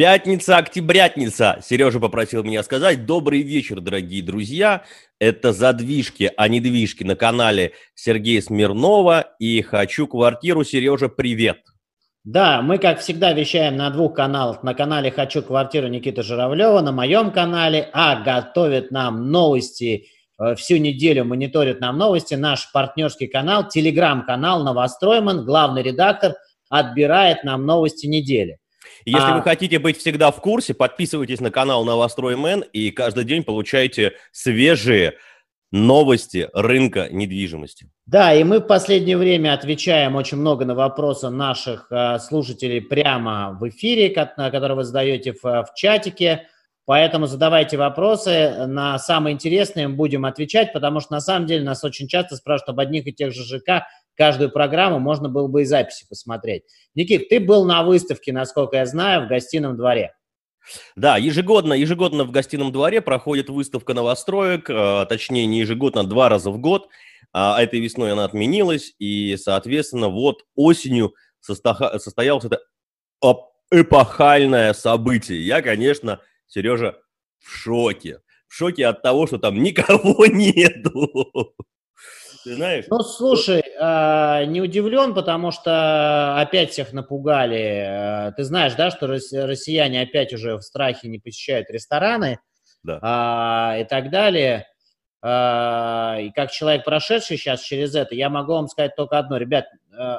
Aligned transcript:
Пятница, 0.00 0.56
октябрятница. 0.56 1.58
Сережа 1.62 2.00
попросил 2.00 2.42
меня 2.42 2.62
сказать. 2.62 3.04
Добрый 3.04 3.42
вечер, 3.42 3.82
дорогие 3.82 4.22
друзья. 4.22 4.82
Это 5.18 5.52
задвижки, 5.52 6.32
а 6.38 6.48
не 6.48 6.58
движки 6.58 7.04
на 7.04 7.16
канале 7.16 7.72
Сергея 7.94 8.40
Смирнова. 8.40 9.34
И 9.38 9.60
хочу 9.60 10.06
квартиру. 10.06 10.64
Сережа, 10.64 11.10
привет. 11.10 11.58
Да, 12.24 12.62
мы, 12.62 12.78
как 12.78 13.00
всегда, 13.00 13.34
вещаем 13.34 13.76
на 13.76 13.90
двух 13.90 14.14
каналах. 14.14 14.62
На 14.62 14.72
канале 14.72 15.10
«Хочу 15.10 15.42
квартиру» 15.42 15.88
Никита 15.88 16.22
Журавлева, 16.22 16.80
на 16.80 16.92
моем 16.92 17.30
канале, 17.30 17.90
а 17.92 18.22
готовит 18.22 18.90
нам 18.90 19.30
новости 19.30 20.06
э, 20.38 20.54
всю 20.54 20.78
неделю 20.78 21.26
мониторит 21.26 21.82
нам 21.82 21.98
новости 21.98 22.36
наш 22.36 22.72
партнерский 22.72 23.26
канал, 23.26 23.68
телеграм-канал 23.68 24.64
«Новостройман», 24.64 25.44
главный 25.44 25.82
редактор 25.82 26.36
отбирает 26.70 27.44
нам 27.44 27.66
новости 27.66 28.06
недели. 28.06 28.60
Если 29.04 29.30
а... 29.30 29.36
вы 29.36 29.42
хотите 29.42 29.78
быть 29.78 29.98
всегда 29.98 30.30
в 30.30 30.40
курсе, 30.40 30.74
подписывайтесь 30.74 31.40
на 31.40 31.50
канал 31.50 31.84
Новостроймен 31.84 32.64
и 32.72 32.90
каждый 32.90 33.24
день 33.24 33.44
получаете 33.44 34.14
свежие 34.32 35.14
новости 35.72 36.48
рынка 36.52 37.08
недвижимости. 37.10 37.88
Да, 38.06 38.34
и 38.34 38.42
мы 38.42 38.58
в 38.58 38.66
последнее 38.66 39.16
время 39.16 39.54
отвечаем 39.54 40.16
очень 40.16 40.38
много 40.38 40.64
на 40.64 40.74
вопросы 40.74 41.30
наших 41.30 41.86
э, 41.90 42.18
слушателей 42.18 42.80
прямо 42.80 43.56
в 43.60 43.68
эфире, 43.68 44.10
которые 44.10 44.74
вы 44.74 44.84
задаете 44.84 45.32
в, 45.32 45.42
в 45.42 45.68
чатике. 45.76 46.48
Поэтому 46.86 47.26
задавайте 47.26 47.76
вопросы. 47.76 48.66
На 48.66 48.98
самые 48.98 49.34
интересные 49.34 49.88
будем 49.88 50.24
отвечать, 50.24 50.72
потому 50.72 50.98
что 50.98 51.12
на 51.12 51.20
самом 51.20 51.46
деле 51.46 51.62
нас 51.62 51.84
очень 51.84 52.08
часто 52.08 52.34
спрашивают 52.34 52.70
об 52.70 52.80
одних 52.80 53.06
и 53.06 53.12
тех 53.12 53.32
же 53.32 53.44
ЖК. 53.44 53.86
Каждую 54.16 54.50
программу 54.50 54.98
можно 54.98 55.28
было 55.28 55.46
бы 55.46 55.62
и 55.62 55.64
записи 55.64 56.06
посмотреть. 56.08 56.64
Никит, 56.94 57.28
ты 57.28 57.40
был 57.40 57.64
на 57.64 57.82
выставке, 57.82 58.32
насколько 58.32 58.76
я 58.76 58.86
знаю, 58.86 59.24
в 59.24 59.28
гостином 59.28 59.76
дворе. 59.76 60.14
Да, 60.94 61.16
ежегодно, 61.16 61.72
ежегодно 61.72 62.24
в 62.24 62.30
гостином 62.30 62.70
дворе 62.70 63.00
проходит 63.00 63.48
выставка 63.48 63.94
новостроек, 63.94 64.68
э, 64.68 65.06
точнее 65.08 65.46
не 65.46 65.60
ежегодно, 65.60 66.02
а 66.02 66.04
два 66.04 66.28
раза 66.28 66.50
в 66.50 66.58
год. 66.58 66.88
А 67.32 67.62
этой 67.62 67.80
весной 67.80 68.12
она 68.12 68.24
отменилась, 68.24 68.94
и, 68.98 69.36
соответственно, 69.36 70.08
вот 70.08 70.44
осенью 70.56 71.14
состоялось 71.40 72.44
это 72.44 72.60
эпохальное 73.70 74.72
событие. 74.72 75.44
Я, 75.44 75.62
конечно, 75.62 76.20
Сережа, 76.48 76.96
в 77.38 77.48
шоке. 77.48 78.20
В 78.48 78.54
шоке 78.54 78.86
от 78.86 79.02
того, 79.02 79.26
что 79.26 79.38
там 79.38 79.62
никого 79.62 80.26
нету. 80.26 81.54
Ты 82.44 82.54
знаешь? 82.54 82.86
Ну, 82.88 83.00
слушай, 83.00 83.60
э, 83.60 84.44
не 84.46 84.60
удивлен, 84.60 85.14
потому 85.14 85.50
что 85.50 86.40
опять 86.40 86.70
всех 86.70 86.92
напугали. 86.92 88.28
Э, 88.28 88.32
ты 88.36 88.44
знаешь, 88.44 88.74
да, 88.74 88.90
что 88.90 89.06
россияне 89.06 90.00
опять 90.00 90.32
уже 90.32 90.56
в 90.56 90.62
страхе 90.62 91.08
не 91.08 91.18
посещают 91.18 91.70
рестораны 91.70 92.38
да. 92.82 93.74
э, 93.76 93.82
и 93.82 93.84
так 93.84 94.10
далее. 94.10 94.66
Э, 95.22 96.22
и 96.22 96.30
как 96.30 96.50
человек, 96.50 96.84
прошедший 96.84 97.36
сейчас 97.36 97.60
через 97.60 97.94
это, 97.94 98.14
я 98.14 98.30
могу 98.30 98.52
вам 98.54 98.68
сказать 98.68 98.96
только 98.96 99.18
одно. 99.18 99.36
Ребят, 99.36 99.66
э, 99.92 100.18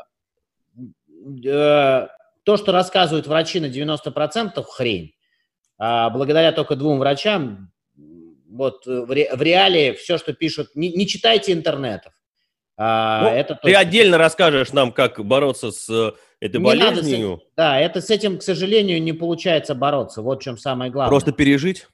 э, 1.46 2.08
то, 2.44 2.58
что 2.58 2.72
рассказывают 2.72 3.28
врачи 3.28 3.60
на 3.60 3.68
90% 3.68 4.64
хрень. 4.64 5.14
Благодаря 5.78 6.52
только 6.52 6.76
двум 6.76 7.00
врачам, 7.00 7.72
вот 8.52 8.86
в, 8.86 9.12
ре, 9.12 9.30
в 9.34 9.42
реале 9.42 9.94
все, 9.94 10.18
что 10.18 10.34
пишут, 10.34 10.70
не, 10.76 10.92
не 10.92 11.08
читайте 11.08 11.54
интернетов. 11.54 12.14
А, 12.78 13.24
ну, 13.24 13.30
это 13.30 13.60
ты 13.62 13.74
отдельно 13.76 14.18
расскажешь 14.18 14.74
нам, 14.74 14.92
как 14.92 15.24
бороться 15.24 15.72
с 15.72 15.90
э, 15.90 16.14
этой 16.40 16.58
не 16.58 16.66
болезнью. 16.66 17.30
Надо 17.30 17.44
да, 17.56 17.80
это 17.80 18.02
с 18.02 18.10
этим, 18.10 18.40
к 18.40 18.44
сожалению, 18.44 19.02
не 19.02 19.14
получается 19.14 19.76
бороться. 19.76 20.22
Вот 20.22 20.42
в 20.42 20.44
чем 20.44 20.58
самое 20.58 20.92
главное. 20.92 21.10
Просто 21.10 21.32
пережить? 21.32 21.88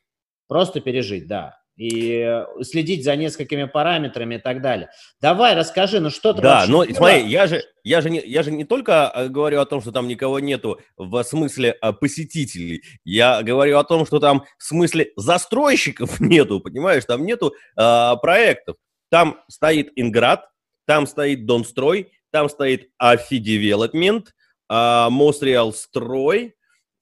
Просто 0.48 0.80
пережить, 0.80 1.28
да 1.28 1.58
и 1.78 2.24
э, 2.26 2.46
следить 2.64 3.04
за 3.04 3.16
несколькими 3.16 3.66
параметрами 3.66 4.36
и 4.36 4.38
так 4.40 4.62
далее. 4.62 4.90
Давай, 5.22 5.56
расскажи, 5.56 6.00
ну 6.00 6.10
что 6.10 6.34
ты 6.34 6.42
Да, 6.42 6.66
но 6.68 6.84
ну, 6.84 6.94
смотри, 6.94 7.28
я 7.28 7.46
же, 7.46 7.64
я, 7.84 8.02
же 8.02 8.10
не, 8.10 8.20
я 8.20 8.42
же 8.42 8.52
не 8.52 8.66
только 8.66 9.12
э, 9.14 9.28
говорю 9.28 9.62
о 9.62 9.66
том, 9.66 9.82
что 9.82 9.92
там 9.92 10.08
никого 10.08 10.40
нету 10.40 10.80
в 10.98 11.24
смысле 11.24 11.78
э, 11.80 11.94
посетителей, 11.94 12.84
я 13.06 13.44
говорю 13.44 13.78
о 13.78 13.84
том, 13.84 14.06
что 14.08 14.20
там 14.20 14.44
в 14.58 14.64
смысле 14.64 15.12
застройщиков 15.16 16.20
нету, 16.20 16.60
понимаешь, 16.60 17.06
там 17.06 17.26
нету 17.26 17.54
э, 17.78 18.14
проектов. 18.22 18.78
Там 19.10 19.40
стоит 19.48 19.92
Инград, 19.96 20.50
там 20.86 21.06
стоит 21.06 21.46
Донстрой, 21.46 22.12
там 22.32 22.50
стоит 22.50 22.90
AFI 22.98 23.38
Development, 23.38 24.34
э, 24.70 25.08
МосРеалСтрой, 25.10 26.56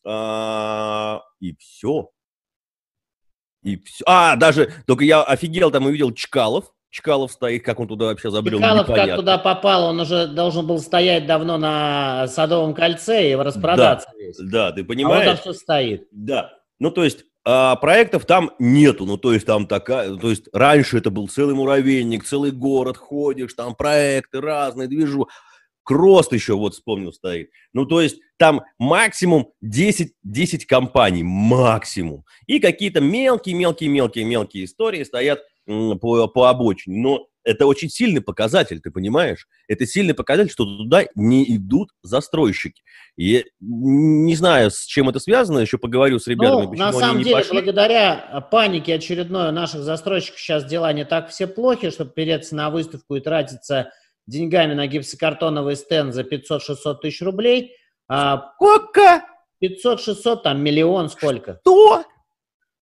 э, 0.05 1.19
и 1.39 1.55
все. 1.55 2.09
И 3.65 3.81
все. 3.83 4.03
А, 4.07 4.35
даже, 4.35 4.71
только 4.85 5.03
я 5.03 5.23
офигел, 5.23 5.71
там 5.71 5.87
увидел 5.87 6.13
Чкалов. 6.13 6.71
Чкалов 6.91 7.31
стоит, 7.31 7.65
как 7.65 7.79
он 7.79 7.87
туда 7.87 8.05
вообще 8.05 8.29
забрел, 8.29 8.59
Чкалов 8.59 8.87
непонятно. 8.87 9.11
как 9.11 9.19
туда 9.19 9.37
попал, 9.39 9.85
он 9.85 9.99
уже 9.99 10.27
должен 10.27 10.65
был 10.67 10.79
стоять 10.79 11.25
давно 11.25 11.57
на 11.57 12.27
Садовом 12.27 12.75
кольце 12.75 13.31
и 13.31 13.35
распродаться 13.35 14.07
да, 14.13 14.17
весь. 14.17 14.37
Да, 14.37 14.71
ты 14.71 14.83
понимаешь? 14.83 15.27
А 15.27 15.31
он 15.31 15.35
там 15.35 15.37
что 15.37 15.53
стоит. 15.53 16.07
Да, 16.11 16.51
ну 16.79 16.91
то 16.91 17.03
есть 17.03 17.25
а, 17.43 17.75
проектов 17.75 18.25
там 18.25 18.51
нету, 18.59 19.05
ну 19.05 19.17
то 19.17 19.33
есть 19.33 19.45
там 19.45 19.67
такая, 19.67 20.15
то 20.15 20.29
есть 20.29 20.47
раньше 20.53 20.99
это 20.99 21.09
был 21.09 21.27
целый 21.27 21.55
муравейник, 21.55 22.23
целый 22.23 22.51
город, 22.51 22.97
ходишь, 22.97 23.55
там 23.55 23.75
проекты 23.75 24.41
разные, 24.41 24.87
движу. 24.87 25.27
Крост 25.85 26.33
еще 26.33 26.55
вот 26.55 26.73
вспомнил 26.73 27.13
стоит. 27.13 27.51
Ну, 27.71 27.85
то 27.85 28.01
есть 28.01 28.17
там 28.37 28.63
максимум 28.79 29.51
10, 29.61 30.13
10 30.23 30.65
компаний, 30.65 31.23
максимум. 31.23 32.25
И 32.47 32.59
какие-то 32.59 33.01
мелкие-мелкие-мелкие-мелкие 33.01 34.65
истории 34.65 35.03
стоят 35.03 35.41
по, 35.65 36.27
по 36.27 36.49
обочине. 36.49 36.97
Но 37.01 37.27
это 37.43 37.67
очень 37.67 37.89
сильный 37.89 38.21
показатель, 38.21 38.81
ты 38.81 38.89
понимаешь? 38.89 39.47
Это 39.67 39.85
сильный 39.85 40.15
показатель, 40.15 40.51
что 40.51 40.65
туда 40.65 41.05
не 41.13 41.55
идут 41.55 41.91
застройщики. 42.01 42.81
И 43.15 43.45
не 43.59 44.35
знаю, 44.35 44.71
с 44.71 44.85
чем 44.85 45.09
это 45.09 45.19
связано, 45.19 45.59
еще 45.59 45.77
поговорю 45.77 46.17
с 46.17 46.25
ребятами, 46.25 46.65
ну, 46.65 46.73
на 46.73 46.91
самом 46.91 47.21
деле, 47.21 47.35
пошли. 47.35 47.51
благодаря 47.53 48.47
панике 48.51 48.95
очередной 48.95 49.49
у 49.49 49.51
наших 49.51 49.83
застройщиков 49.83 50.39
сейчас 50.39 50.65
дела 50.65 50.91
не 50.91 51.05
так 51.05 51.29
все 51.29 51.45
плохи, 51.45 51.91
чтобы 51.91 52.11
переться 52.11 52.55
на 52.55 52.71
выставку 52.71 53.15
и 53.15 53.21
тратиться 53.21 53.91
деньгами 54.27 54.73
на 54.73 54.87
гипсокартоновый 54.87 55.75
стенд 55.75 56.13
за 56.13 56.21
500-600 56.23 56.95
тысяч 57.01 57.21
рублей. 57.21 57.75
А 58.07 58.53
сколько? 58.55 59.23
500-600, 59.63 60.41
там 60.43 60.61
миллион 60.61 61.09
сколько? 61.09 61.59
Что? 61.61 62.03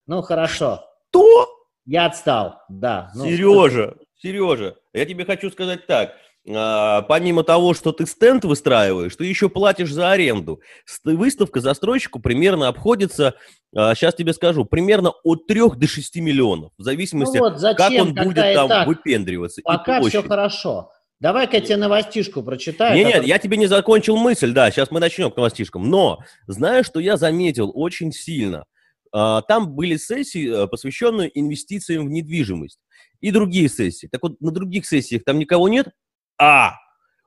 Ну, 0.08 0.22
хорошо. 0.22 0.84
То? 1.12 1.48
Я 1.86 2.06
отстал, 2.06 2.62
да. 2.70 3.12
Ну, 3.16 3.26
Сережа? 3.26 3.96
Сережа, 4.16 4.76
я 4.94 5.06
тебе 5.06 5.26
хочу 5.26 5.52
сказать 5.52 5.86
так. 5.86 6.14
А, 6.50 7.04
помимо 7.04 7.44
того, 7.44 7.74
что 7.74 7.94
ты 7.94 8.06
стенд 8.06 8.44
выстраиваешь, 8.44 9.16
ты 9.16 9.26
еще 9.26 9.48
платишь 9.48 9.92
за 9.92 10.12
аренду. 10.12 10.62
Выставка 11.06 11.62
застройщику 11.62 12.20
примерно 12.20 12.68
обходится, 12.68 13.36
а, 13.76 13.96
сейчас 13.96 14.16
тебе 14.16 14.34
скажу, 14.34 14.66
примерно 14.66 15.12
от 15.24 15.48
3 15.48 15.76
до 15.76 15.88
6 15.88 16.18
миллионов, 16.18 16.74
в 16.78 16.84
зависимости, 16.84 17.38
ну 17.38 17.44
вот, 17.44 17.60
зачем, 17.60 17.78
как 17.78 17.92
он 17.92 18.28
будет 18.28 18.54
там 18.56 18.68
так, 18.68 18.88
выпендриваться. 18.88 19.62
Пока 19.64 20.02
все 20.02 20.22
хорошо. 20.22 20.92
Давай-ка 21.20 21.58
я 21.58 21.62
тебе 21.62 21.78
новостишку 21.78 22.44
прочитаю. 22.44 22.96
Нет, 22.96 23.08
нет, 23.08 23.26
я 23.26 23.40
тебе 23.40 23.58
не 23.58 23.68
закончил 23.68 24.18
мысль, 24.18 24.52
да, 24.52 24.70
сейчас 24.72 24.92
мы 24.92 25.00
начнем 25.00 25.32
к 25.32 25.38
новостишкам. 25.38 25.90
Но 25.90 26.20
знаешь, 26.48 26.86
что 26.86 27.00
я 27.00 27.16
заметил 27.18 27.72
очень 27.74 28.12
сильно? 28.12 28.66
А, 29.14 29.42
там 29.44 29.70
были 29.70 29.96
сессии, 29.98 30.64
э, 30.64 30.68
посвященные 30.68 31.30
инвестициям 31.40 32.08
в 32.08 32.10
недвижимость. 32.10 32.80
И 33.22 33.32
другие 33.32 33.70
сессии. 33.70 34.08
Так 34.08 34.24
вот, 34.24 34.42
на 34.42 34.52
других 34.52 34.86
сессиях 34.86 35.24
там 35.24 35.40
никого 35.40 35.70
нет. 35.70 35.90
А 36.38 36.74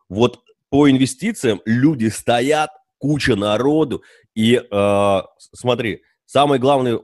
вот 0.08 0.40
по 0.68 0.90
инвестициям 0.90 1.62
люди 1.64 2.08
стоят, 2.08 2.70
куча 2.98 3.36
народу. 3.36 4.02
И 4.34 4.56
э, 4.56 5.20
смотри, 5.38 6.02
самый 6.24 6.58
главный 6.58 6.98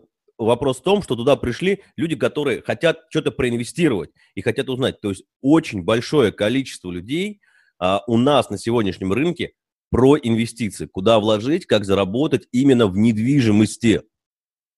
вопрос 0.45 0.81
в 0.81 0.83
том, 0.83 1.03
что 1.03 1.17
туда 1.17 1.37
пришли 1.37 1.83
люди, 1.97 2.17
которые 2.17 2.63
хотят 2.63 3.01
что-то 3.11 3.31
проинвестировать 3.31 4.11
и 4.35 4.43
хотят 4.43 4.69
узнать. 4.69 5.01
То 5.01 5.11
есть 5.11 5.25
очень 5.41 5.83
большое 5.83 6.33
количество 6.33 6.91
людей 6.91 7.41
а, 7.79 8.03
у 8.07 8.17
нас 8.17 8.51
на 8.51 8.59
сегодняшнем 8.59 9.13
рынке 9.13 9.53
про 9.91 10.17
инвестиции, 10.17 10.87
куда 10.87 11.19
вложить, 11.19 11.67
как 11.67 11.85
заработать 11.85 12.49
именно 12.53 12.87
в 12.87 12.97
недвижимости. 12.97 14.03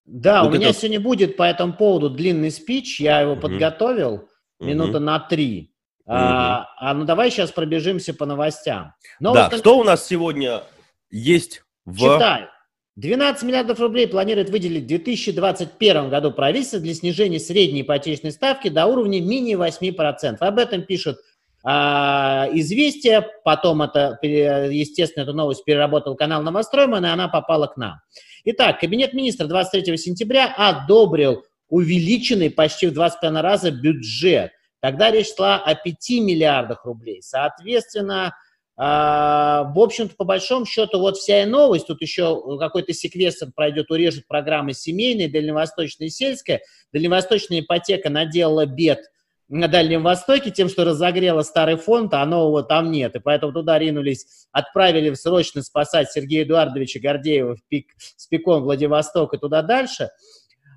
Да, 0.04 0.42
вот 0.42 0.52
у 0.52 0.56
меня 0.56 0.70
это... 0.70 0.78
сегодня 0.78 1.00
будет 1.00 1.36
по 1.36 1.44
этому 1.44 1.74
поводу 1.74 2.10
длинный 2.10 2.50
спич, 2.50 3.00
я 3.00 3.20
его 3.20 3.32
угу. 3.32 3.42
подготовил, 3.42 4.28
минута 4.58 4.98
угу. 4.98 5.04
на 5.06 5.20
три. 5.20 5.72
Угу. 6.04 6.14
А, 6.16 6.66
а 6.78 6.94
ну 6.94 7.04
давай 7.04 7.30
сейчас 7.30 7.52
пробежимся 7.52 8.12
по 8.12 8.26
новостям. 8.26 8.94
Новость... 9.20 9.50
Да, 9.50 9.58
что 9.58 9.78
у 9.78 9.84
нас 9.84 10.06
сегодня 10.06 10.62
есть 11.10 11.62
в... 11.84 11.98
Читаю. 11.98 12.48
12 12.96 13.42
миллиардов 13.42 13.80
рублей 13.80 14.06
планирует 14.06 14.50
выделить 14.50 14.84
в 14.84 14.86
2021 14.86 16.10
году 16.10 16.30
правительство 16.30 16.78
для 16.78 16.94
снижения 16.94 17.40
средней 17.40 17.82
ипотечной 17.82 18.30
ставки 18.30 18.68
до 18.68 18.86
уровня 18.86 19.20
менее 19.20 19.56
8%. 19.56 20.36
Об 20.38 20.58
этом 20.58 20.82
пишет 20.82 21.18
а, 21.64 22.48
известие, 22.52 23.26
потом 23.42 23.82
это, 23.82 24.18
естественно, 24.22 25.24
эту 25.24 25.32
новость 25.32 25.64
переработал 25.64 26.14
канал 26.14 26.42
Новостройман, 26.42 27.04
и 27.04 27.08
она 27.08 27.26
попала 27.26 27.66
к 27.66 27.76
нам. 27.76 28.00
Итак, 28.44 28.78
Кабинет 28.78 29.12
министров 29.12 29.48
23 29.48 29.96
сентября 29.96 30.54
одобрил 30.56 31.44
увеличенный 31.68 32.50
почти 32.50 32.86
в 32.86 32.92
2,5 32.92 33.40
раза 33.40 33.72
бюджет. 33.72 34.52
Тогда 34.80 35.10
речь 35.10 35.34
шла 35.34 35.56
о 35.56 35.74
5 35.74 36.10
миллиардах 36.20 36.84
рублей. 36.84 37.22
Соответственно, 37.22 38.36
в 38.76 39.78
общем-то, 39.78 40.16
по 40.16 40.24
большому 40.24 40.66
счету, 40.66 40.98
вот 40.98 41.16
вся 41.16 41.42
и 41.42 41.46
новость, 41.46 41.86
тут 41.86 42.02
еще 42.02 42.58
какой-то 42.58 42.92
секвестр 42.92 43.50
пройдет, 43.54 43.90
урежет 43.90 44.26
программы 44.26 44.72
семейные, 44.72 45.28
дальневосточная 45.28 46.08
и 46.08 46.10
сельская. 46.10 46.60
Дальневосточная 46.92 47.60
ипотека 47.60 48.10
наделала 48.10 48.66
бед 48.66 49.00
на 49.48 49.68
Дальнем 49.68 50.02
Востоке 50.02 50.50
тем, 50.50 50.68
что 50.68 50.84
разогрела 50.84 51.42
старый 51.42 51.76
фонд, 51.76 52.14
а 52.14 52.24
нового 52.24 52.62
там 52.62 52.90
нет. 52.90 53.14
И 53.14 53.20
поэтому 53.20 53.52
туда 53.52 53.78
ринулись, 53.78 54.26
отправили 54.52 55.12
срочно 55.14 55.62
спасать 55.62 56.10
Сергея 56.10 56.44
Эдуардовича 56.44 56.98
Гордеева 57.00 57.56
в 57.56 57.62
пик, 57.68 57.92
с 57.98 58.26
пиком 58.26 58.62
Владивосток 58.62 59.34
и 59.34 59.38
туда 59.38 59.62
дальше. 59.62 60.10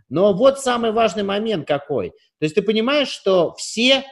Но 0.09 0.33
вот 0.33 0.59
самый 0.59 0.91
важный 0.91 1.23
момент 1.23 1.67
какой. 1.67 2.11
То 2.11 2.43
есть 2.43 2.55
ты 2.55 2.61
понимаешь, 2.61 3.09
что 3.09 3.53
все 3.55 4.03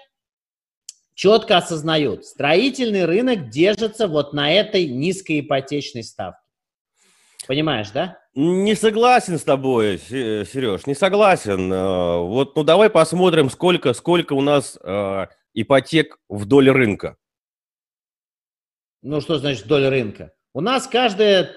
четко 1.15 1.57
осознают, 1.57 2.25
строительный 2.25 3.06
рынок 3.06 3.50
держится 3.50 4.07
вот 4.07 4.33
на 4.33 4.51
этой 4.51 4.85
низкой 4.85 5.39
ипотечной 5.39 6.03
ставке. 6.03 6.39
Понимаешь, 7.47 7.89
да? 7.91 8.19
Не 8.33 8.75
согласен 8.75 9.39
с 9.39 9.44
тобой, 9.44 9.97
Сереж, 9.97 10.85
не 10.88 10.94
согласен. 10.94 11.71
Э, 11.71 12.17
вот, 12.19 12.56
ну 12.56 12.63
давай 12.63 12.89
посмотрим, 12.89 13.50
сколько, 13.50 13.94
сколько 13.94 14.33
у 14.33 14.41
нас 14.41 14.77
э, 14.83 15.27
ипотек 15.53 16.19
вдоль 16.27 16.69
рынка. 16.69 17.17
Ну 19.01 19.21
что 19.21 19.38
значит 19.38 19.65
вдоль 19.65 19.88
рынка? 19.88 20.33
У 20.53 20.59
нас 20.59 20.88
каждая, 20.88 21.51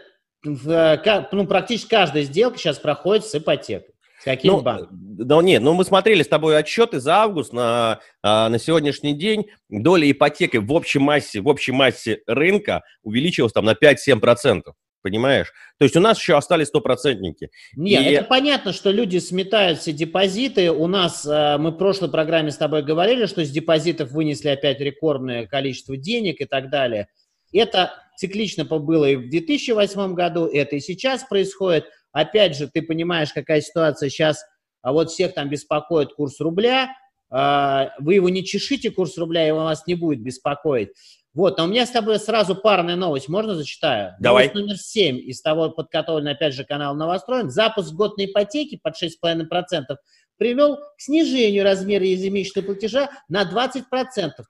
э, 0.45 1.25
ну 1.33 1.47
практически 1.47 1.89
каждая 1.89 2.23
сделка 2.23 2.59
сейчас 2.59 2.79
проходит 2.79 3.25
с 3.25 3.35
ипотекой. 3.35 3.95
С 4.21 4.25
каким 4.25 4.55
ну, 4.55 4.63
банком? 4.63 4.89
Да 4.91 5.41
нет, 5.43 5.63
ну 5.63 5.75
мы 5.75 5.85
смотрели 5.85 6.23
с 6.23 6.29
тобой 6.29 6.57
отчеты 6.59 7.01
за 7.01 7.17
август 7.17 7.53
на, 7.53 8.01
а, 8.23 8.49
на 8.49 8.59
сегодняшний 8.59 9.15
день. 9.15 9.47
Доля 9.69 10.11
ипотеки 10.11 10.57
в 10.57 10.73
общей 10.73 10.99
массе, 10.99 11.41
в 11.41 11.49
общей 11.49 11.73
массе 11.73 12.23
рынка 12.27 12.83
увеличилась 13.03 13.53
там 13.53 13.65
на 13.65 13.75
5-7%. 13.75 14.63
Понимаешь? 15.01 15.53
То 15.79 15.85
есть 15.85 15.97
у 15.97 16.01
нас 16.01 16.19
еще 16.19 16.37
остались 16.37 16.67
стопроцентники. 16.67 17.51
Нет, 17.77 18.03
и... 18.03 18.11
это 18.11 18.25
понятно, 18.25 18.73
что 18.73 18.91
люди 18.91 19.19
сметают 19.19 19.79
все 19.79 19.93
депозиты. 19.93 20.73
У 20.73 20.89
нас, 20.89 21.25
э, 21.25 21.57
мы 21.57 21.71
в 21.71 21.77
прошлой 21.77 22.11
программе 22.11 22.51
с 22.51 22.57
тобой 22.57 22.83
говорили, 22.83 23.27
что 23.27 23.45
с 23.45 23.51
депозитов 23.51 24.11
вынесли 24.11 24.49
опять 24.49 24.81
рекордное 24.81 25.47
количество 25.47 25.97
денег 25.97 26.41
и 26.41 26.47
так 26.47 26.69
далее. 26.69 27.07
Это 27.53 27.93
циклично 28.17 28.65
было 28.65 29.05
и 29.05 29.17
в 29.17 29.31
2008 29.31 30.15
году, 30.15 30.47
это 30.47 30.77
и 30.77 30.81
сейчас 30.81 31.25
происходит. 31.25 31.87
Опять 32.13 32.57
же, 32.57 32.69
ты 32.69 32.83
понимаешь, 32.83 33.33
какая 33.33 33.61
ситуация 33.61 34.09
сейчас, 34.09 34.45
а 34.83 34.93
вот 34.93 35.11
всех 35.11 35.35
там 35.35 35.49
беспокоит 35.49 36.15
курс 36.15 36.41
рубля, 36.41 36.91
а, 37.31 37.91
вы 37.99 38.15
его 38.15 38.29
не 38.29 38.45
чешите, 38.45 38.91
курс 38.91 39.19
рубля, 39.19 39.47
его 39.47 39.65
вас 39.65 39.87
не 39.87 39.95
будет 39.95 40.23
беспокоить. 40.23 40.91
Вот, 41.35 41.61
а 41.61 41.65
у 41.65 41.67
меня 41.67 41.87
с 41.87 41.91
тобой 41.91 42.19
сразу 42.19 42.57
парная 42.57 42.97
новость, 42.97 43.29
можно 43.29 43.55
зачитаю? 43.55 44.15
Давай. 44.19 44.47
Новость 44.47 44.55
номер 44.55 44.77
7 44.79 45.19
из 45.19 45.41
того 45.43 45.71
подготовленный, 45.71 46.33
опять 46.33 46.55
же, 46.55 46.65
канал 46.65 46.95
Новостроен. 46.95 47.51
Запуск 47.51 47.93
годной 47.93 48.27
ипотеки 48.27 48.81
под 48.83 48.95
6,5% 49.01 49.97
привел 50.37 50.77
к 50.77 51.01
снижению 51.01 51.65
размера 51.65 52.05
ежемесячного 52.05 52.67
платежа 52.67 53.11
на 53.29 53.43
20%. 53.43 53.83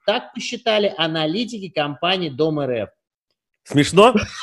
Так 0.06 0.32
посчитали 0.32 0.94
аналитики 0.96 1.69
компании 1.69 2.28
Дом 2.28 2.60
РФ. 2.60 2.90
Смешно? 3.69 4.15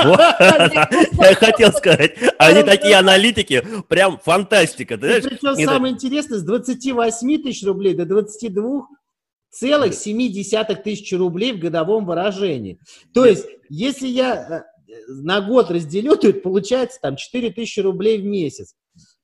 Я 0.00 1.34
хотел 1.34 1.72
сказать, 1.72 2.14
они 2.38 2.62
такие 2.62 2.94
аналитики, 2.94 3.64
прям 3.88 4.18
фантастика. 4.18 4.96
Причем 4.96 5.56
самое 5.56 5.94
интересное, 5.94 6.38
с 6.38 6.44
28 6.44 7.42
тысяч 7.42 7.66
рублей 7.66 7.94
до 7.94 8.06
22 8.06 8.86
целых 9.50 9.94
7 9.94 10.32
тысяч 10.84 11.12
рублей 11.12 11.52
в 11.52 11.58
годовом 11.58 12.06
выражении. 12.06 12.78
То 13.12 13.24
есть, 13.24 13.46
если 13.68 14.06
я 14.06 14.64
э, 14.88 14.94
на 15.08 15.40
год 15.40 15.70
разделю, 15.70 16.16
то 16.16 16.28
это 16.28 16.40
получается 16.40 17.00
там 17.00 17.16
4 17.16 17.50
тысячи 17.50 17.80
рублей 17.80 18.18
в 18.18 18.24
месяц. 18.24 18.74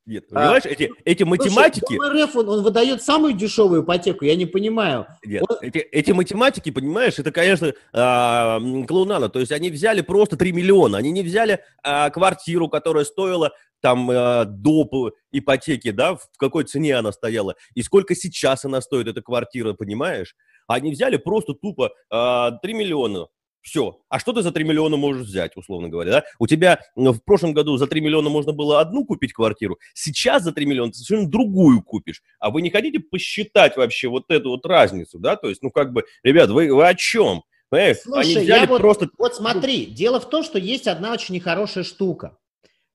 Нет, 0.04 0.24
а, 0.32 0.34
понимаешь, 0.34 0.64
эти, 0.64 0.90
эти 1.04 1.22
математики... 1.22 1.94
Слушай, 1.94 2.24
РФ, 2.24 2.36
он, 2.36 2.48
он 2.48 2.62
выдает 2.62 3.02
самую 3.02 3.34
дешевую 3.34 3.84
ипотеку, 3.84 4.24
я 4.24 4.34
не 4.34 4.46
понимаю. 4.46 5.06
Нет, 5.24 5.44
он... 5.48 5.56
эти, 5.60 5.78
эти 5.78 6.10
математики, 6.10 6.70
понимаешь, 6.70 7.18
это, 7.18 7.30
конечно, 7.30 7.72
а, 7.92 8.58
клоунада. 8.88 9.28
То 9.28 9.38
есть 9.38 9.52
они 9.52 9.70
взяли 9.70 10.00
просто 10.00 10.36
3 10.36 10.50
миллиона, 10.52 10.98
они 10.98 11.12
не 11.12 11.22
взяли 11.22 11.60
а, 11.84 12.10
квартиру, 12.10 12.68
которая 12.68 13.04
стоила 13.04 13.52
там 13.80 14.10
а, 14.10 14.44
до 14.44 15.12
ипотеки, 15.30 15.92
да, 15.92 16.16
в 16.16 16.26
какой 16.36 16.64
цене 16.64 16.96
она 16.96 17.12
стояла, 17.12 17.54
и 17.74 17.82
сколько 17.82 18.16
сейчас 18.16 18.64
она 18.64 18.80
стоит, 18.80 19.06
эта 19.06 19.22
квартира, 19.22 19.72
понимаешь? 19.72 20.34
Они 20.66 20.90
взяли 20.90 21.16
просто 21.16 21.54
тупо 21.54 21.92
а, 22.10 22.50
3 22.50 22.74
миллиона, 22.74 23.28
все. 23.62 24.00
А 24.08 24.18
что 24.18 24.32
ты 24.32 24.42
за 24.42 24.52
3 24.52 24.64
миллиона 24.64 24.96
можешь 24.96 25.26
взять, 25.26 25.56
условно 25.56 25.88
говоря, 25.88 26.10
да? 26.10 26.24
У 26.38 26.46
тебя 26.46 26.80
в 26.94 27.18
прошлом 27.20 27.54
году 27.54 27.76
за 27.76 27.86
3 27.86 28.00
миллиона 28.00 28.28
можно 28.28 28.52
было 28.52 28.80
одну 28.80 29.06
купить 29.06 29.32
квартиру, 29.32 29.78
сейчас 29.94 30.42
за 30.42 30.52
3 30.52 30.66
миллиона 30.66 30.92
ты 30.92 30.98
совершенно 30.98 31.30
другую 31.30 31.82
купишь. 31.82 32.22
А 32.38 32.50
вы 32.50 32.62
не 32.62 32.70
хотите 32.70 33.00
посчитать 33.00 33.76
вообще 33.76 34.08
вот 34.08 34.24
эту 34.28 34.50
вот 34.50 34.66
разницу, 34.66 35.18
да? 35.18 35.36
То 35.36 35.48
есть, 35.48 35.62
ну 35.62 35.70
как 35.70 35.92
бы, 35.92 36.04
ребят, 36.22 36.50
вы, 36.50 36.74
вы 36.74 36.86
о 36.86 36.94
чем? 36.94 37.44
Понимаешь? 37.70 38.00
Слушай, 38.02 38.44
я 38.44 38.66
вот, 38.66 38.80
просто... 38.80 39.08
вот 39.16 39.34
смотри, 39.34 39.86
дело 39.86 40.20
в 40.20 40.28
том, 40.28 40.42
что 40.42 40.58
есть 40.58 40.86
одна 40.86 41.12
очень 41.12 41.34
нехорошая 41.34 41.84
штука. 41.84 42.36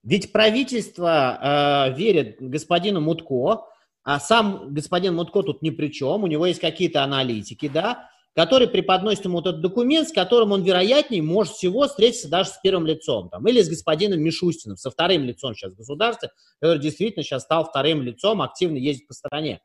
Ведь 0.04 0.30
правительство 0.30 1.88
э, 1.90 1.96
верит 1.96 2.36
господину 2.38 3.00
Мутко, 3.00 3.64
а 4.04 4.20
сам 4.20 4.72
господин 4.72 5.16
Мутко 5.16 5.42
тут 5.42 5.62
ни 5.62 5.70
при 5.70 5.88
чем, 5.88 6.22
у 6.22 6.26
него 6.28 6.46
есть 6.46 6.60
какие-то 6.60 7.02
аналитики, 7.02 7.68
да, 7.68 8.08
который 8.34 8.68
преподносит 8.68 9.24
ему 9.24 9.40
этот 9.40 9.60
документ, 9.60 10.08
с 10.08 10.12
которым 10.12 10.52
он, 10.52 10.62
вероятнее, 10.62 11.22
может 11.22 11.54
всего 11.54 11.88
встретиться 11.88 12.28
даже 12.28 12.50
с 12.50 12.58
первым 12.62 12.86
лицом, 12.86 13.28
там, 13.30 13.46
или 13.48 13.60
с 13.60 13.68
господином 13.68 14.20
Мишустиным, 14.20 14.76
со 14.76 14.90
вторым 14.90 15.24
лицом 15.24 15.54
сейчас 15.54 15.74
государства, 15.74 16.30
который 16.60 16.80
действительно 16.80 17.24
сейчас 17.24 17.42
стал 17.42 17.64
вторым 17.64 18.02
лицом, 18.02 18.40
активно 18.42 18.76
ездит 18.76 19.08
по 19.08 19.14
стране. 19.14 19.60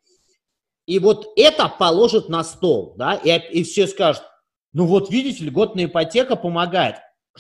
И 0.86 1.00
вот 1.00 1.28
это 1.38 1.70
положит 1.70 2.30
на 2.30 2.44
стол, 2.44 2.96
да, 2.98 3.16
и, 3.16 3.30
и 3.52 3.64
все 3.64 3.88
скажут, 3.88 4.24
ну 4.74 4.86
вот 4.86 5.10
видите, 5.12 5.46
льготная 5.46 5.86
ипотека 5.86 6.36
помогает. 6.36 6.96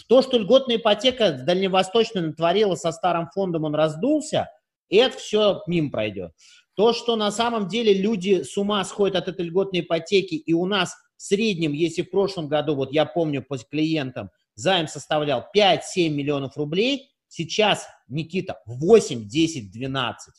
То, 0.07 0.21
что 0.21 0.37
льготная 0.37 0.77
ипотека 0.77 1.31
дальневосточная 1.31 2.23
натворила 2.23 2.75
со 2.75 2.91
старым 2.91 3.29
фондом, 3.33 3.63
он 3.63 3.75
раздулся, 3.75 4.49
и 4.89 4.97
это 4.97 5.17
все 5.17 5.61
мимо 5.67 5.91
пройдет. 5.91 6.31
То, 6.75 6.93
что 6.93 7.15
на 7.15 7.31
самом 7.31 7.67
деле 7.67 7.93
люди 7.93 8.41
с 8.43 8.57
ума 8.57 8.83
сходят 8.85 9.15
от 9.15 9.27
этой 9.27 9.45
льготной 9.45 9.81
ипотеки, 9.81 10.35
и 10.35 10.53
у 10.53 10.65
нас 10.65 10.95
в 11.23 11.25
среднем, 11.25 11.71
если 11.71 12.01
в 12.01 12.11
прошлом 12.11 12.49
году, 12.49 12.75
вот 12.75 12.91
я 12.91 13.05
помню 13.05 13.41
по 13.41 13.57
клиентам, 13.57 14.29
займ 14.55 14.89
составлял 14.89 15.47
5-7 15.55 16.09
миллионов 16.09 16.57
рублей, 16.57 17.11
сейчас, 17.29 17.87
Никита, 18.09 18.61
8, 18.65 19.25
10, 19.25 19.71
12. 19.71 20.33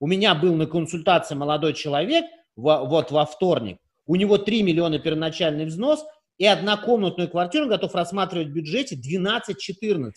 У 0.00 0.08
меня 0.08 0.34
был 0.34 0.56
на 0.56 0.66
консультации 0.66 1.36
молодой 1.36 1.72
человек, 1.72 2.24
вот 2.56 3.12
во 3.12 3.26
вторник, 3.26 3.78
у 4.06 4.16
него 4.16 4.38
3 4.38 4.64
миллиона 4.64 4.98
первоначальный 4.98 5.66
взнос, 5.66 6.04
и 6.36 6.46
однокомнатную 6.46 7.30
квартиру 7.30 7.68
готов 7.68 7.94
рассматривать 7.94 8.48
в 8.48 8.52
бюджете 8.52 8.96
12-14. 8.96 10.10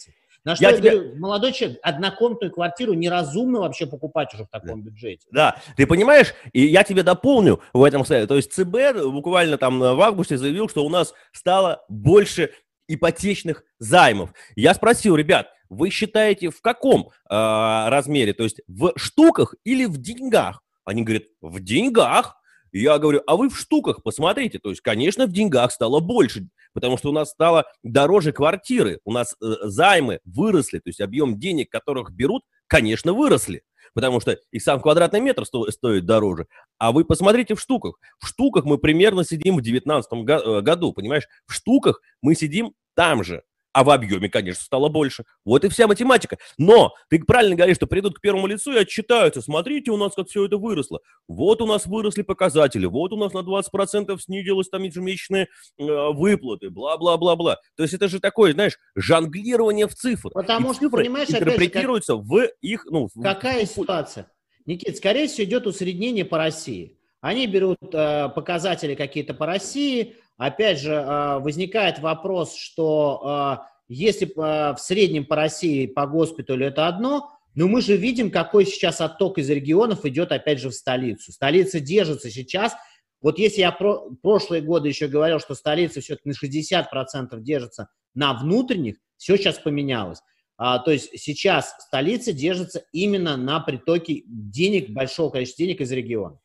На 0.44 0.56
что 0.56 0.66
я, 0.66 0.72
я 0.72 0.78
тебя... 0.78 0.92
говорю, 0.92 1.16
молодой 1.20 1.54
человек, 1.54 1.80
однокомнатную 1.84 2.52
квартиру 2.52 2.94
неразумно 2.94 3.60
вообще 3.60 3.86
покупать 3.86 4.34
уже 4.34 4.46
в 4.46 4.50
таком 4.50 4.82
да. 4.82 4.90
бюджете. 4.90 5.28
Да, 5.32 5.58
ты 5.78 5.86
понимаешь, 5.86 6.34
и 6.52 6.66
я 6.66 6.84
тебе 6.84 7.04
дополню 7.04 7.62
в 7.74 7.84
этом 7.84 8.04
смысле. 8.06 8.26
То 8.26 8.36
есть 8.36 8.52
ЦБ 8.54 9.04
буквально 9.06 9.58
там 9.58 9.80
в 9.80 10.02
августе 10.02 10.38
заявил, 10.38 10.68
что 10.68 10.84
у 10.84 10.90
нас 10.90 11.14
стало 11.32 11.84
больше 11.90 12.52
ипотечных 12.88 13.64
займов. 13.78 14.34
Я 14.56 14.74
спросил, 14.74 15.16
ребят, 15.16 15.50
вы 15.70 15.90
считаете 15.90 16.50
в 16.50 16.62
каком 16.62 17.08
э, 17.08 17.10
размере? 17.30 18.34
То 18.34 18.44
есть 18.44 18.62
в 18.68 18.94
штуках 18.98 19.56
или 19.64 19.86
в 19.86 19.98
деньгах? 19.98 20.64
Они 20.84 21.04
говорят, 21.04 21.24
в 21.40 21.60
деньгах. 21.62 22.38
Я 22.74 22.98
говорю, 23.00 23.22
а 23.28 23.36
вы 23.36 23.50
в 23.50 23.58
штуках 23.58 24.02
посмотрите. 24.04 24.60
То 24.60 24.70
есть, 24.70 24.82
конечно, 24.82 25.28
в 25.28 25.32
деньгах 25.32 25.72
стало 25.72 26.00
больше 26.00 26.48
потому 26.74 26.98
что 26.98 27.10
у 27.10 27.14
нас 27.14 27.32
стало 27.32 27.66
дороже 27.84 28.32
квартиры, 28.32 29.00
у 29.06 29.12
нас 29.12 29.36
э, 29.42 29.46
займы 29.64 30.20
выросли, 30.26 30.80
то 30.80 30.90
есть 30.90 31.02
объем 31.02 31.40
денег, 31.40 31.70
которых 31.70 32.12
берут, 32.12 32.44
конечно, 32.68 33.14
выросли, 33.14 33.64
потому 33.94 34.20
что 34.20 34.38
и 34.52 34.60
сам 34.60 34.80
квадратный 34.80 35.20
метр 35.20 35.46
сто, 35.46 35.70
стоит 35.72 36.06
дороже. 36.06 36.48
А 36.78 36.92
вы 36.92 37.06
посмотрите 37.06 37.56
в 37.56 37.60
штуках. 37.60 38.00
В 38.20 38.28
штуках 38.28 38.66
мы 38.66 38.78
примерно 38.78 39.24
сидим 39.24 39.58
в 39.58 39.62
2019 39.62 40.12
э, 40.12 40.62
году, 40.62 40.94
понимаешь? 40.94 41.28
В 41.46 41.54
штуках 41.54 42.02
мы 42.22 42.36
сидим 42.36 42.74
там 42.96 43.24
же. 43.24 43.44
А 43.74 43.84
в 43.84 43.90
объеме, 43.90 44.30
конечно, 44.30 44.64
стало 44.64 44.90
больше. 44.90 45.24
Вот 45.46 45.64
и 45.64 45.70
вся 45.70 45.88
математика. 45.88 46.38
Но 46.58 46.94
ты 47.10 47.24
правильно 47.24 47.56
говоришь, 47.56 47.78
что 47.78 47.88
придут 47.88 48.18
к 48.18 48.22
первому 48.22 48.48
лицу 48.48 48.74
и 48.74 48.80
отчитаются. 48.80 49.42
Смотрите, 49.42 49.92
у 49.92 49.98
нас 49.98 50.14
как 50.16 50.28
все 50.28 50.46
это 50.46 50.58
выросло. 50.58 51.00
Вот 51.28 51.62
у 51.62 51.66
нас 51.66 51.86
выросли 51.86 52.22
показатели, 52.22 52.86
вот 52.86 53.14
у 53.14 53.18
нас 53.18 53.34
на 53.34 53.40
20% 53.40 54.20
снизилось 54.20 54.70
там 54.70 54.84
ежемесячные 54.84 55.44
э, 55.44 55.84
выплаты, 56.12 56.70
бла-бла-бла-бла. 56.70 57.58
То 57.76 57.84
есть 57.84 57.94
это 57.94 58.08
же 58.08 58.20
такое, 58.20 58.54
знаешь, 58.54 58.78
жонглирование 58.96 59.88
в 59.88 59.96
цифрах. 59.96 60.34
Потому 60.34 60.72
и 60.72 60.76
что, 60.76 60.90
понимаешь, 60.90 61.30
интерпретируются 61.30 62.14
же, 62.14 62.20
как... 62.20 62.28
в 62.28 62.48
их... 62.62 62.86
Ну, 62.90 63.10
Какая 63.22 63.66
в... 63.66 63.70
ситуация? 63.70 64.32
Никит, 64.66 64.98
скорее 64.98 65.28
всего, 65.28 65.46
идет 65.46 65.68
усреднение 65.68 66.26
по 66.26 66.38
России. 66.38 66.98
Они 67.22 67.48
берут 67.48 67.78
э, 67.94 68.30
показатели 68.30 68.96
какие-то 68.96 69.34
по 69.34 69.46
России, 69.46 70.16
Опять 70.42 70.80
же, 70.80 70.96
а, 70.96 71.38
возникает 71.38 72.00
вопрос, 72.00 72.56
что 72.56 73.22
а, 73.24 73.68
если 73.88 74.34
а, 74.38 74.74
в 74.74 74.80
среднем 74.80 75.24
по 75.24 75.36
России, 75.36 75.86
по 75.86 76.08
госпиталю 76.08 76.66
это 76.66 76.88
одно, 76.88 77.30
но 77.54 77.68
мы 77.68 77.80
же 77.84 77.96
видим, 77.96 78.32
какой 78.32 78.66
сейчас 78.66 79.02
отток 79.02 79.38
из 79.38 79.48
регионов 79.52 80.04
идет, 80.04 80.32
опять 80.32 80.60
же, 80.60 80.70
в 80.70 80.74
столицу. 80.74 81.32
Столица 81.32 81.80
держится 81.80 82.32
сейчас. 82.32 82.74
Вот 83.22 83.38
если 83.38 83.62
я 83.62 83.72
про 83.72 84.10
прошлые 84.24 84.64
годы 84.64 84.88
еще 84.88 85.08
говорил, 85.08 85.38
что 85.38 85.54
столица 85.54 86.02
все-таки 86.02 86.30
на 86.30 86.34
60% 86.34 87.40
держится 87.40 87.90
на 88.16 88.34
внутренних, 88.34 88.96
все 89.18 89.38
сейчас 89.38 89.60
поменялось. 89.60 90.24
А, 90.58 90.80
то 90.80 90.90
есть 90.90 91.12
сейчас 91.20 91.76
столица 91.78 92.34
держится 92.34 92.84
именно 92.92 93.38
на 93.38 93.60
притоке 93.60 94.24
денег, 94.26 94.90
большого 94.90 95.30
количества 95.30 95.66
денег 95.66 95.82
из 95.82 95.92
региона. 95.92 96.40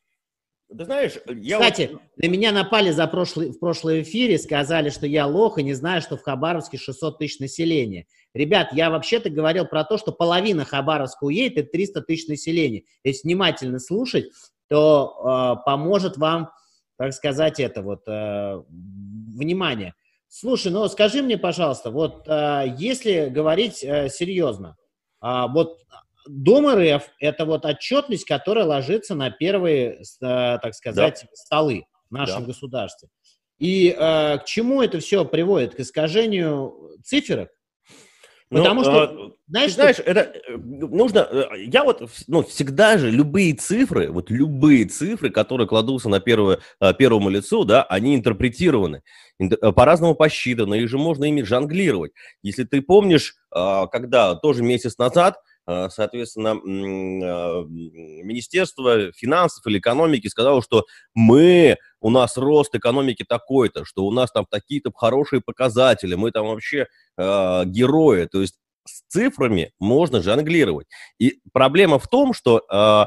Ты 0.75 0.83
знаешь, 0.83 1.13
я 1.27 1.59
Кстати, 1.59 1.89
вот... 1.93 2.01
на 2.17 2.27
меня 2.27 2.51
напали 2.51 2.91
за 2.91 3.07
прошлый, 3.07 3.51
в 3.51 3.59
прошлом 3.59 4.01
эфире, 4.01 4.37
сказали, 4.37 4.89
что 4.89 5.07
я 5.07 5.25
лох 5.25 5.57
и 5.57 5.63
не 5.63 5.73
знаю, 5.73 6.01
что 6.01 6.17
в 6.17 6.23
Хабаровске 6.23 6.77
600 6.77 7.19
тысяч 7.19 7.39
населения. 7.39 8.05
Ребят, 8.33 8.73
я 8.73 8.89
вообще-то 8.89 9.29
говорил 9.29 9.65
про 9.65 9.85
то, 9.85 9.97
что 9.97 10.11
половина 10.11 10.65
Хабаровска 10.65 11.23
уедет, 11.23 11.57
это 11.57 11.71
300 11.71 12.01
тысяч 12.01 12.27
населения. 12.27 12.83
Если 13.03 13.27
внимательно 13.27 13.79
слушать, 13.79 14.25
то 14.67 15.55
э, 15.59 15.63
поможет 15.65 16.17
вам, 16.17 16.51
так 16.97 17.13
сказать, 17.13 17.61
это 17.61 17.81
вот, 17.81 18.05
э, 18.05 18.61
внимание. 18.67 19.93
Слушай, 20.27 20.73
ну 20.73 20.85
скажи 20.89 21.23
мне, 21.23 21.37
пожалуйста, 21.37 21.91
вот 21.91 22.27
э, 22.27 22.75
если 22.77 23.29
говорить 23.29 23.83
э, 23.83 24.09
серьезно, 24.09 24.75
э, 25.23 25.43
вот 25.49 25.77
Дом 26.27 26.67
РФ– 26.67 27.03
это 27.19 27.45
вот 27.45 27.65
отчетность, 27.65 28.25
которая 28.25 28.65
ложится 28.65 29.15
на 29.15 29.29
первые, 29.31 29.99
э, 29.99 29.99
так 30.19 30.73
сказать, 30.73 31.21
да. 31.23 31.29
столы 31.33 31.85
в 32.09 32.13
нашем 32.13 32.41
да. 32.41 32.47
государстве. 32.47 33.09
И 33.59 33.89
э, 33.97 34.37
к 34.37 34.45
чему 34.45 34.81
это 34.81 34.99
все 34.99 35.25
приводит? 35.25 35.75
К 35.75 35.79
искажению 35.79 36.99
циферок? 37.03 37.49
Ну, 38.49 38.59
Потому 38.59 38.81
ну, 38.81 38.83
что, 38.83 39.03
а, 39.03 39.31
знаешь, 39.49 39.73
знаешь 39.73 39.95
что... 39.97 40.05
это 40.05 40.21
э, 40.21 40.55
нужно, 40.55 41.27
э, 41.29 41.65
я 41.65 41.83
вот, 41.83 42.09
ну, 42.27 42.43
всегда 42.43 42.97
же 42.97 43.11
любые 43.11 43.53
цифры, 43.55 44.09
вот 44.09 44.29
любые 44.29 44.85
цифры, 44.85 45.31
которые 45.31 45.67
кладутся 45.67 46.07
на 46.07 46.21
первое, 46.21 46.59
первому 46.97 47.29
лицу, 47.29 47.65
да, 47.65 47.83
они 47.83 48.15
интерпретированы, 48.15 49.01
по-разному 49.75 50.15
посчитаны, 50.15 50.75
их 50.75 50.87
же 50.87 50.97
можно 50.97 51.25
ими 51.25 51.41
жонглировать. 51.41 52.13
Если 52.41 52.63
ты 52.63 52.81
помнишь, 52.81 53.35
когда 53.51 54.35
тоже 54.35 54.63
месяц 54.63 54.97
назад 54.97 55.41
соответственно, 55.67 56.51
а, 56.51 57.63
Министерство 57.67 59.11
финансов 59.11 59.65
или 59.67 59.79
экономики 59.79 60.27
сказало, 60.27 60.61
что 60.61 60.85
мы, 61.13 61.77
у 61.99 62.09
нас 62.09 62.37
рост 62.37 62.73
экономики 62.73 63.25
такой-то, 63.27 63.83
что 63.83 64.05
у 64.05 64.11
нас 64.11 64.31
там 64.31 64.45
такие-то 64.49 64.91
хорошие 64.95 65.41
показатели, 65.41 66.15
мы 66.15 66.31
там 66.31 66.47
вообще 66.47 66.87
э, 67.17 67.63
герои. 67.65 68.25
То 68.25 68.41
есть 68.41 68.59
с 68.85 69.01
цифрами 69.09 69.73
можно 69.79 70.21
жонглировать. 70.21 70.87
И 71.19 71.41
проблема 71.51 71.99
в 71.99 72.07
том, 72.07 72.33
что 72.33 72.63
э, 72.71 73.05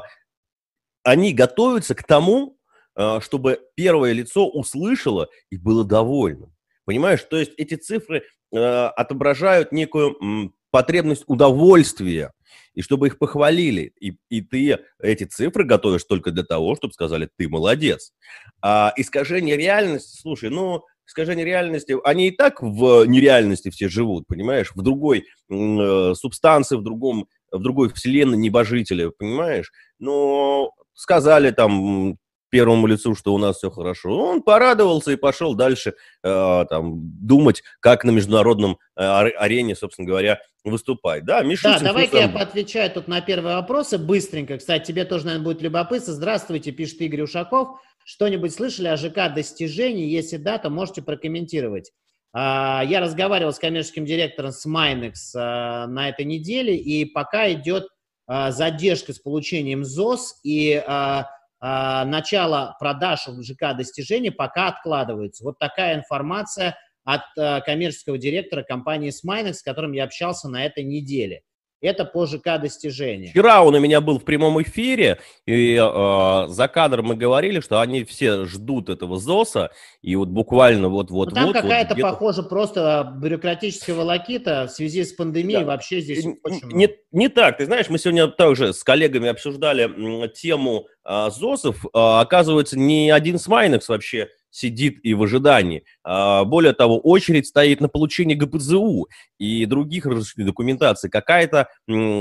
они 1.03 1.33
готовятся 1.33 1.95
к 1.95 2.03
тому, 2.03 2.57
э, 2.95 3.19
чтобы 3.21 3.59
первое 3.75 4.13
лицо 4.13 4.47
услышало 4.47 5.29
и 5.49 5.57
было 5.57 5.83
довольным. 5.83 6.53
Понимаешь, 6.85 7.23
то 7.23 7.37
есть 7.37 7.53
эти 7.57 7.75
цифры 7.75 8.23
э, 8.53 8.57
отображают 8.57 9.71
некую 9.71 10.53
потребность 10.71 11.23
удовольствия 11.27 12.31
и 12.73 12.81
чтобы 12.81 13.07
их 13.07 13.17
похвалили. 13.17 13.93
И, 13.99 14.17
и 14.29 14.41
ты 14.41 14.79
эти 15.01 15.25
цифры 15.25 15.63
готовишь 15.65 16.05
только 16.05 16.31
для 16.31 16.43
того, 16.43 16.75
чтобы 16.75 16.93
сказали, 16.93 17.29
ты 17.37 17.49
молодец. 17.49 18.13
А 18.61 18.93
искажение 18.95 19.57
реальности, 19.57 20.19
слушай, 20.21 20.49
ну, 20.49 20.83
искажение 21.05 21.45
реальности, 21.45 21.95
они 22.05 22.29
и 22.29 22.35
так 22.35 22.61
в 22.61 23.05
нереальности 23.05 23.69
все 23.69 23.89
живут, 23.89 24.27
понимаешь, 24.27 24.71
в 24.73 24.81
другой 24.81 25.25
э, 25.49 26.13
субстанции, 26.15 26.77
в 26.77 26.83
другом, 26.83 27.27
в 27.51 27.59
другой 27.59 27.91
вселенной 27.93 28.37
небожителя, 28.37 29.09
понимаешь? 29.09 29.71
Но 29.99 30.71
сказали 30.93 31.51
там 31.51 32.17
первому 32.51 32.85
лицу, 32.85 33.15
что 33.15 33.33
у 33.33 33.39
нас 33.39 33.57
все 33.57 33.71
хорошо. 33.71 34.15
Он 34.15 34.43
порадовался 34.43 35.11
и 35.11 35.15
пошел 35.15 35.55
дальше 35.55 35.95
э, 36.23 36.65
там, 36.69 36.99
думать, 37.25 37.63
как 37.79 38.03
на 38.03 38.11
международном 38.11 38.77
э, 38.95 39.01
арене, 39.03 39.75
собственно 39.75 40.07
говоря, 40.07 40.39
выступать. 40.63 41.25
Да, 41.25 41.41
Мишутин, 41.41 41.79
да 41.79 41.85
давай-ка 41.85 42.17
я 42.19 42.29
поотвечаю 42.29 42.91
тут 42.91 43.07
на 43.07 43.21
первые 43.21 43.55
вопросы 43.55 43.97
быстренько. 43.97 44.57
Кстати, 44.57 44.85
тебе 44.85 45.05
тоже, 45.05 45.25
наверное, 45.25 45.45
будет 45.45 45.61
любопытно. 45.63 46.13
Здравствуйте, 46.13 46.71
пишет 46.71 47.01
Игорь 47.01 47.21
Ушаков. 47.21 47.79
Что-нибудь 48.03 48.53
слышали 48.53 48.87
о 48.87 48.97
ЖК 48.97 49.33
достижений? 49.33 50.09
Если 50.09 50.37
да, 50.37 50.57
то 50.57 50.69
можете 50.69 51.01
прокомментировать. 51.01 51.91
А, 52.33 52.83
я 52.85 52.99
разговаривал 52.99 53.53
с 53.53 53.59
коммерческим 53.59 54.05
директором 54.05 54.51
с 54.51 54.65
Майнекс 54.65 55.33
а, 55.35 55.87
на 55.87 56.09
этой 56.09 56.25
неделе, 56.25 56.75
и 56.75 57.05
пока 57.05 57.51
идет 57.51 57.87
а, 58.27 58.51
задержка 58.51 59.13
с 59.13 59.19
получением 59.19 59.83
ЗОС, 59.83 60.39
и 60.43 60.81
а, 60.85 61.27
начало 61.61 62.75
продаж 62.79 63.27
ЖК 63.41 63.75
достижений 63.77 64.31
пока 64.31 64.67
откладывается. 64.67 65.43
Вот 65.43 65.59
такая 65.59 65.95
информация 65.95 66.75
от 67.03 67.21
а, 67.37 67.61
коммерческого 67.61 68.17
директора 68.17 68.63
компании 68.63 69.11
Sminex, 69.11 69.53
с 69.53 69.63
которым 69.63 69.91
я 69.91 70.05
общался 70.05 70.49
на 70.49 70.65
этой 70.65 70.83
неделе. 70.83 71.43
Это 71.81 72.05
по 72.05 72.27
ЖК 72.27 72.59
достижения. 72.61 73.29
Вчера 73.31 73.63
он 73.63 73.73
у 73.73 73.79
меня 73.79 74.01
был 74.01 74.19
в 74.19 74.23
прямом 74.23 74.61
эфире, 74.61 75.19
и 75.47 75.75
э, 75.75 76.45
за 76.47 76.67
кадром 76.67 77.07
мы 77.07 77.15
говорили, 77.15 77.59
что 77.59 77.81
они 77.81 78.03
все 78.03 78.45
ждут 78.45 78.89
этого 78.89 79.17
ЗОСа, 79.17 79.71
и 80.03 80.15
вот 80.15 80.29
буквально 80.29 80.89
вот-вот... 80.89 81.29
Ну, 81.29 81.35
там 81.35 81.45
вот, 81.47 81.55
какая-то, 81.55 81.95
вот 81.95 82.01
похоже, 82.03 82.43
просто 82.43 83.11
бюрократическая 83.19 83.95
волокита 83.95 84.67
в 84.67 84.71
связи 84.71 85.03
с 85.03 85.11
пандемией 85.13 85.61
да. 85.61 85.65
вообще 85.65 86.01
здесь 86.01 86.23
не, 86.23 86.37
очень 86.43 86.67
не, 86.67 86.85
много. 86.87 86.93
Не 87.11 87.29
так, 87.29 87.57
ты 87.57 87.65
знаешь, 87.65 87.89
мы 87.89 87.97
сегодня 87.97 88.27
также 88.27 88.73
с 88.73 88.83
коллегами 88.83 89.29
обсуждали 89.29 90.27
тему 90.29 90.87
э, 91.03 91.29
ЗОСов. 91.31 91.83
Э, 91.85 91.89
оказывается, 91.93 92.77
ни 92.77 93.09
один 93.09 93.39
Смайнекс 93.39 93.89
вообще 93.89 94.29
сидит 94.51 94.99
и 95.03 95.13
в 95.13 95.23
ожидании. 95.23 95.83
А, 96.03 96.43
более 96.43 96.73
того, 96.73 96.99
очередь 96.99 97.47
стоит 97.47 97.81
на 97.81 97.87
получение 97.87 98.37
ГПЗУ 98.37 99.07
и 99.39 99.65
других 99.65 100.05
различных 100.05 100.45
документаций. 100.45 101.09
Какая-то 101.09 101.69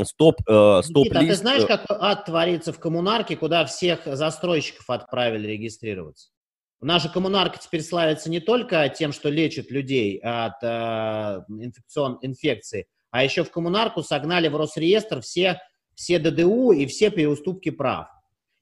стоп, 0.04 0.37
э, 0.49 0.80
стоп 0.84 1.06
Никита, 1.06 1.18
а 1.18 1.26
ты 1.26 1.34
знаешь, 1.34 1.66
как 1.66 1.84
ад 1.88 2.25
творится 2.25 2.72
в 2.72 2.78
коммунарке, 2.78 3.37
куда 3.37 3.64
всех 3.66 4.00
застройщиков 4.06 4.88
отправили 4.88 5.49
регистрироваться? 5.49 6.30
Же 6.82 7.10
коммунарка 7.10 7.58
теперь 7.58 7.82
славится 7.82 8.30
не 8.30 8.40
только 8.40 8.88
тем, 8.88 9.12
что 9.12 9.28
лечит 9.28 9.70
людей 9.70 10.18
от 10.22 10.62
э, 10.62 11.42
инфекцион, 11.49 12.18
инфекции, 12.22 12.87
а 13.10 13.22
еще 13.22 13.44
в 13.44 13.50
коммунарку 13.50 14.02
согнали 14.02 14.49
в 14.49 14.56
Росреестр 14.56 15.20
все, 15.20 15.60
все 15.94 16.18
ДДУ 16.18 16.72
и 16.72 16.87
все 16.87 17.10
переуступки 17.10 17.70
прав. 17.70 18.08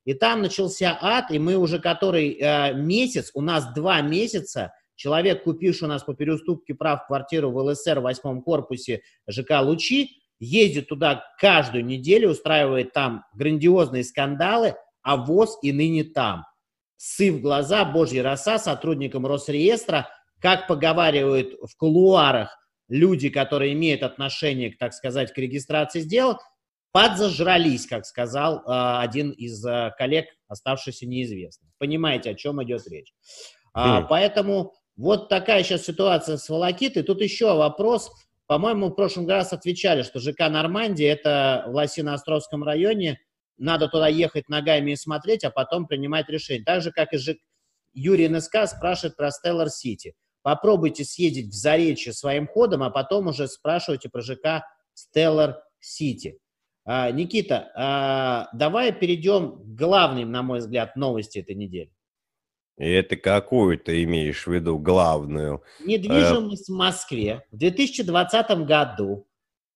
И 0.09 0.15
там 0.15 0.41
начался 0.41 0.97
ад, 1.03 1.31
и 1.31 1.39
мы 1.39 1.57
уже 1.57 1.81
который 1.81 2.39
э, 2.41 2.73
месяц, 2.73 3.31
у 3.35 3.43
нас 3.43 3.75
два 3.75 4.01
месяца, 4.01 4.73
человек, 4.95 5.45
купивший 5.45 5.85
у 5.85 5.91
нас 5.91 6.03
по 6.03 6.15
переуступке 6.15 6.75
прав 6.75 7.07
квартиру 7.07 7.51
в 7.51 7.59
ЛСР 7.59 8.01
в 8.01 8.05
восьмом 8.05 8.41
корпусе 8.41 9.03
ЖК 9.29 9.61
«Лучи», 9.61 10.23
ездит 10.41 10.89
туда 10.89 11.25
каждую 11.39 11.85
неделю, 11.85 12.31
устраивает 12.31 12.95
там 12.95 13.27
грандиозные 13.35 14.03
скандалы, 14.03 14.77
а 15.03 15.19
ВОЗ 15.19 15.59
и 15.61 15.73
ныне 15.73 16.05
там. 16.05 16.47
Сыв 16.97 17.43
глаза, 17.43 17.85
божья 17.85 18.23
роса 18.23 18.59
сотрудникам 18.59 19.27
Росреестра, 19.27 20.09
как 20.41 20.69
поговаривают 20.69 21.53
в 21.71 21.77
кулуарах 21.77 22.57
люди, 22.89 23.29
которые 23.29 23.75
имеют 23.75 24.03
отношение, 24.03 24.75
так 24.75 24.95
сказать, 24.95 25.35
к 25.35 25.37
регистрации 25.37 26.01
сделок, 26.01 26.39
подзажрались, 26.93 27.87
как 27.87 28.07
сказал 28.07 28.59
э, 28.59 28.63
один 29.01 29.31
из 29.31 29.65
э, 29.65 29.93
коллег, 29.97 30.27
оставшийся 30.49 31.07
неизвестным. 31.07 31.71
Понимаете, 31.79 32.31
о 32.31 32.35
чем 32.35 32.63
идет 32.63 32.87
речь. 32.89 33.13
А, 33.75 34.03
поэтому 34.03 34.75
вот 34.97 35.29
такая 35.29 35.63
сейчас 35.63 35.85
ситуация 35.85 36.39
с 36.39 36.49
Волокитой. 36.49 37.03
Тут 37.03 37.21
еще 37.21 37.55
вопрос. 37.55 38.11
По-моему, 38.47 38.89
в 38.89 38.95
прошлом 38.95 39.29
раз 39.29 39.53
отвечали, 39.53 40.03
что 40.03 40.19
ЖК 40.19 40.49
Нормандия– 40.49 41.13
это 41.13 41.65
в 41.69 41.77
Лосино-Островском 41.77 42.65
районе. 42.65 43.21
Надо 43.59 43.89
туда 43.89 44.09
ехать 44.09 44.49
ногами 44.49 44.93
и 44.93 44.97
смотреть, 44.97 45.45
а 45.45 45.51
потом 45.51 45.87
принимать 45.87 46.29
решение. 46.29 46.65
Так 46.65 46.83
же, 46.83 46.91
как 46.91 47.13
и 47.13 47.19
ЖК... 47.19 47.37
Юрий 47.93 48.29
НСК 48.29 48.67
спрашивает 48.67 49.17
про 49.17 49.29
Stellar 49.29 49.67
City. 49.67 50.13
попробуйте 50.43 51.05
съездить 51.05 51.49
в 51.49 51.53
Заречье 51.53 52.13
своим 52.13 52.47
ходом, 52.47 52.83
а 52.83 52.91
потом 52.91 53.27
уже 53.29 53.49
спрашивайте 53.49 54.09
про 54.09 54.23
ЖК 54.23 54.65
Stellar 54.97 55.55
City. 55.83 56.39
А, 56.91 57.11
Никита, 57.11 57.71
а, 57.75 58.49
давай 58.55 58.93
перейдем 58.93 59.59
к 59.59 59.75
главным, 59.77 60.33
на 60.33 60.43
мой 60.43 60.61
взгляд, 60.61 60.97
новости 60.97 61.41
этой 61.41 61.55
недели. 61.55 61.93
И 62.79 62.89
это 62.89 63.17
какую 63.17 63.79
ты 63.79 64.05
имеешь 64.05 64.47
в 64.47 64.51
виду 64.51 64.79
главную? 64.79 65.63
Недвижимость 65.85 66.71
в 66.71 66.75
Москве 66.75 67.45
в 67.53 67.59
2020 67.59 68.65
году 68.65 69.27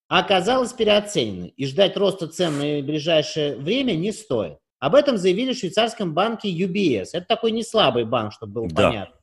оказалась 0.09 0.73
переоцененной, 0.73 1.49
и 1.49 1.66
ждать 1.66 1.99
роста 1.99 2.28
цен 2.28 2.57
на 2.57 2.83
ближайшее 2.83 3.57
время 3.57 3.92
не 3.92 4.11
стоит. 4.11 4.57
Об 4.78 4.95
этом 4.95 5.19
заявили 5.19 5.52
в 5.52 5.59
швейцарском 5.59 6.14
банке 6.14 6.49
UBS. 6.50 7.09
Это 7.12 7.26
такой 7.26 7.50
не 7.50 7.62
слабый 7.62 8.07
банк, 8.07 8.33
чтобы 8.33 8.52
было 8.54 8.69
да. 8.69 8.88
понятно. 8.88 9.16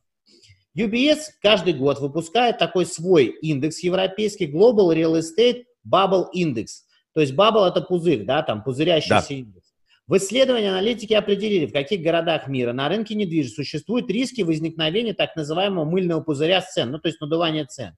UBS 0.78 1.22
каждый 1.42 1.74
год 1.74 2.00
выпускает 2.00 2.60
такой 2.60 2.86
свой 2.86 3.26
индекс 3.42 3.80
европейский 3.80 4.46
Global 4.46 4.96
Real 4.96 5.20
Estate 5.20 5.64
Bubble 5.84 6.26
Index. 6.36 6.68
То 7.14 7.22
есть 7.22 7.34
bubble 7.34 7.68
это 7.68 7.82
пузырь, 7.82 8.24
да, 8.26 8.44
там 8.44 8.64
пузырящийся 8.64 9.26
да. 9.28 9.36
индекс. 9.36 9.70
В 10.08 10.18
исследовании 10.18 10.70
аналитики 10.70 11.14
определили, 11.14 11.68
в 11.68 11.72
каких 11.72 12.02
городах 12.02 12.48
мира 12.48 12.74
на 12.74 12.90
рынке 12.90 13.14
недвижимости 13.14 13.56
существуют 13.58 14.10
риски 14.10 14.42
возникновения 14.42 15.14
так 15.14 15.36
называемого 15.36 15.86
мыльного 15.86 16.22
пузыря 16.22 16.62
цен, 16.62 16.90
ну 16.92 16.98
то 16.98 17.10
есть 17.10 17.22
надувания 17.22 17.66
цен. 17.66 17.96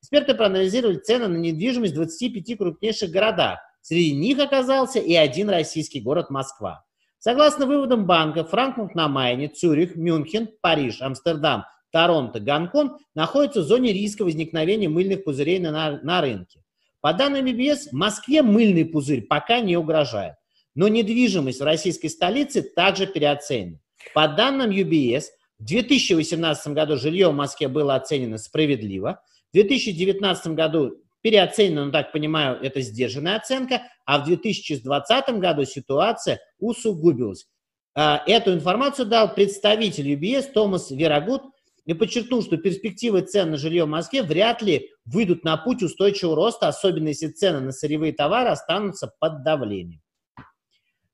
Эксперты 0.00 0.34
проанализировали 0.34 0.96
цены 0.96 1.28
на 1.28 1.36
недвижимость 1.36 1.92
в 1.92 1.96
25 1.96 2.58
крупнейших 2.58 3.10
городах. 3.10 3.60
Среди 3.80 4.12
них 4.12 4.40
оказался 4.40 4.98
и 4.98 5.14
один 5.14 5.48
российский 5.48 6.00
город 6.00 6.30
Москва. 6.30 6.84
Согласно 7.18 7.66
выводам 7.66 8.06
банка, 8.06 8.42
Франкфурт 8.42 8.96
на 8.96 9.06
Майне, 9.06 9.46
Цюрих, 9.46 9.94
Мюнхен, 9.94 10.48
Париж, 10.60 11.00
Амстердам, 11.00 11.64
Торонто, 11.92 12.40
Гонконг 12.40 12.98
находятся 13.14 13.60
в 13.60 13.64
зоне 13.64 13.92
риска 13.92 14.24
возникновения 14.24 14.88
мыльных 14.88 15.22
пузырей 15.22 15.60
на, 15.60 16.00
на 16.02 16.20
рынке. 16.20 16.61
По 17.02 17.12
данным 17.12 17.44
BBS, 17.44 17.88
Москве 17.90 18.42
мыльный 18.42 18.84
пузырь 18.84 19.22
пока 19.22 19.60
не 19.60 19.76
угрожает. 19.76 20.36
Но 20.76 20.86
недвижимость 20.86 21.60
в 21.60 21.64
российской 21.64 22.08
столице 22.08 22.62
также 22.62 23.08
переоценена. 23.08 23.80
По 24.14 24.28
данным 24.28 24.70
UBS, 24.70 25.24
в 25.58 25.64
2018 25.64 26.68
году 26.68 26.96
жилье 26.96 27.28
в 27.28 27.34
Москве 27.34 27.66
было 27.66 27.96
оценено 27.96 28.38
справедливо, 28.38 29.20
в 29.50 29.54
2019 29.54 30.54
году 30.54 30.96
переоценено, 31.22 31.86
но 31.86 31.90
так 31.90 32.12
понимаю, 32.12 32.58
это 32.62 32.80
сдержанная 32.80 33.36
оценка, 33.36 33.82
а 34.06 34.20
в 34.20 34.24
2020 34.24 35.28
году 35.40 35.64
ситуация 35.64 36.40
усугубилась. 36.60 37.46
А, 37.94 38.22
эту 38.26 38.54
информацию 38.54 39.06
дал 39.06 39.34
представитель 39.34 40.12
UBS 40.12 40.52
Томас 40.52 40.92
Верагут 40.92 41.42
и 41.84 41.94
подчеркнул, 41.94 42.42
что 42.42 42.56
перспективы 42.56 43.22
цен 43.22 43.50
на 43.50 43.56
жилье 43.56 43.84
в 43.84 43.88
Москве 43.88 44.22
вряд 44.22 44.62
ли 44.62 44.90
выйдут 45.04 45.44
на 45.44 45.56
путь 45.56 45.82
устойчивого 45.82 46.36
роста, 46.36 46.68
особенно 46.68 47.08
если 47.08 47.28
цены 47.28 47.60
на 47.60 47.72
сырьевые 47.72 48.12
товары 48.12 48.50
останутся 48.50 49.12
под 49.18 49.42
давлением. 49.42 50.00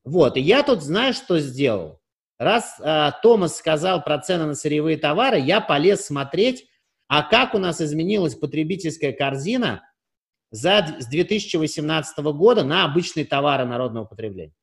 Вот, 0.05 0.37
и 0.37 0.41
я 0.41 0.63
тут, 0.63 0.83
знаешь, 0.83 1.17
что 1.17 1.39
сделал? 1.39 2.01
Раз 2.39 2.79
э, 2.81 3.11
Томас 3.23 3.57
сказал 3.57 4.03
про 4.03 4.19
цены 4.19 4.47
на 4.47 4.55
сырьевые 4.55 4.97
товары, 4.97 5.41
я 5.41 5.61
полез 5.61 6.07
смотреть, 6.07 6.67
а 7.09 7.23
как 7.23 7.55
у 7.55 7.59
нас 7.59 7.81
изменилась 7.81 8.35
потребительская 8.35 9.13
корзина 9.13 9.83
за, 10.51 10.97
с 10.99 11.07
2018 11.07 12.19
года 12.19 12.63
на 12.63 12.85
обычные 12.85 13.25
товары 13.25 13.65
народного 13.65 14.05
потребления. 14.05 14.55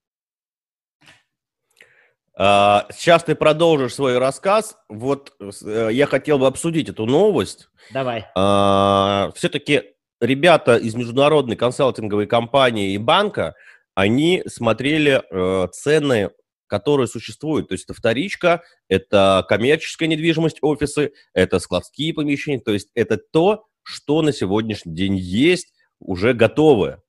А, 2.38 2.86
сейчас 2.94 3.24
ты 3.24 3.36
продолжишь 3.36 3.96
свой 3.96 4.18
рассказ. 4.18 4.78
Вот 4.90 5.34
э, 5.40 5.90
я 5.92 6.06
хотел 6.06 6.38
бы 6.38 6.48
обсудить 6.48 6.90
эту 6.90 7.06
новость. 7.06 7.70
Давай. 7.92 8.26
А, 8.36 9.32
Все-таки 9.36 9.84
ребята 10.20 10.76
из 10.78 10.96
международной 10.96 11.56
консалтинговой 11.56 12.28
компании 12.28 12.94
и 12.94 12.98
банка 12.98 13.56
они 13.94 14.44
смотрели 14.48 15.24
э, 15.30 15.68
цены, 15.72 16.32
которые 16.68 17.08
существуют. 17.08 17.70
То 17.70 17.74
есть 17.74 17.86
это 17.86 17.94
вторичка, 17.94 18.64
это 18.90 19.46
коммерческая 19.48 20.10
недвижимость, 20.10 20.58
офисы, 20.62 21.14
это 21.34 21.60
складские 21.60 22.14
помещения. 22.14 22.60
То 22.60 22.74
есть 22.74 22.90
это 22.96 23.18
то, 23.18 23.66
что 23.84 24.22
на 24.22 24.34
сегодняшний 24.34 24.94
день 24.94 25.16
есть, 25.16 25.74
уже 26.00 26.34
готовое. 26.34 27.02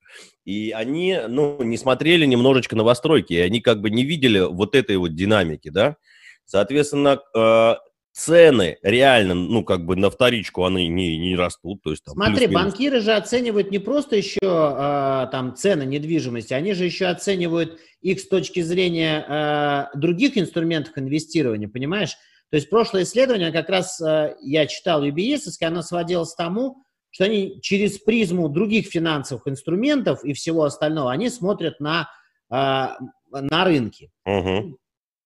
И 0.46 0.70
они, 0.70 1.18
ну, 1.28 1.61
не 1.62 1.76
смотрели 1.76 2.24
немножечко 2.24 2.76
новостройки, 2.76 3.35
и 3.35 3.40
они 3.40 3.61
как 3.61 3.80
бы 3.80 3.90
не 3.90 4.04
видели 4.04 4.38
вот 4.38 4.76
этой 4.76 4.96
вот 4.96 5.14
динамики, 5.14 5.68
да. 5.70 5.96
Соответственно, 6.44 7.20
э, 7.35 7.74
цены 8.12 8.78
реально, 8.82 9.35
ну, 9.35 9.64
как 9.64 9.85
бы 9.85 9.96
на 9.96 10.09
вторичку 10.09 10.64
они 10.64 10.87
не, 10.87 11.18
не 11.18 11.37
растут. 11.37 11.82
То 11.82 11.90
есть, 11.90 12.04
там, 12.04 12.14
Смотри, 12.14 12.46
банкиры 12.46 13.00
же 13.00 13.12
оценивают 13.12 13.72
не 13.72 13.80
просто 13.80 14.14
еще 14.14 14.38
э, 14.42 15.26
там 15.32 15.56
цены 15.56 15.82
недвижимости, 15.82 16.54
они 16.54 16.74
же 16.74 16.85
еще 16.85 17.06
оценивают 17.06 17.80
их 18.00 18.20
с 18.20 18.28
точки 18.28 18.61
зрения 18.61 19.26
э, 19.28 19.98
других 19.98 20.38
инструментов 20.38 20.96
инвестирования, 20.96 21.68
понимаешь? 21.68 22.16
То 22.50 22.56
есть 22.56 22.70
прошлое 22.70 23.02
исследование, 23.02 23.50
как 23.50 23.68
раз 23.68 24.00
э, 24.00 24.37
я 24.42 24.66
читал 24.66 25.04
UBS, 25.04 25.40
оно 25.62 25.82
сводилось 25.82 26.32
к 26.32 26.37
тому, 26.37 26.85
что 27.16 27.24
они 27.24 27.62
через 27.62 27.98
призму 27.98 28.50
других 28.50 28.88
финансовых 28.88 29.48
инструментов 29.48 30.22
и 30.22 30.35
всего 30.35 30.64
остального, 30.64 31.11
они 31.11 31.31
смотрят 31.31 31.81
на, 31.81 32.11
э, 32.50 32.88
на 33.31 33.64
рынки. 33.64 34.11
Uh-huh. 34.29 34.74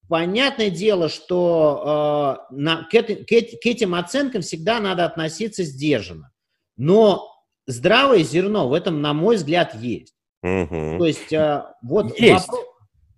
Понятное 0.08 0.70
дело, 0.70 1.08
что 1.08 2.46
э, 2.52 2.54
на, 2.54 2.84
к, 2.84 2.94
эти, 2.94 3.16
к, 3.16 3.60
к 3.60 3.66
этим 3.66 3.96
оценкам 3.96 4.42
всегда 4.42 4.78
надо 4.78 5.04
относиться 5.04 5.64
сдержанно. 5.64 6.30
Но 6.76 7.28
здравое 7.66 8.22
зерно 8.22 8.68
в 8.68 8.72
этом, 8.72 9.02
на 9.02 9.12
мой 9.12 9.34
взгляд, 9.34 9.74
есть. 9.74 10.14
Угу. 10.44 10.98
То 10.98 11.06
есть, 11.06 11.32
э, 11.32 11.64
вот 11.82 12.16
есть. 12.20 12.46
Вопрос, 12.46 12.66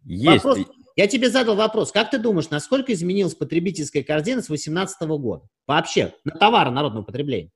есть. 0.05 0.45
вопрос. 0.45 0.59
Я 0.97 1.07
тебе 1.09 1.29
задал 1.29 1.57
вопрос. 1.57 1.93
Как 1.93 2.11
ты 2.11 2.19
думаешь, 2.19 2.49
насколько 2.49 2.95
изменилась 2.95 3.35
потребительская 3.35 4.03
корзина 4.03 4.41
с 4.41 4.47
2018 4.47 5.03
года? 5.19 5.47
Вообще, 5.67 6.15
на 6.25 6.39
товары 6.39 6.71
народного 6.71 7.05
потребления? 7.05 7.51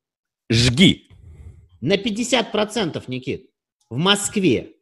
Жги. 0.50 1.08
На 1.80 1.94
50%, 1.94 3.02
Никит. 3.08 3.50
В 3.88 3.96
Москве 3.96 4.74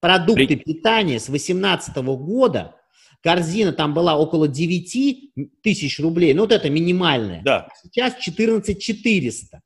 продукты 0.00 0.46
При... 0.46 0.56
питания 0.56 1.18
с 1.18 1.26
2018 1.26 1.96
года 1.96 2.76
корзина 3.22 3.72
там 3.72 3.94
была 3.94 4.18
около 4.18 4.48
9 4.48 5.62
тысяч 5.62 6.00
рублей, 6.00 6.34
ну 6.34 6.42
вот 6.42 6.52
это 6.52 6.70
минимальная. 6.70 7.42
Да. 7.42 7.68
Сейчас 7.82 8.16
14 8.16 8.82
400. 8.82 9.60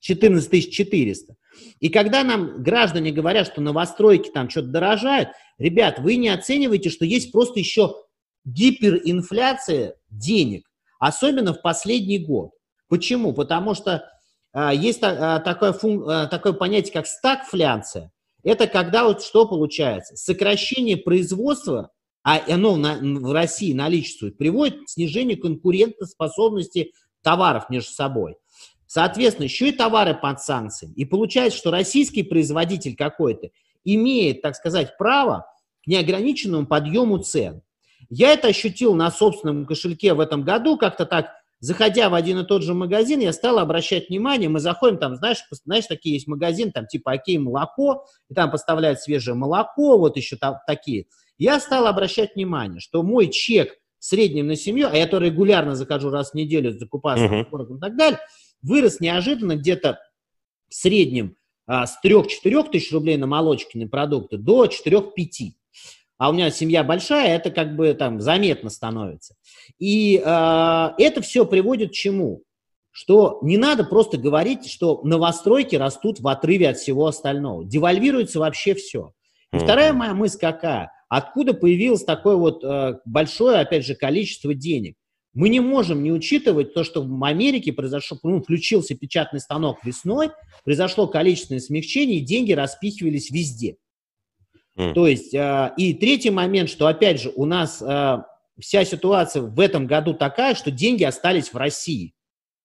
14 0.00 0.72
400. 0.72 1.36
И 1.80 1.88
когда 1.90 2.24
нам 2.24 2.62
граждане 2.62 3.12
говорят, 3.12 3.46
что 3.46 3.60
новостройки 3.60 4.30
там 4.30 4.48
что-то 4.48 4.68
дорожают, 4.68 5.30
ребят, 5.58 5.98
вы 5.98 6.16
не 6.16 6.28
оцениваете, 6.28 6.90
что 6.90 7.04
есть 7.04 7.30
просто 7.30 7.60
еще 7.60 7.94
гиперинфляция 8.44 9.94
денег, 10.10 10.68
особенно 10.98 11.52
в 11.52 11.62
последний 11.62 12.18
год. 12.18 12.52
Почему? 12.88 13.32
Потому 13.32 13.74
что 13.74 13.92
а, 13.94 14.11
есть 14.54 15.00
а, 15.02 15.40
такое, 15.40 15.72
а, 15.72 16.26
такое 16.26 16.52
понятие, 16.52 16.92
как 16.92 17.06
стагфляция. 17.06 18.12
Это 18.44 18.66
когда 18.66 19.04
вот 19.04 19.22
что 19.22 19.46
получается? 19.46 20.16
Сокращение 20.16 20.96
производства 20.96 21.90
а 22.24 22.40
оно 22.48 22.76
на, 22.76 22.98
в 22.98 23.32
России 23.32 23.72
наличествует, 23.72 24.38
приводит 24.38 24.84
к 24.84 24.88
снижению 24.88 25.40
конкурентоспособности 25.40 26.92
товаров 27.22 27.68
между 27.68 27.90
собой. 27.90 28.36
Соответственно, 28.86 29.44
еще 29.44 29.70
и 29.70 29.72
товары 29.72 30.14
под 30.14 30.40
санкциями. 30.40 30.92
И 30.94 31.04
получается, 31.04 31.58
что 31.58 31.70
российский 31.70 32.22
производитель 32.22 32.94
какой-то 32.94 33.48
имеет, 33.84 34.42
так 34.42 34.54
сказать, 34.54 34.96
право 34.98 35.46
к 35.82 35.86
неограниченному 35.86 36.66
подъему 36.66 37.18
цен. 37.18 37.62
Я 38.08 38.32
это 38.32 38.48
ощутил 38.48 38.94
на 38.94 39.10
собственном 39.10 39.66
кошельке 39.66 40.14
в 40.14 40.20
этом 40.20 40.44
году, 40.44 40.76
как-то 40.76 41.06
так, 41.06 41.30
заходя 41.62 42.10
в 42.10 42.14
один 42.14 42.40
и 42.40 42.44
тот 42.44 42.62
же 42.62 42.74
магазин, 42.74 43.20
я 43.20 43.32
стал 43.32 43.58
обращать 43.58 44.10
внимание, 44.10 44.50
мы 44.50 44.60
заходим, 44.60 44.98
там, 44.98 45.16
знаешь, 45.16 45.42
знаешь, 45.64 45.86
такие 45.86 46.16
есть 46.16 46.26
магазины, 46.26 46.70
там, 46.72 46.86
типа 46.86 47.12
Окей 47.12 47.38
молоко, 47.38 48.04
и 48.28 48.34
там 48.34 48.50
поставляют 48.50 49.00
свежее 49.00 49.34
молоко, 49.34 49.96
вот 49.96 50.18
еще 50.18 50.36
там, 50.36 50.56
такие– 50.66 51.06
я 51.42 51.58
стал 51.58 51.88
обращать 51.88 52.36
внимание, 52.36 52.80
что 52.80 53.02
мой 53.02 53.28
чек 53.28 53.74
в 53.98 54.04
среднем 54.04 54.46
на 54.46 54.54
семью, 54.54 54.88
а 54.88 54.96
я 54.96 55.08
то 55.08 55.18
регулярно 55.18 55.74
захожу 55.74 56.10
раз 56.10 56.30
в 56.30 56.34
неделю 56.34 56.70
закупаться 56.70 57.24
uh-huh. 57.24 57.76
и 57.76 57.80
так 57.80 57.96
далее, 57.96 58.20
вырос 58.62 59.00
неожиданно 59.00 59.56
где-то 59.56 59.98
в 60.68 60.74
среднем 60.74 61.36
а, 61.66 61.86
с 61.86 61.98
3-4 62.04 62.70
тысяч 62.70 62.92
рублей 62.92 63.16
на 63.16 63.26
молочные 63.26 63.88
продукты 63.88 64.36
до 64.36 64.66
4-5. 64.66 65.02
А 66.22 66.30
у 66.30 66.32
меня 66.32 66.52
семья 66.52 66.84
большая, 66.84 67.34
это 67.34 67.50
как 67.50 67.74
бы 67.74 67.92
там 67.94 68.20
заметно 68.20 68.70
становится. 68.70 69.34
И 69.80 70.22
э, 70.24 70.90
это 70.98 71.20
все 71.20 71.44
приводит 71.44 71.90
к 71.90 71.94
чему? 71.94 72.44
Что 72.92 73.40
не 73.42 73.56
надо 73.56 73.82
просто 73.82 74.18
говорить, 74.18 74.70
что 74.70 75.00
новостройки 75.02 75.74
растут 75.74 76.20
в 76.20 76.28
отрыве 76.28 76.68
от 76.68 76.76
всего 76.76 77.08
остального. 77.08 77.64
Девальвируется 77.64 78.38
вообще 78.38 78.76
все. 78.76 79.14
И 79.52 79.58
вторая 79.58 79.92
моя 79.92 80.14
мысль 80.14 80.38
какая? 80.38 80.92
Откуда 81.08 81.54
появилось 81.54 82.04
такое 82.04 82.36
вот 82.36 82.62
э, 82.62 83.00
большое, 83.04 83.58
опять 83.58 83.84
же, 83.84 83.96
количество 83.96 84.54
денег? 84.54 84.94
Мы 85.34 85.48
не 85.48 85.58
можем 85.58 86.04
не 86.04 86.12
учитывать 86.12 86.72
то, 86.72 86.84
что 86.84 87.02
в 87.02 87.24
Америке 87.24 87.72
произошло, 87.72 88.16
ну, 88.22 88.40
включился 88.40 88.94
печатный 88.94 89.40
станок 89.40 89.84
весной, 89.84 90.30
произошло 90.62 91.08
количественное 91.08 91.58
смягчение, 91.58 92.18
и 92.18 92.24
деньги 92.24 92.52
распихивались 92.52 93.28
везде. 93.32 93.74
Mm. 94.78 94.94
То 94.94 95.06
есть, 95.06 95.34
э, 95.34 95.72
и 95.76 95.94
третий 95.94 96.30
момент, 96.30 96.70
что, 96.70 96.86
опять 96.86 97.20
же, 97.20 97.30
у 97.34 97.44
нас 97.44 97.82
э, 97.82 98.18
вся 98.58 98.84
ситуация 98.84 99.42
в 99.42 99.60
этом 99.60 99.86
году 99.86 100.14
такая, 100.14 100.54
что 100.54 100.70
деньги 100.70 101.04
остались 101.04 101.52
в 101.52 101.56
России. 101.56 102.14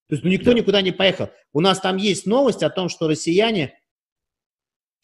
То 0.07 0.15
есть, 0.15 0.23
ну, 0.23 0.29
никто 0.29 0.51
да. 0.51 0.57
никуда 0.57 0.81
не 0.81 0.91
поехал. 0.91 1.29
У 1.53 1.59
нас 1.59 1.79
там 1.79 1.97
есть 1.97 2.25
новость 2.25 2.63
о 2.63 2.69
том, 2.69 2.87
что 2.87 3.07
россияне 3.07 3.73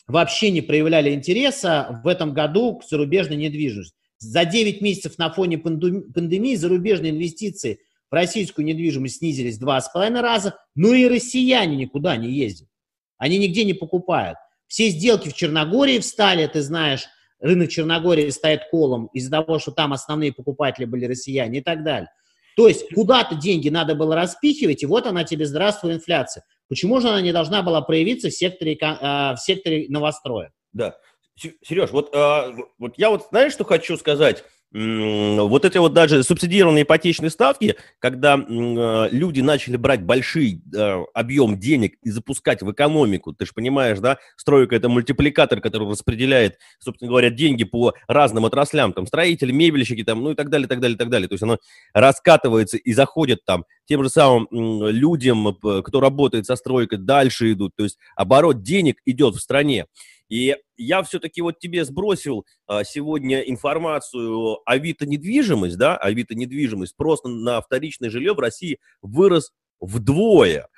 вообще 0.08 0.52
не 0.52 0.62
проявляли 0.62 1.14
интереса 1.14 2.02
в 2.04 2.08
этом 2.08 2.34
году 2.34 2.78
к 2.78 2.86
зарубежной 2.86 3.38
недвижимости. 3.38 3.96
За 4.18 4.46
9 4.46 4.82
месяцев 4.82 5.18
на 5.18 5.30
фоне 5.32 5.58
пандемии 5.58 6.56
зарубежные 6.56 7.12
инвестиции 7.12 7.80
в 8.10 8.14
российскую 8.14 8.66
недвижимость 8.66 9.18
снизились 9.18 9.58
в 9.58 9.64
2,5 9.64 10.22
раза, 10.22 10.58
но 10.76 10.94
и 10.94 11.08
россияне 11.08 11.76
никуда 11.76 12.16
не 12.16 12.32
ездят. 12.32 12.70
Они 13.18 13.38
нигде 13.38 13.66
не 13.66 13.74
покупают. 13.74 14.38
Все 14.68 14.90
сделки 14.90 15.30
в 15.30 15.34
Черногории 15.34 16.00
встали, 16.00 16.48
ты 16.48 16.62
знаешь, 16.62 17.06
рынок 17.40 17.70
Черногории 17.70 18.30
стоит 18.30 18.62
колом 18.72 19.08
из-за 19.14 19.32
того, 19.32 19.60
что 19.60 19.72
там 19.72 19.94
основные 19.94 20.34
покупатели 20.34 20.86
были 20.86 21.06
россияне 21.06 21.60
и 21.60 21.62
так 21.62 21.84
далее. 21.84 22.10
То 22.56 22.68
есть 22.68 22.94
куда-то 22.94 23.36
деньги 23.36 23.70
надо 23.70 23.96
было 23.96 24.16
распихивать, 24.16 24.84
и 24.84 24.86
вот 24.86 25.08
она 25.08 25.24
тебе, 25.24 25.46
здравствуй, 25.46 25.94
инфляция. 25.94 26.44
Почему 26.70 27.02
же 27.02 27.10
она 27.10 27.22
не 27.22 27.32
должна 27.32 27.62
была 27.62 27.82
проявиться 27.82 28.30
в 28.30 28.34
секторе, 28.34 28.78
в 28.80 29.38
секторе 29.38 29.88
новостроя? 29.90 30.52
Да. 30.72 30.96
Сереж, 31.36 31.90
вот, 31.92 32.14
а, 32.16 32.54
вот 32.78 32.94
я 32.98 33.10
вот 33.10 33.28
знаешь, 33.32 33.54
что 33.54 33.66
хочу 33.66 33.98
сказать? 33.98 34.44
Вот 34.74 35.66
эти 35.66 35.78
вот 35.78 35.94
даже 35.94 36.24
субсидированные 36.24 36.84
ипотечные 36.84 37.30
ставки, 37.30 37.76
когда 38.00 38.38
э, 38.38 39.10
люди 39.12 39.40
начали 39.42 39.78
брать 39.78 40.02
большой 40.02 40.62
э, 40.76 41.04
объем 41.14 41.60
денег 41.60 41.96
и 42.02 42.10
запускать 42.10 42.64
в 42.64 42.72
экономику, 42.72 43.34
ты 43.34 43.46
же 43.46 43.54
понимаешь, 43.54 44.00
да, 44.00 44.18
стройка 44.36 44.76
это 44.76 44.90
мультипликатор, 44.90 45.62
который 45.62 45.88
распределяет, 45.88 46.58
собственно 46.80 47.10
говоря, 47.10 47.30
деньги 47.30 47.66
по 47.66 47.94
разным 48.08 48.46
отраслям, 48.46 48.94
там, 48.94 49.06
строители, 49.06 49.52
мебельщики, 49.52 50.04
там, 50.04 50.24
ну 50.24 50.32
и 50.32 50.36
так 50.36 50.50
далее, 50.50 50.68
так 50.68 50.80
далее, 50.80 50.98
так 50.98 51.10
далее. 51.10 51.28
То 51.28 51.34
есть 51.34 51.44
оно 51.44 51.60
раскатывается 51.94 52.78
и 52.78 52.94
заходит 52.94 53.46
там 53.46 53.66
тем 53.86 54.04
же 54.04 54.10
самым 54.10 54.48
людям, 54.52 55.56
кто 55.56 56.00
работает 56.00 56.46
со 56.46 56.56
стройкой, 56.56 57.00
дальше 57.00 57.52
идут. 57.52 57.76
То 57.76 57.84
есть 57.84 57.98
оборот 58.16 58.62
денег 58.62 58.98
идет 59.06 59.36
в 59.36 59.40
стране. 59.40 59.88
И 60.30 60.56
я 60.78 61.04
все-таки 61.04 61.42
вот 61.42 61.60
тебе 61.60 61.86
сбросил 61.86 62.46
а, 62.66 62.84
сегодня 62.84 63.42
информацию 63.42 64.58
Авито 64.66 65.06
недвижимость, 65.06 65.78
да, 65.78 65.96
Авито 65.96 66.34
недвижимость, 66.34 66.96
просто 66.96 67.28
на 67.28 67.62
вторичное 67.62 68.10
жилье 68.10 68.34
в 68.34 68.40
России 68.40 68.80
вырос 69.02 69.52
вдвое. 69.80 70.70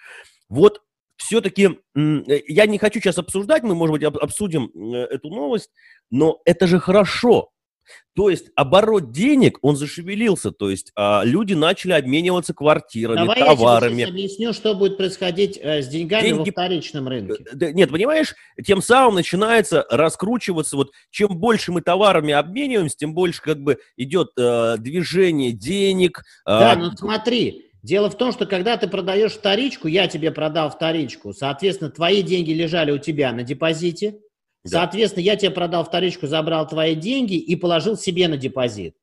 Вот 0.49 0.81
все-таки 1.15 1.79
я 1.95 2.65
не 2.65 2.77
хочу 2.77 2.99
сейчас 2.99 3.17
обсуждать, 3.17 3.63
мы, 3.63 3.75
может 3.75 3.93
быть, 3.93 4.03
обсудим 4.03 4.71
э, 4.75 5.05
эту 5.05 5.29
новость, 5.29 5.71
но 6.11 6.41
это 6.43 6.67
же 6.67 6.79
хорошо. 6.79 7.51
То 8.15 8.29
есть 8.29 8.45
оборот 8.55 9.11
денег, 9.11 9.57
он 9.61 9.75
зашевелился, 9.75 10.51
то 10.51 10.69
есть 10.69 10.91
а, 10.95 11.23
люди 11.25 11.53
начали 11.53 11.91
обмениваться 11.91 12.53
квартирами, 12.53 13.17
Давай 13.17 13.39
товарами. 13.39 14.01
я 14.01 14.07
объясню, 14.07 14.53
что 14.53 14.73
будет 14.73 14.97
происходить 14.97 15.59
э, 15.61 15.81
с 15.81 15.87
деньгами 15.87 16.23
Деньги... 16.23 16.37
во 16.37 16.45
вторичном 16.45 17.07
рынке. 17.09 17.43
Э, 17.51 17.71
нет, 17.73 17.91
понимаешь, 17.91 18.33
тем 18.65 18.81
самым 18.81 19.15
начинается 19.15 19.85
раскручиваться, 19.89 20.77
вот 20.77 20.91
чем 21.11 21.37
больше 21.37 21.73
мы 21.73 21.81
товарами 21.81 22.33
обмениваемся, 22.33 22.95
тем 22.97 23.13
больше 23.13 23.41
как 23.41 23.61
бы 23.61 23.79
идет 23.97 24.29
э, 24.37 24.77
движение 24.79 25.51
денег. 25.51 26.23
Э, 26.45 26.59
да, 26.59 26.75
ну 26.75 26.91
смотри, 26.91 27.65
Дело 27.85 28.09
в 28.09 28.17
том, 28.17 28.31
что 28.31 28.47
когда 28.47 28.77
ты 28.77 28.87
продаешь 28.87 29.33
вторичку, 29.33 29.87
я 29.87 30.07
тебе 30.07 30.31
продал 30.31 30.71
вторичку, 30.71 31.33
соответственно, 31.33 31.91
твои 31.91 32.23
деньги 32.23 32.49
лежали 32.49 32.89
у 32.89 32.97
тебя 32.97 33.31
на 33.31 33.43
депозите, 33.43 34.15
да. 34.65 34.79
Соответственно, 34.79 35.23
я 35.23 35.35
тебе 35.35 35.51
продал 35.51 35.85
вторичку, 35.85 36.25
забрал 36.25 36.67
твои 36.67 36.95
деньги 36.95 37.35
и 37.35 37.55
положил 37.55 37.95
себе 37.95 38.27
на 38.27 38.35
депозит. 38.35 38.95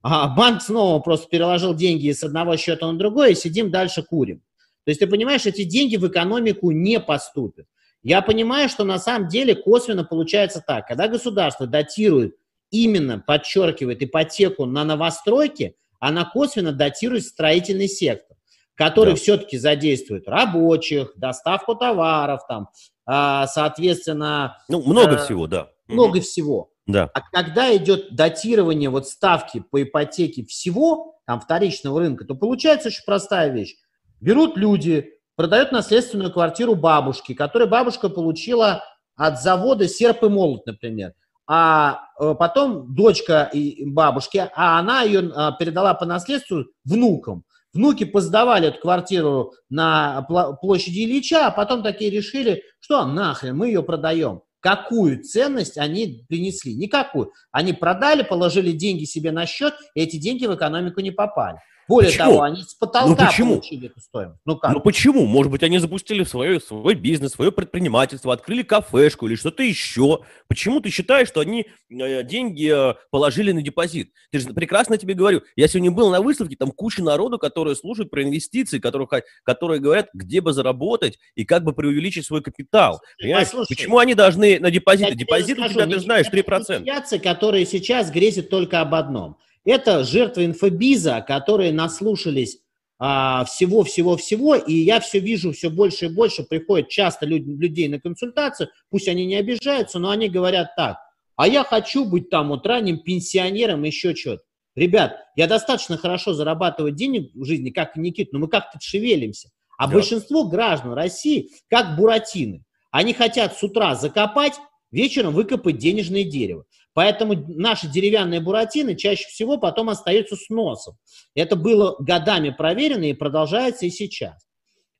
А 0.00 0.26
банк 0.28 0.62
снова 0.62 1.00
просто 1.00 1.28
переложил 1.28 1.74
деньги 1.74 2.10
с 2.10 2.24
одного 2.24 2.56
счета 2.56 2.90
на 2.90 2.98
другой, 2.98 3.32
и 3.32 3.34
сидим 3.34 3.70
дальше 3.70 4.02
курим. 4.02 4.38
То 4.84 4.90
есть 4.90 5.00
ты 5.00 5.06
понимаешь, 5.06 5.44
эти 5.46 5.64
деньги 5.64 5.96
в 5.96 6.08
экономику 6.08 6.70
не 6.70 6.98
поступят. 6.98 7.66
Я 8.02 8.22
понимаю, 8.22 8.68
что 8.68 8.84
на 8.84 8.98
самом 8.98 9.28
деле 9.28 9.54
косвенно 9.54 10.02
получается 10.02 10.64
так. 10.66 10.88
Когда 10.88 11.06
государство 11.06 11.66
датирует, 11.66 12.34
именно 12.70 13.20
подчеркивает 13.20 14.02
ипотеку 14.02 14.64
на 14.64 14.82
новостройки, 14.82 15.76
она 16.00 16.24
косвенно 16.24 16.72
датирует 16.72 17.24
строительный 17.24 17.86
сектор, 17.86 18.36
который 18.74 19.10
да. 19.10 19.16
все-таки 19.16 19.58
задействует 19.58 20.28
рабочих, 20.28 21.12
доставку 21.16 21.74
товаров, 21.74 22.40
там, 22.48 22.68
а, 23.06 23.46
соответственно... 23.46 24.58
Ну, 24.68 24.82
много 24.82 25.14
э, 25.14 25.18
всего, 25.18 25.46
да. 25.46 25.68
Много 25.88 26.16
угу. 26.16 26.20
всего. 26.22 26.70
Да. 26.86 27.10
А 27.14 27.20
когда 27.20 27.74
идет 27.76 28.14
датирование 28.14 28.90
вот 28.90 29.06
ставки 29.06 29.60
по 29.60 29.82
ипотеке 29.82 30.44
всего, 30.44 31.16
там, 31.26 31.40
вторичного 31.40 32.00
рынка, 32.00 32.24
то 32.24 32.34
получается 32.34 32.88
очень 32.88 33.04
простая 33.04 33.50
вещь. 33.50 33.76
Берут 34.20 34.56
люди, 34.56 35.12
продают 35.36 35.72
наследственную 35.72 36.32
квартиру 36.32 36.74
бабушки, 36.74 37.34
которую 37.34 37.68
бабушка 37.68 38.08
получила 38.08 38.82
от 39.16 39.40
завода 39.40 39.88
«Серп 39.88 40.24
и 40.24 40.28
молот», 40.28 40.66
например. 40.66 41.12
А 41.46 42.02
э, 42.20 42.34
потом 42.38 42.94
дочка 42.94 43.50
и 43.52 43.84
бабушки, 43.84 44.38
а 44.54 44.78
она 44.78 45.02
ее 45.02 45.30
а, 45.34 45.52
передала 45.52 45.92
по 45.94 46.06
наследству 46.06 46.66
внукам. 46.84 47.44
Внуки 47.72 48.04
поздавали 48.04 48.68
эту 48.68 48.80
квартиру 48.80 49.54
на 49.70 50.22
площади 50.60 51.04
Ильича, 51.04 51.46
а 51.46 51.50
потом 51.50 51.82
такие 51.82 52.10
решили, 52.10 52.62
что 52.80 53.06
нахрен, 53.06 53.56
мы 53.56 53.68
ее 53.68 53.82
продаем. 53.82 54.42
Какую 54.60 55.24
ценность 55.24 55.78
они 55.78 56.24
принесли? 56.28 56.74
Никакую. 56.74 57.32
Они 57.50 57.72
продали, 57.72 58.22
положили 58.22 58.72
деньги 58.72 59.04
себе 59.04 59.32
на 59.32 59.46
счет, 59.46 59.74
и 59.94 60.02
эти 60.02 60.18
деньги 60.18 60.46
в 60.46 60.54
экономику 60.54 61.00
не 61.00 61.10
попали. 61.10 61.58
Более 61.88 62.10
почему? 62.10 62.24
того, 62.24 62.42
они 62.42 62.62
с 62.62 62.74
потолка 62.74 63.08
ну, 63.08 63.16
почему? 63.16 63.50
получили 63.54 63.86
эту 63.88 64.00
стоимость. 64.00 64.40
Ну, 64.44 64.56
как? 64.56 64.72
ну 64.72 64.80
почему? 64.80 65.26
Может 65.26 65.50
быть, 65.50 65.62
они 65.62 65.78
запустили 65.78 66.24
свое, 66.24 66.60
свой 66.60 66.94
бизнес, 66.94 67.32
свое 67.32 67.50
предпринимательство, 67.52 68.32
открыли 68.32 68.62
кафешку 68.62 69.26
или 69.26 69.34
что-то 69.34 69.62
еще. 69.62 70.20
Почему 70.48 70.80
ты 70.80 70.90
считаешь, 70.90 71.28
что 71.28 71.40
они 71.40 71.66
э, 71.90 72.22
деньги 72.22 72.70
э, 72.72 72.94
положили 73.10 73.52
на 73.52 73.62
депозит? 73.62 74.12
Ты 74.30 74.38
же 74.38 74.50
прекрасно 74.50 74.96
тебе 74.96 75.14
говорю. 75.14 75.42
Я 75.56 75.68
сегодня 75.68 75.90
был 75.90 76.10
на 76.10 76.20
выставке, 76.20 76.56
там 76.56 76.70
куча 76.70 77.02
народу, 77.02 77.38
которые 77.38 77.74
слушают 77.74 78.10
про 78.10 78.22
инвестиции, 78.22 78.78
которые, 78.78 79.08
которые 79.42 79.80
говорят, 79.80 80.08
где 80.14 80.40
бы 80.40 80.52
заработать 80.52 81.18
и 81.34 81.44
как 81.44 81.64
бы 81.64 81.72
преувеличить 81.72 82.26
свой 82.26 82.42
капитал. 82.42 83.00
Понимаешь? 83.20 83.48
Почему 83.68 83.98
они 83.98 84.14
должны 84.14 84.60
на 84.60 84.70
депозиты? 84.70 85.14
Депозит 85.14 85.58
у 85.58 85.68
тебя, 85.68 85.86
ты 85.86 85.98
знаешь, 85.98 86.26
3%. 86.30 87.22
Которые 87.22 87.66
сейчас 87.66 88.10
грезят 88.10 88.48
только 88.50 88.80
об 88.80 88.94
одном– 88.94 89.36
это 89.64 90.04
жертвы 90.04 90.44
инфобиза, 90.46 91.24
которые 91.26 91.72
наслушались 91.72 92.58
всего-всего-всего, 92.98 94.54
и 94.54 94.74
я 94.74 95.00
все 95.00 95.18
вижу, 95.18 95.52
все 95.52 95.70
больше 95.70 96.06
и 96.06 96.08
больше 96.08 96.44
приходит 96.44 96.88
часто 96.88 97.26
люд, 97.26 97.42
людей 97.44 97.88
на 97.88 97.98
консультацию, 97.98 98.68
пусть 98.90 99.08
они 99.08 99.26
не 99.26 99.34
обижаются, 99.34 99.98
но 99.98 100.10
они 100.10 100.28
говорят 100.28 100.76
так, 100.76 100.98
а 101.34 101.48
я 101.48 101.64
хочу 101.64 102.04
быть 102.04 102.30
там 102.30 102.50
вот 102.50 102.64
ранним 102.64 102.98
пенсионером, 102.98 103.82
еще 103.82 104.14
что-то. 104.14 104.42
Ребят, 104.76 105.16
я 105.34 105.48
достаточно 105.48 105.96
хорошо 105.96 106.32
зарабатываю 106.32 106.92
денег 106.92 107.32
в 107.34 107.44
жизни, 107.44 107.70
как 107.70 107.96
и 107.96 108.00
Никит, 108.00 108.32
но 108.32 108.38
мы 108.38 108.48
как-то 108.48 108.78
шевелимся. 108.80 109.50
А 109.76 109.88
да. 109.88 109.94
большинство 109.94 110.44
граждан 110.44 110.92
России 110.92 111.50
как 111.68 111.96
буратины. 111.96 112.62
Они 112.92 113.14
хотят 113.14 113.56
с 113.56 113.62
утра 113.64 113.96
закопать, 113.96 114.54
вечером 114.92 115.34
выкопать 115.34 115.78
денежное 115.78 116.24
дерево. 116.24 116.66
Поэтому 116.94 117.34
наши 117.34 117.88
деревянные 117.88 118.40
буратины 118.40 118.94
чаще 118.94 119.26
всего 119.28 119.58
потом 119.58 119.88
остаются 119.88 120.36
с 120.36 120.48
носом. 120.50 120.96
Это 121.34 121.56
было 121.56 121.96
годами 121.98 122.50
проверено 122.50 123.04
и 123.04 123.14
продолжается 123.14 123.86
и 123.86 123.90
сейчас. 123.90 124.46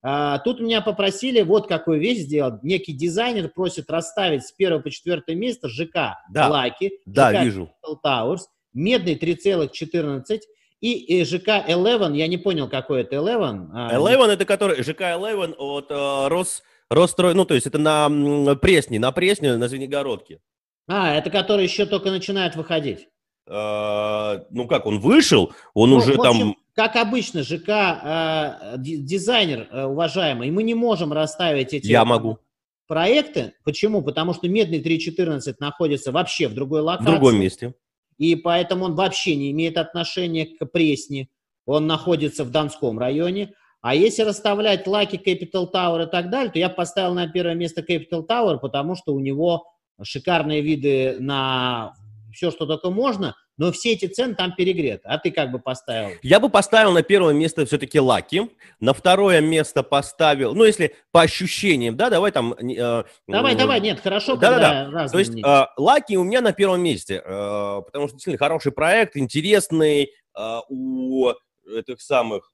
А, 0.04 0.38
тут 0.38 0.60
меня 0.60 0.80
попросили 0.80 1.42
вот 1.42 1.68
какую 1.68 2.00
вещь 2.00 2.20
сделать. 2.20 2.62
Некий 2.62 2.92
дизайнер 2.92 3.48
просит 3.48 3.88
расставить 3.90 4.44
с 4.44 4.52
первого 4.52 4.82
по 4.82 4.90
четвертое 4.90 5.36
место 5.36 5.68
ЖК 5.68 6.18
да. 6.30 6.48
Лаки, 6.48 6.98
да, 7.06 7.30
ЖК 7.30 7.44
вижу. 7.44 7.70
Towers, 8.04 8.40
медный 8.72 9.14
3,14 9.14 10.40
и, 10.80 11.20
и 11.20 11.24
ЖК 11.24 11.48
Eleven, 11.68 12.16
я 12.16 12.26
не 12.26 12.38
понял, 12.38 12.68
какой 12.68 13.02
это 13.02 13.16
Eleven. 13.16 13.68
А, 13.72 13.94
Eleven 13.94 14.28
это 14.28 14.44
который, 14.44 14.82
ЖК 14.82 15.02
Eleven 15.02 15.54
от 15.56 15.90
uh, 15.92 16.28
Рос, 16.28 16.64
Рострой, 16.90 17.34
ну 17.34 17.44
то 17.44 17.54
есть 17.54 17.68
это 17.68 17.78
на 17.78 18.56
Пресне, 18.56 18.98
на 18.98 19.12
Пресне, 19.12 19.56
на 19.56 19.68
Звенигородке. 19.68 20.40
А, 20.88 21.14
это 21.14 21.30
который 21.30 21.64
еще 21.64 21.86
только 21.86 22.10
начинает 22.10 22.56
выходить. 22.56 23.08
А, 23.48 24.44
ну 24.50 24.66
как, 24.66 24.86
он 24.86 25.00
вышел, 25.00 25.52
он 25.74 25.90
ну, 25.90 25.96
уже 25.96 26.14
общем, 26.14 26.22
там... 26.22 26.56
Как 26.74 26.96
обычно, 26.96 27.42
ЖК 27.42 27.68
э, 27.68 28.74
дизайнер, 28.78 29.68
э, 29.70 29.84
уважаемый, 29.84 30.50
мы 30.50 30.62
не 30.62 30.74
можем 30.74 31.12
расставить 31.12 31.74
эти... 31.74 31.86
Я 31.86 32.04
могу. 32.06 32.38
Проекты. 32.86 33.52
Почему? 33.64 34.00
Потому 34.02 34.32
что 34.32 34.48
медный 34.48 34.80
3.14 34.80 35.56
находится 35.58 36.12
вообще 36.12 36.48
в 36.48 36.54
другой 36.54 36.80
локации. 36.80 37.10
В 37.10 37.12
другом 37.12 37.40
месте. 37.40 37.74
И 38.18 38.36
поэтому 38.36 38.86
он 38.86 38.94
вообще 38.94 39.36
не 39.36 39.50
имеет 39.50 39.76
отношения 39.76 40.46
к 40.46 40.64
Пресне. 40.66 41.28
он 41.66 41.86
находится 41.86 42.44
в 42.44 42.50
Донском 42.50 42.98
районе. 42.98 43.52
А 43.82 43.94
если 43.94 44.22
расставлять 44.22 44.86
Lucky 44.86 45.20
Capital 45.22 45.70
Tower 45.72 46.06
и 46.06 46.10
так 46.10 46.30
далее, 46.30 46.52
то 46.52 46.58
я 46.58 46.68
поставил 46.68 47.14
на 47.14 47.28
первое 47.28 47.54
место 47.54 47.82
Capital 47.82 48.26
Tower, 48.26 48.58
потому 48.58 48.94
что 48.94 49.12
у 49.12 49.20
него 49.20 49.71
шикарные 50.02 50.60
виды 50.60 51.16
на 51.18 51.94
все, 52.32 52.50
что 52.50 52.66
только 52.66 52.90
можно, 52.90 53.36
но 53.58 53.70
все 53.70 53.92
эти 53.92 54.06
цены 54.06 54.34
там 54.34 54.54
перегреты. 54.54 55.02
А 55.04 55.18
ты 55.18 55.30
как 55.30 55.52
бы 55.52 55.58
поставил? 55.58 56.16
Я 56.22 56.40
бы 56.40 56.48
поставил 56.48 56.92
на 56.92 57.02
первое 57.02 57.34
место 57.34 57.66
все-таки 57.66 58.00
Лаки, 58.00 58.50
на 58.80 58.94
второе 58.94 59.40
место 59.40 59.82
поставил, 59.82 60.54
ну, 60.54 60.64
если 60.64 60.94
по 61.10 61.22
ощущениям, 61.22 61.96
да, 61.96 62.10
давай 62.10 62.32
там... 62.32 62.54
Э, 62.54 63.04
давай, 63.28 63.54
э, 63.54 63.56
давай, 63.56 63.80
нет, 63.80 64.00
хорошо, 64.00 64.36
да, 64.36 64.58
да, 64.58 64.90
да. 64.90 65.08
То 65.08 65.18
есть 65.18 65.36
э, 65.36 65.66
Лаки 65.76 66.16
у 66.16 66.24
меня 66.24 66.40
на 66.40 66.52
первом 66.52 66.82
месте, 66.82 67.22
э, 67.24 67.82
потому 67.84 68.08
что 68.08 68.16
действительно 68.16 68.38
хороший 68.38 68.72
проект, 68.72 69.16
интересный, 69.16 70.12
э, 70.36 70.58
у 70.68 71.32
этих 71.66 72.00
самых 72.00 72.51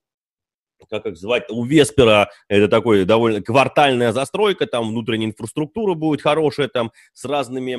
как 0.88 1.06
их 1.06 1.16
звать, 1.16 1.44
у 1.50 1.64
Веспера 1.64 2.30
это 2.48 2.68
такой 2.68 3.04
довольно 3.04 3.42
квартальная 3.42 4.12
застройка, 4.12 4.66
там 4.66 4.90
внутренняя 4.90 5.30
инфраструктура 5.30 5.94
будет 5.94 6.22
хорошая, 6.22 6.68
там 6.68 6.92
с 7.12 7.24
разными 7.24 7.76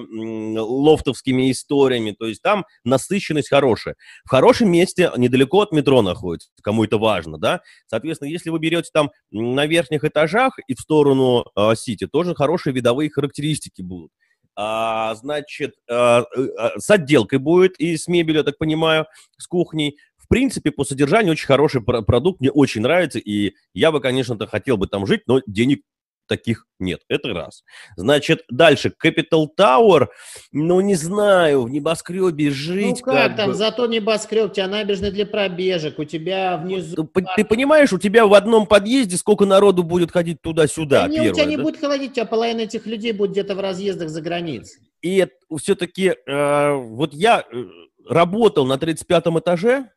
лофтовскими 0.57 1.51
историями, 1.51 2.11
то 2.11 2.25
есть 2.25 2.41
там 2.41 2.65
насыщенность 2.83 3.49
хорошая. 3.49 3.95
В 4.25 4.29
хорошем 4.29 4.71
месте, 4.71 5.11
недалеко 5.17 5.61
от 5.61 5.71
метро 5.71 6.01
находится, 6.01 6.49
кому 6.61 6.83
это 6.83 6.97
важно, 6.97 7.37
да, 7.37 7.61
соответственно, 7.87 8.29
если 8.29 8.49
вы 8.49 8.59
берете 8.59 8.89
там 8.93 9.11
на 9.31 9.65
верхних 9.65 10.03
этажах 10.03 10.57
и 10.67 10.73
в 10.73 10.79
сторону 10.79 11.45
э, 11.55 11.75
Сити, 11.75 12.07
тоже 12.07 12.35
хорошие 12.35 12.73
видовые 12.73 13.09
характеристики 13.09 13.81
будут. 13.81 14.11
А, 14.61 15.15
значит, 15.15 15.75
а, 15.89 16.25
а, 16.57 16.79
с 16.79 16.89
отделкой 16.89 17.39
будет 17.39 17.79
и 17.79 17.95
с 17.95 18.09
мебелью, 18.09 18.39
я 18.39 18.43
так 18.43 18.57
понимаю, 18.57 19.07
с 19.37 19.47
кухней 19.47 19.97
принципе, 20.29 20.71
по 20.71 20.83
содержанию 20.83 21.33
очень 21.33 21.47
хороший 21.47 21.81
продукт, 21.81 22.39
мне 22.39 22.51
очень 22.51 22.81
нравится, 22.81 23.19
и 23.19 23.53
я 23.73 23.91
бы, 23.91 23.99
конечно-то, 23.99 24.47
хотел 24.47 24.77
бы 24.77 24.87
там 24.87 25.05
жить, 25.05 25.23
но 25.27 25.41
денег 25.45 25.81
таких 26.29 26.65
нет. 26.79 27.01
Это 27.09 27.33
раз. 27.33 27.63
Значит, 27.97 28.43
дальше. 28.49 28.93
Capital 29.03 29.47
Tower, 29.59 30.07
ну, 30.53 30.79
не 30.79 30.95
знаю, 30.95 31.63
в 31.63 31.69
небоскребе 31.69 32.51
жить. 32.51 33.01
Ну, 33.05 33.11
как, 33.11 33.29
как 33.29 33.35
там, 33.35 33.47
бы... 33.49 33.53
зато 33.55 33.87
небоскреб, 33.87 34.51
у 34.51 34.53
тебя 34.53 34.67
набережная 34.67 35.11
для 35.11 35.25
пробежек, 35.25 35.99
у 35.99 36.05
тебя 36.05 36.57
внизу... 36.57 36.95
Ты, 36.95 37.25
ты 37.35 37.43
понимаешь, 37.43 37.91
у 37.91 37.97
тебя 37.97 38.25
в 38.25 38.33
одном 38.33 38.67
подъезде 38.67 39.17
сколько 39.17 39.45
народу 39.45 39.83
будет 39.83 40.11
ходить 40.11 40.41
туда-сюда? 40.41 41.07
Да 41.07 41.13
первое, 41.13 41.31
у 41.31 41.33
тебя 41.33 41.45
да? 41.45 41.49
не 41.49 41.57
будет 41.57 41.81
ходить, 41.81 42.11
у 42.11 42.13
тебя 42.13 42.25
половина 42.25 42.61
этих 42.61 42.85
людей 42.85 43.11
будет 43.11 43.31
где-то 43.31 43.55
в 43.55 43.59
разъездах 43.59 44.09
за 44.09 44.21
границей. 44.21 44.81
И 45.01 45.27
все-таки, 45.57 46.13
э, 46.25 46.73
вот 46.73 47.13
я 47.13 47.43
э, 47.51 47.63
работал 48.07 48.65
на 48.65 48.77
35 48.77 49.27
этаже, 49.39 49.89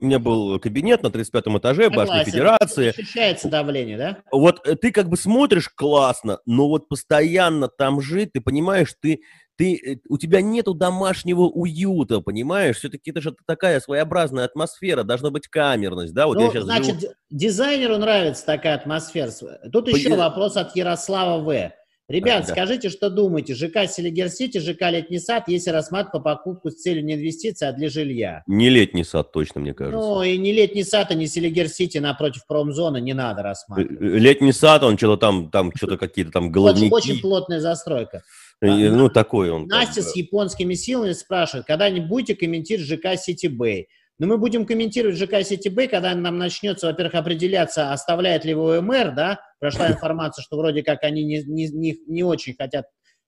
у 0.00 0.06
меня 0.06 0.18
был 0.18 0.58
кабинет 0.58 1.02
на 1.02 1.10
35 1.10 1.44
этаже, 1.58 1.90
башни 1.90 2.24
Федерации. 2.24 2.88
Ощущается 2.88 3.48
давление, 3.48 3.98
да? 3.98 4.18
Вот 4.32 4.66
э, 4.66 4.76
ты 4.76 4.92
как 4.92 5.08
бы 5.08 5.16
смотришь 5.16 5.68
классно, 5.68 6.38
но 6.46 6.68
вот 6.68 6.88
постоянно 6.88 7.68
там 7.68 8.00
жить, 8.00 8.32
ты 8.32 8.40
понимаешь, 8.40 8.94
ты, 9.00 9.20
ты, 9.56 9.74
э, 9.74 9.96
у 10.08 10.16
тебя 10.16 10.40
нету 10.40 10.74
домашнего 10.74 11.42
уюта, 11.42 12.20
понимаешь? 12.20 12.78
Все-таки 12.78 13.10
это 13.10 13.20
же 13.20 13.34
такая 13.46 13.80
своеобразная 13.80 14.44
атмосфера, 14.46 15.02
должна 15.02 15.30
быть 15.30 15.48
камерность, 15.48 16.14
да? 16.14 16.26
Вот 16.26 16.36
ну, 16.36 16.44
я 16.44 16.50
сейчас 16.50 16.64
значит, 16.64 17.00
живу... 17.00 17.12
дизайнеру 17.30 17.98
нравится 17.98 18.46
такая 18.46 18.76
атмосфера. 18.76 19.30
Тут 19.70 19.90
По... 19.90 19.96
еще 19.96 20.16
вопрос 20.16 20.56
от 20.56 20.74
Ярослава 20.74 21.42
В. 21.42 21.72
Ребят, 22.10 22.44
да. 22.46 22.52
скажите, 22.52 22.88
что 22.88 23.08
думаете, 23.08 23.54
ЖК 23.54 23.86
Селигер-Сити, 23.86 24.58
ЖК 24.58 24.90
Летний 24.90 25.20
сад, 25.20 25.44
если 25.46 25.70
рассматривать 25.70 26.12
по 26.12 26.18
покупку 26.18 26.70
с 26.70 26.74
целью 26.74 27.04
не 27.04 27.14
инвестиции, 27.14 27.66
а 27.66 27.72
для 27.72 27.88
жилья? 27.88 28.42
Не 28.48 28.68
Летний 28.68 29.04
сад 29.04 29.30
точно, 29.30 29.60
мне 29.60 29.74
кажется. 29.74 29.98
Ну, 29.98 30.22
и 30.22 30.36
не 30.36 30.52
Летний 30.52 30.82
сад, 30.82 31.12
и 31.12 31.14
не 31.14 31.26
Селигер-Сити 31.26 31.98
напротив 31.98 32.46
промзоны 32.48 33.00
не 33.00 33.14
надо 33.14 33.44
рассматривать. 33.44 34.00
Э, 34.00 34.18
летний 34.18 34.52
сад, 34.52 34.82
он 34.82 34.98
что-то 34.98 35.18
там, 35.18 35.50
там 35.50 35.72
что-то 35.76 35.96
какие-то 35.96 36.32
там 36.32 36.50
головники. 36.50 36.92
Очень, 36.92 37.12
очень 37.12 37.22
плотная 37.22 37.60
застройка. 37.60 38.24
И, 38.60 38.66
а, 38.66 38.90
ну, 38.90 39.08
такой 39.08 39.50
он. 39.50 39.68
Настя 39.68 40.02
там, 40.02 40.10
с 40.10 40.16
японскими 40.16 40.74
силами 40.74 41.12
спрашивает, 41.12 41.66
когда 41.66 41.88
не 41.88 42.00
будете 42.00 42.34
комментировать 42.34 42.88
ЖК 42.88 43.16
Сити 43.16 43.46
Бэй? 43.46 43.88
Но 44.20 44.26
мы 44.26 44.36
будем 44.36 44.66
комментировать 44.66 45.16
ЖК 45.16 45.42
Ситибэй, 45.42 45.88
когда 45.88 46.14
нам 46.14 46.36
начнется, 46.36 46.86
во-первых, 46.86 47.14
определяться, 47.14 47.90
оставляет 47.90 48.44
ли 48.44 48.50
его 48.50 48.78
МР, 48.82 49.14
да, 49.14 49.40
прошла 49.58 49.88
информация, 49.90 50.42
что 50.42 50.58
вроде 50.58 50.82
как 50.82 51.02
они 51.04 51.24
не, 51.24 51.42
не, 51.42 51.68
не, 51.68 51.98
не 52.06 52.22
очень 52.22 52.54
хотят 52.54 52.84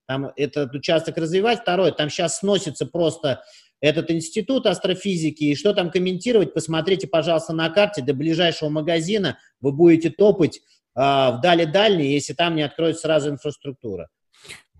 там 0.07 0.31
этот 0.35 0.75
участок 0.75 1.17
развивать. 1.17 1.61
Второе, 1.61 1.93
там 1.93 2.11
сейчас 2.11 2.37
сносится 2.37 2.85
просто 2.85 3.41
этот 3.81 4.11
институт 4.11 4.67
астрофизики, 4.67 5.45
и 5.45 5.55
что 5.55 5.73
там 5.73 5.89
комментировать, 5.89 6.53
посмотрите, 6.53 7.07
пожалуйста, 7.07 7.53
на 7.53 7.71
карте, 7.71 8.03
до 8.03 8.13
ближайшего 8.13 8.69
магазина 8.69 9.39
вы 9.61 9.71
будете 9.71 10.11
топать 10.11 10.57
э, 10.57 10.61
в 11.01 11.39
дали-дальние, 11.41 12.13
если 12.13 12.33
там 12.33 12.55
не 12.55 12.61
откроется 12.61 13.01
сразу 13.01 13.31
инфраструктура. 13.31 14.09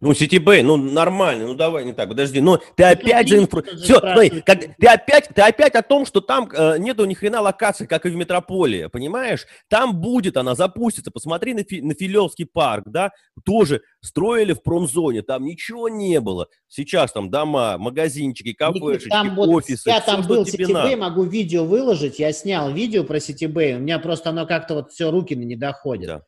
Ну, 0.04 0.14
Ситибэй, 0.14 0.64
ну, 0.64 0.76
нормально, 0.76 1.48
ну, 1.48 1.56
давай 1.56 1.86
не 1.86 1.94
так, 1.94 2.10
подожди, 2.10 2.42
ну, 2.42 2.60
ты 2.76 2.84
опять 2.84 3.30
за 3.30 3.38
инфру... 3.38 3.64
Все, 3.82 4.00
смотри, 4.00 4.42
как, 4.42 4.60
ты, 4.78 4.88
опять, 4.88 5.30
ты 5.34 5.42
опять 5.42 5.76
о 5.76 5.82
том, 5.82 6.06
что 6.06 6.20
там 6.20 6.50
э, 6.52 6.78
нету 6.78 7.06
ни 7.06 7.14
хрена 7.14 7.40
локации, 7.40 7.86
как 7.86 8.06
и 8.06 8.10
в 8.10 8.16
метрополии, 8.18 8.88
понимаешь? 8.88 9.46
Там 9.70 10.02
будет 10.02 10.36
она, 10.36 10.56
запустится, 10.56 11.10
посмотри 11.10 11.54
на, 11.54 11.64
фи, 11.64 11.82
на 11.82 11.94
Филевский 11.94 12.46
парк, 12.46 12.84
да, 12.88 13.12
тоже 13.46 13.82
строили 14.02 14.52
в 14.52 14.62
промзоне, 14.62 15.22
там 15.22 15.46
ничего 15.46 15.88
не 15.88 16.20
было. 16.20 16.48
Сейчас 16.68 17.14
там 17.14 17.30
дома, 17.30 17.78
магазинчики, 17.78 18.52
кафешечки, 18.52 19.08
там 19.08 19.36
вот, 19.36 19.48
офисы, 19.48 19.90
Я 19.90 20.02
все, 20.02 20.12
там 20.12 20.28
был 20.28 20.46
Ситибэй, 20.46 20.98
могу 20.98 21.24
видео 21.24 21.64
выложить, 21.64 22.20
я 22.20 22.34
снял 22.34 22.74
видео 22.74 23.06
про 23.06 23.22
Ситибэй, 23.22 23.76
у 23.76 23.80
меня 23.80 24.00
просто 24.00 24.32
оно 24.32 24.46
как-то 24.46 24.76
вот 24.76 24.92
все 24.92 25.10
руки 25.10 25.34
не 25.34 25.56
доходят. 25.56 26.08
Да. 26.08 26.22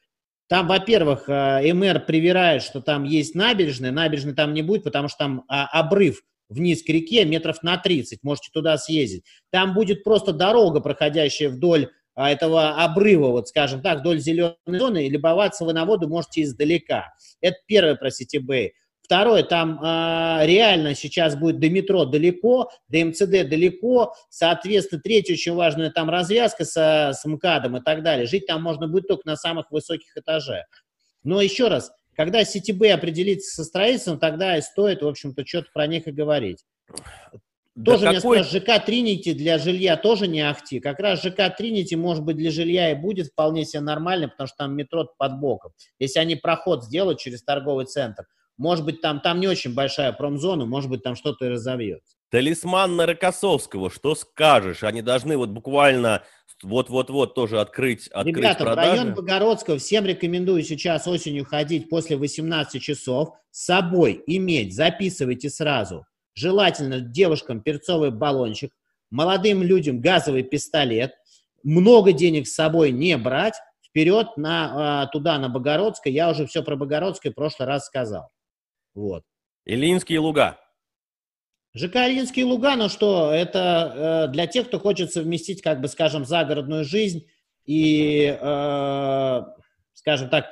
Там, 0.47 0.67
во-первых, 0.67 1.27
э, 1.27 1.73
МР 1.73 2.05
привирает, 2.05 2.61
что 2.61 2.81
там 2.81 3.03
есть 3.03 3.33
набережная. 3.33 3.91
Набережной 3.91 4.35
там 4.35 4.53
не 4.53 4.61
будет, 4.61 4.83
потому 4.83 5.07
что 5.07 5.17
там 5.17 5.43
а, 5.47 5.65
обрыв 5.67 6.21
вниз 6.49 6.83
к 6.83 6.89
реке 6.89 7.25
метров 7.25 7.63
на 7.63 7.77
30. 7.77 8.23
Можете 8.23 8.49
туда 8.53 8.77
съездить. 8.77 9.23
Там 9.51 9.73
будет 9.73 10.03
просто 10.03 10.33
дорога, 10.33 10.81
проходящая 10.81 11.49
вдоль 11.49 11.89
а, 12.13 12.31
этого 12.31 12.83
обрыва, 12.83 13.29
вот 13.29 13.47
скажем 13.49 13.81
так, 13.81 13.99
вдоль 13.99 14.19
зеленой 14.19 14.55
зоны, 14.65 15.07
и 15.07 15.09
любоваться 15.09 15.65
вы 15.65 15.73
на 15.73 15.85
воду 15.85 16.07
можете 16.07 16.43
издалека. 16.43 17.13
Это 17.41 17.57
первое 17.65 17.95
про 17.95 18.11
Ситибэй. 18.11 18.73
Второе, 19.05 19.43
там 19.43 19.79
э, 19.83 20.47
реально 20.47 20.95
сейчас 20.95 21.35
будет 21.35 21.59
до 21.59 21.69
метро 21.69 22.05
далеко, 22.05 22.71
до 22.87 23.05
МЦД 23.05 23.47
далеко. 23.47 24.15
Соответственно, 24.31 24.99
третье, 24.99 25.33
очень 25.33 25.53
важная 25.53 25.91
там 25.91 26.09
развязка 26.09 26.65
со, 26.65 27.11
с 27.13 27.23
МКАДом 27.23 27.77
и 27.77 27.81
так 27.83 28.01
далее. 28.01 28.25
Жить 28.25 28.47
там 28.47 28.63
можно 28.63 28.87
будет 28.87 29.07
только 29.07 29.27
на 29.27 29.35
самых 29.35 29.69
высоких 29.69 30.17
этажах. 30.17 30.65
Но 31.23 31.39
еще 31.39 31.67
раз, 31.67 31.91
когда 32.15 32.41
CTB 32.41 32.89
определится 32.89 33.55
со 33.57 33.63
строительством, 33.63 34.17
тогда 34.17 34.57
и 34.57 34.61
стоит, 34.61 35.03
в 35.03 35.07
общем-то, 35.07 35.45
что-то 35.45 35.67
про 35.71 35.85
них 35.85 36.07
и 36.07 36.11
говорить. 36.11 36.65
Да 37.75 37.91
тоже 37.91 38.05
какой... 38.05 38.37
меня 38.37 38.43
спрашивают, 38.43 38.63
ЖК 38.63 38.85
Тринити 38.87 39.33
для 39.33 39.59
жилья 39.59 39.97
тоже 39.97 40.27
не 40.27 40.41
ахти. 40.41 40.79
Как 40.79 40.99
раз 40.99 41.21
ЖК 41.21 41.55
Тринити, 41.55 41.93
может 41.93 42.23
быть, 42.23 42.37
для 42.37 42.49
жилья 42.49 42.91
и 42.91 42.95
будет 42.95 43.27
вполне 43.27 43.65
себе 43.65 43.81
нормально, 43.81 44.29
потому 44.29 44.47
что 44.47 44.57
там 44.57 44.75
метро 44.75 45.07
под 45.15 45.39
боком. 45.39 45.73
Если 45.99 46.17
они 46.17 46.35
проход 46.35 46.83
сделают 46.83 47.19
через 47.19 47.43
торговый 47.43 47.85
центр, 47.85 48.25
может 48.57 48.85
быть, 48.85 49.01
там, 49.01 49.19
там 49.19 49.39
не 49.39 49.47
очень 49.47 49.73
большая 49.73 50.11
промзона, 50.13 50.65
может 50.65 50.89
быть, 50.89 51.03
там 51.03 51.15
что-то 51.15 51.45
и 51.45 51.49
разовьется. 51.49 52.15
Талисман 52.29 52.95
на 52.95 53.05
Рокоссовского, 53.05 53.89
что 53.89 54.15
скажешь? 54.15 54.83
Они 54.83 55.01
должны 55.01 55.37
вот 55.37 55.49
буквально 55.49 56.23
вот-вот-вот 56.63 57.35
тоже 57.35 57.59
открыть, 57.59 58.07
открыть 58.07 58.37
Ребята, 58.37 58.63
продажи. 58.63 58.89
в 58.89 58.93
район 58.93 59.13
Богородского 59.13 59.77
всем 59.77 60.05
рекомендую 60.05 60.63
сейчас 60.63 61.07
осенью 61.07 61.45
ходить 61.45 61.89
после 61.89 62.17
18 62.17 62.81
часов, 62.81 63.29
с 63.51 63.65
собой 63.65 64.23
иметь, 64.27 64.75
записывайте 64.75 65.49
сразу, 65.49 66.05
желательно 66.33 66.99
девушкам 66.99 67.61
перцовый 67.61 68.11
баллончик, 68.11 68.71
молодым 69.11 69.63
людям 69.63 70.01
газовый 70.01 70.43
пистолет, 70.43 71.13
много 71.63 72.11
денег 72.11 72.47
с 72.47 72.53
собой 72.53 72.91
не 72.91 73.17
брать, 73.17 73.55
вперед 73.87 74.35
на, 74.35 75.03
а, 75.03 75.07
туда, 75.07 75.37
на 75.39 75.49
Богородское, 75.49 76.11
я 76.11 76.29
уже 76.29 76.45
все 76.47 76.63
про 76.63 76.75
Богородское 76.75 77.31
в 77.31 77.35
прошлый 77.35 77.67
раз 77.67 77.85
сказал. 77.85 78.29
Вот. 78.95 79.23
Ильинские 79.65 80.19
луга. 80.19 80.57
ЖК 81.75 81.97
Ильинские 81.97 82.45
луга, 82.45 82.77
ну 82.77 82.87
что, 82.87 83.31
это 83.31 84.27
э, 84.29 84.31
для 84.31 84.47
тех, 84.47 84.67
кто 84.67 84.79
хочет 84.79 85.11
совместить, 85.11 85.61
как 85.61 85.81
бы, 85.81 85.89
скажем, 85.89 86.23
загородную 86.23 86.85
жизнь 86.85 87.27
и, 87.65 88.37
э, 88.39 89.41
скажем 89.93 90.29
так, 90.29 90.45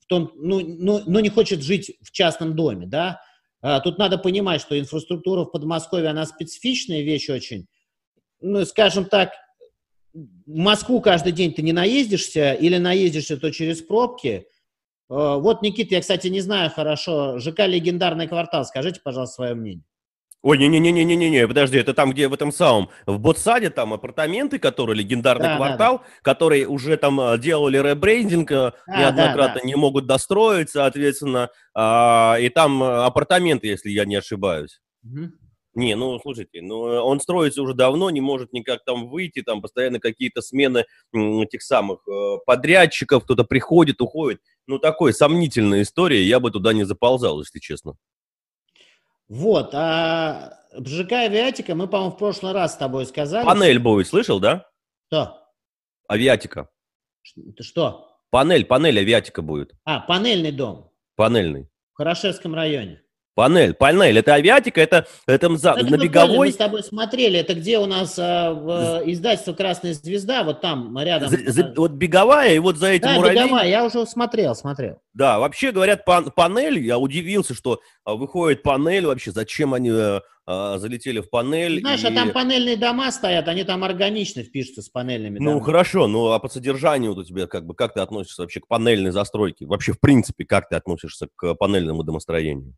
в 0.00 0.06
том, 0.06 0.30
ну, 0.36 0.60
ну, 0.60 1.02
ну, 1.04 1.18
не 1.18 1.30
хочет 1.30 1.62
жить 1.62 1.98
в 2.00 2.12
частном 2.12 2.54
доме, 2.54 2.86
да. 2.86 3.20
Э, 3.60 3.80
тут 3.82 3.98
надо 3.98 4.18
понимать, 4.18 4.60
что 4.60 4.78
инфраструктура 4.78 5.42
в 5.44 5.50
Подмосковье, 5.50 6.10
она 6.10 6.24
специфичная 6.24 7.02
вещь 7.02 7.28
очень. 7.28 7.66
Ну, 8.40 8.64
скажем 8.64 9.06
так, 9.06 9.32
в 10.12 10.28
Москву 10.46 11.00
каждый 11.00 11.32
день 11.32 11.52
ты 11.52 11.62
не 11.62 11.72
наездишься, 11.72 12.52
или 12.52 12.76
наездишься, 12.78 13.36
то 13.36 13.50
через 13.50 13.82
пробки– 13.82 14.46
вот, 15.08 15.62
Никита, 15.62 15.94
я, 15.94 16.00
кстати, 16.00 16.28
не 16.28 16.40
знаю 16.40 16.70
хорошо. 16.70 17.38
ЖК 17.38 17.60
«Легендарный 17.66 18.28
квартал». 18.28 18.64
Скажите, 18.64 19.00
пожалуйста, 19.02 19.34
свое 19.36 19.54
мнение. 19.54 19.84
Ой, 20.40 20.56
не-не-не-не-не-не, 20.56 21.48
подожди, 21.48 21.78
это 21.78 21.94
там, 21.94 22.12
где 22.12 22.28
в 22.28 22.32
этом 22.32 22.52
самом, 22.52 22.90
в 23.06 23.18
Ботсаде, 23.18 23.70
там 23.70 23.92
апартаменты, 23.92 24.60
которые, 24.60 24.96
легендарный 24.96 25.48
да, 25.48 25.56
квартал, 25.56 25.98
да, 25.98 26.04
да. 26.04 26.10
которые 26.22 26.68
уже 26.68 26.96
там 26.96 27.18
а, 27.18 27.36
делали 27.38 27.76
ребрендинг, 27.78 28.52
а, 28.52 28.72
неоднократно 28.86 29.54
да, 29.54 29.60
да. 29.60 29.66
не 29.66 29.74
могут 29.74 30.06
достроить, 30.06 30.70
соответственно, 30.70 31.50
а, 31.74 32.36
и 32.40 32.50
там 32.50 32.80
апартаменты, 32.84 33.66
если 33.66 33.90
я 33.90 34.04
не 34.04 34.14
ошибаюсь. 34.14 34.80
Угу. 35.02 35.32
Не, 35.74 35.96
ну, 35.96 36.18
слушайте, 36.20 36.62
ну, 36.62 36.82
он 36.82 37.20
строится 37.20 37.60
уже 37.60 37.74
давно, 37.74 38.10
не 38.10 38.20
может 38.20 38.52
никак 38.52 38.84
там 38.84 39.08
выйти, 39.08 39.42
там 39.42 39.60
постоянно 39.60 39.98
какие-то 39.98 40.40
смены 40.40 40.84
этих 41.12 41.62
самых 41.62 42.00
э, 42.08 42.38
подрядчиков, 42.46 43.24
кто-то 43.24 43.44
приходит, 43.44 44.00
уходит. 44.00 44.40
Ну, 44.68 44.78
такой 44.78 45.14
сомнительная 45.14 45.80
история, 45.80 46.22
я 46.22 46.40
бы 46.40 46.50
туда 46.50 46.74
не 46.74 46.84
заползал, 46.84 47.40
если 47.40 47.58
честно. 47.58 47.94
Вот, 49.26 49.70
а 49.72 50.58
ЖК 50.74 51.12
Авиатика, 51.12 51.74
мы, 51.74 51.88
по-моему, 51.88 52.14
в 52.14 52.18
прошлый 52.18 52.52
раз 52.52 52.74
с 52.74 52.76
тобой 52.76 53.06
сказали. 53.06 53.46
Панель 53.46 53.78
будет, 53.78 54.08
слышал, 54.08 54.40
да? 54.40 54.68
Что? 55.06 55.42
Авиатика. 56.06 56.68
Что? 57.58 58.14
Панель, 58.28 58.66
панель 58.66 58.98
Авиатика 58.98 59.40
будет. 59.40 59.72
А, 59.84 60.00
панельный 60.00 60.52
дом. 60.52 60.92
Панельный. 61.16 61.70
В 61.94 61.96
Хорошевском 61.96 62.54
районе. 62.54 63.02
Панель, 63.38 63.72
панель, 63.72 64.18
это 64.18 64.34
авиатика, 64.34 64.80
это, 64.80 65.06
это 65.28 65.56
за, 65.56 65.70
это 65.70 65.88
на 65.88 65.96
беговой. 65.96 66.48
Мы 66.48 66.52
с 66.52 66.56
тобой 66.56 66.82
смотрели, 66.82 67.38
это 67.38 67.54
где 67.54 67.78
у 67.78 67.86
нас 67.86 68.18
а, 68.18 68.52
в, 68.52 69.02
издательство 69.08 69.52
«Красная 69.52 69.94
звезда», 69.94 70.42
вот 70.42 70.60
там 70.60 70.98
рядом. 70.98 71.28
За, 71.28 71.38
за, 71.48 71.72
вот 71.76 71.92
беговая, 71.92 72.54
и 72.54 72.58
вот 72.58 72.78
за 72.78 72.88
этим 72.88 73.06
да, 73.06 73.14
муравей. 73.14 73.44
беговая, 73.44 73.68
я 73.68 73.84
уже 73.84 74.04
смотрел, 74.06 74.56
смотрел. 74.56 74.98
Да, 75.14 75.38
вообще 75.38 75.70
говорят 75.70 76.04
пан, 76.04 76.32
панель, 76.32 76.80
я 76.80 76.98
удивился, 76.98 77.54
что 77.54 77.80
а, 78.04 78.16
выходит 78.16 78.64
панель 78.64 79.06
вообще, 79.06 79.30
зачем 79.30 79.72
они 79.72 79.90
а, 79.92 80.22
а 80.44 80.78
залетели 80.78 81.20
в 81.20 81.30
панель. 81.30 81.78
Знаешь, 81.78 82.04
а 82.04 82.08
и... 82.08 82.12
а 82.12 82.16
там 82.16 82.32
панельные 82.32 82.76
дома 82.76 83.12
стоят, 83.12 83.46
они 83.46 83.62
там 83.62 83.84
органично 83.84 84.42
впишутся 84.42 84.82
с 84.82 84.88
панельными 84.88 85.38
домами. 85.38 85.54
Ну, 85.54 85.60
хорошо, 85.60 86.08
ну 86.08 86.32
а 86.32 86.40
по 86.40 86.48
содержанию 86.48 87.14
вот 87.14 87.20
у 87.20 87.24
тебя 87.24 87.46
как 87.46 87.66
бы, 87.66 87.76
как 87.76 87.94
ты 87.94 88.00
относишься 88.00 88.42
вообще 88.42 88.58
к 88.58 88.66
панельной 88.66 89.12
застройке? 89.12 89.64
Вообще, 89.64 89.92
в 89.92 90.00
принципе, 90.00 90.44
как 90.44 90.68
ты 90.68 90.74
относишься 90.74 91.28
к 91.36 91.54
панельному 91.54 92.02
домостроению? 92.02 92.74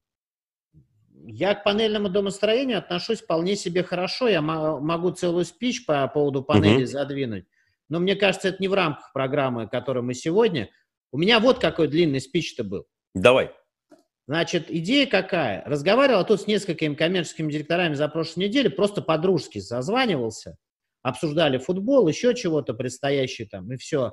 Я 1.26 1.54
к 1.54 1.64
панельному 1.64 2.08
домостроению 2.08 2.78
отношусь 2.78 3.20
вполне 3.20 3.56
себе 3.56 3.82
хорошо. 3.82 4.28
Я 4.28 4.40
могу 4.42 5.10
целую 5.10 5.44
спич 5.44 5.84
по 5.84 6.06
поводу 6.08 6.42
панели 6.42 6.82
uh-huh. 6.82 6.86
задвинуть. 6.86 7.44
Но 7.88 7.98
мне 7.98 8.14
кажется, 8.14 8.48
это 8.48 8.58
не 8.60 8.68
в 8.68 8.74
рамках 8.74 9.12
программы, 9.12 9.68
которую 9.68 10.04
мы 10.04 10.14
сегодня. 10.14 10.70
У 11.12 11.18
меня 11.18 11.40
вот 11.40 11.58
какой 11.58 11.88
длинный 11.88 12.20
спич-то 12.20 12.64
был. 12.64 12.86
Давай. 13.14 13.50
Значит, 14.26 14.70
идея 14.70 15.06
какая? 15.06 15.64
Разговаривал 15.66 16.24
тут 16.24 16.42
с 16.42 16.46
несколькими 16.46 16.94
коммерческими 16.94 17.50
директорами 17.50 17.94
за 17.94 18.08
прошлую 18.08 18.46
неделю, 18.46 18.70
просто 18.70 19.02
по-дружески 19.02 19.58
созванивался, 19.58 20.56
обсуждали 21.02 21.58
футбол, 21.58 22.06
еще 22.06 22.34
чего-то 22.34 22.72
предстоящее 22.72 23.48
там, 23.48 23.72
и 23.72 23.76
все. 23.76 24.12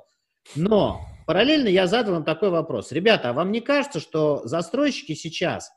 Но 0.56 1.00
параллельно 1.26 1.68
я 1.68 1.86
задал 1.86 2.16
им 2.16 2.24
такой 2.24 2.50
вопрос. 2.50 2.90
Ребята, 2.90 3.30
а 3.30 3.32
вам 3.32 3.52
не 3.52 3.60
кажется, 3.60 4.00
что 4.00 4.44
застройщики 4.44 5.14
сейчас 5.14 5.70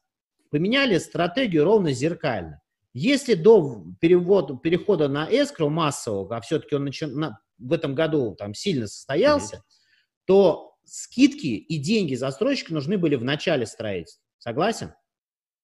поменяли 0.52 1.00
стратегию 1.00 1.64
ровно 1.64 1.92
зеркально. 1.94 2.62
Если 2.94 3.34
до 3.36 3.86
перевода, 4.00 4.58
перехода 4.58 5.08
на 5.08 5.26
эскро 5.26 5.70
массового, 5.70 6.36
а 6.36 6.42
все-таки 6.42 6.76
он 6.76 6.86
начи, 6.86 7.06
на, 7.06 7.40
в 7.58 7.72
этом 7.72 7.96
году 7.96 8.36
там 8.36 8.54
сильно 8.54 8.86
состоялся, 8.88 9.58
mm-hmm. 9.58 10.24
то 10.26 10.76
скидки 10.84 11.48
и 11.48 11.78
деньги 11.78 12.16
застройщика 12.16 12.74
нужны 12.74 12.98
были 12.98 13.16
в 13.16 13.24
начале 13.24 13.66
строительства. 13.66 14.24
Согласен? 14.40 14.94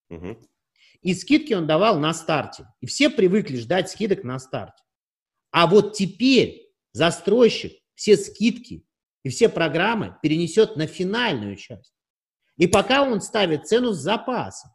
Mm-hmm. 0.09 0.37
И 1.01 1.13
скидки 1.13 1.53
он 1.53 1.67
давал 1.67 1.99
на 1.99 2.13
старте. 2.13 2.65
И 2.79 2.85
все 2.85 3.09
привыкли 3.09 3.57
ждать 3.57 3.89
скидок 3.89 4.23
на 4.23 4.39
старте. 4.39 4.83
А 5.51 5.67
вот 5.67 5.95
теперь 5.95 6.71
застройщик 6.93 7.73
все 7.93 8.15
скидки 8.15 8.85
и 9.23 9.29
все 9.29 9.49
программы 9.49 10.17
перенесет 10.21 10.77
на 10.77 10.87
финальную 10.87 11.57
часть. 11.57 11.93
И 12.57 12.67
пока 12.67 13.03
он 13.03 13.21
ставит 13.21 13.67
цену 13.67 13.91
с 13.91 13.97
запасом. 13.97 14.71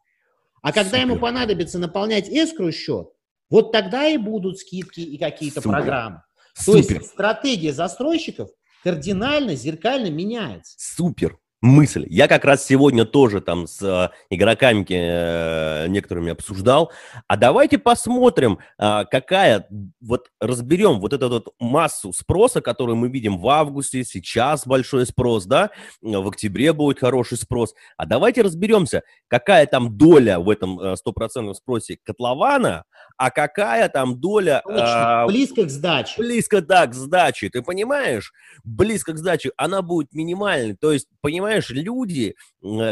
А 0.63 0.71
когда 0.71 0.91
Супер. 0.91 1.01
ему 1.01 1.19
понадобится 1.19 1.77
наполнять 1.77 2.29
эскру 2.29 2.71
счет, 2.71 3.09
вот 3.49 3.71
тогда 3.71 4.07
и 4.07 4.17
будут 4.17 4.57
скидки 4.57 5.01
и 5.01 5.17
какие-то 5.17 5.61
программы. 5.61 6.23
Супер. 6.55 6.87
То 6.87 6.93
есть 6.93 7.07
стратегия 7.07 7.73
застройщиков 7.73 8.49
кардинально, 8.83 9.55
зеркально 9.55 10.09
меняется. 10.09 10.73
Супер 10.77 11.37
мысль. 11.63 12.05
Я 12.09 12.27
как 12.27 12.43
раз 12.43 12.65
сегодня 12.65 13.05
тоже 13.05 13.39
там 13.39 13.67
с 13.67 13.81
э, 13.81 14.09
игроками 14.29 14.85
э, 14.89 15.87
некоторыми 15.87 16.33
обсуждал. 16.33 16.91
А 17.27 17.37
давайте 17.37 17.77
посмотрим, 17.77 18.59
э, 18.77 19.05
какая, 19.09 19.65
вот 20.01 20.29
разберем 20.41 20.99
вот 20.99 21.13
эту 21.13 21.29
вот 21.29 21.53
массу 21.59 22.11
спроса, 22.11 22.59
которую 22.59 22.97
мы 22.97 23.07
видим 23.07 23.37
в 23.37 23.47
августе, 23.47 24.03
сейчас 24.03 24.67
большой 24.67 25.05
спрос, 25.05 25.45
да, 25.45 25.69
в 26.01 26.27
октябре 26.27 26.73
будет 26.73 26.99
хороший 26.99 27.37
спрос. 27.37 27.73
А 27.95 28.05
давайте 28.05 28.41
разберемся, 28.41 29.03
какая 29.29 29.65
там 29.65 29.97
доля 29.97 30.39
в 30.39 30.49
этом 30.49 30.97
стопроцентном 30.97 31.55
спросе 31.55 31.97
котлована, 32.03 32.83
а 33.17 33.31
какая 33.31 33.87
там 33.87 34.19
доля... 34.19 34.61
Точно, 34.65 35.25
близко 35.27 35.63
к 35.63 35.69
сдаче. 35.69 36.15
Близко, 36.17 36.61
да, 36.61 36.87
к 36.87 36.93
сдаче. 36.93 37.49
Ты 37.49 37.61
понимаешь? 37.61 38.33
Близко 38.65 39.13
к 39.13 39.17
сдаче. 39.17 39.51
Она 39.55 39.81
будет 39.81 40.13
минимальной. 40.13 40.75
То 40.75 40.91
есть, 40.91 41.07
понимаешь, 41.21 41.52
понимаешь, 41.53 41.69
люди, 41.69 42.35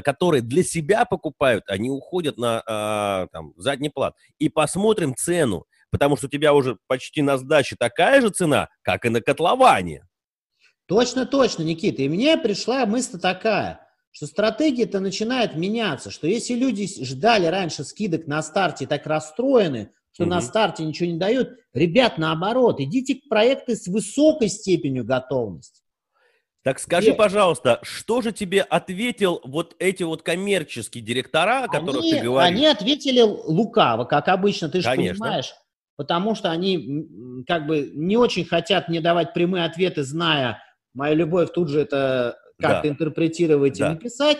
которые 0.03 0.41
для 0.41 0.63
себя 0.63 1.05
покупают, 1.05 1.63
они 1.67 1.89
уходят 1.89 2.37
на 2.37 2.63
а, 2.67 3.27
там, 3.31 3.53
задний 3.57 3.89
плат. 3.89 4.15
И 4.39 4.49
посмотрим 4.49 5.15
цену, 5.15 5.65
потому 5.89 6.17
что 6.17 6.27
у 6.27 6.29
тебя 6.29 6.53
уже 6.53 6.77
почти 6.87 7.21
на 7.21 7.37
сдаче 7.37 7.75
такая 7.77 8.21
же 8.21 8.29
цена, 8.29 8.69
как 8.81 9.05
и 9.05 9.09
на 9.09 9.21
котловане. 9.21 10.03
Точно, 10.87 11.25
точно, 11.25 11.63
Никита. 11.63 12.01
И 12.01 12.09
мне 12.09 12.37
пришла 12.37 12.85
мысль 12.85 13.19
такая, 13.19 13.87
что 14.11 14.27
стратегия-то 14.27 14.99
начинает 14.99 15.55
меняться, 15.55 16.11
что 16.11 16.27
если 16.27 16.53
люди 16.53 16.87
ждали 17.03 17.45
раньше 17.45 17.83
скидок 17.83 18.27
на 18.27 18.43
старте 18.43 18.85
так 18.85 19.05
расстроены, 19.07 19.91
что 20.13 20.23
угу. 20.23 20.31
на 20.31 20.41
старте 20.41 20.83
ничего 20.83 21.09
не 21.09 21.17
дают, 21.17 21.51
ребят, 21.73 22.17
наоборот, 22.17 22.81
идите 22.81 23.15
к 23.15 23.29
проекту 23.29 23.75
с 23.75 23.87
высокой 23.87 24.49
степенью 24.49 25.05
готовности. 25.05 25.80
Так 26.63 26.79
скажи, 26.79 27.09
Нет. 27.09 27.17
пожалуйста, 27.17 27.79
что 27.81 28.21
же 28.21 28.31
тебе 28.31 28.61
ответил 28.61 29.41
вот 29.43 29.75
эти 29.79 30.03
вот 30.03 30.21
коммерческие 30.21 31.03
директора, 31.03 31.63
о 31.63 31.67
которых 31.67 32.01
они, 32.01 32.11
ты 32.11 32.21
говоришь? 32.21 32.55
Они 32.55 32.65
ответили 32.67 33.21
лукаво, 33.21 34.05
как 34.05 34.27
обычно, 34.27 34.69
ты 34.69 34.81
же 34.81 34.89
понимаешь, 34.89 35.55
потому 35.95 36.35
что 36.35 36.51
они 36.51 37.43
как 37.47 37.65
бы 37.65 37.89
не 37.93 38.15
очень 38.15 38.45
хотят 38.45 38.89
мне 38.89 39.01
давать 39.01 39.33
прямые 39.33 39.65
ответы, 39.65 40.03
зная 40.03 40.61
мою 40.93 41.15
любовь 41.15 41.51
тут 41.53 41.69
же 41.69 41.81
это 41.81 42.37
как-то 42.59 42.83
да. 42.83 42.89
интерпретировать 42.89 43.77
да. 43.77 43.87
и 43.87 43.93
написать. 43.93 44.37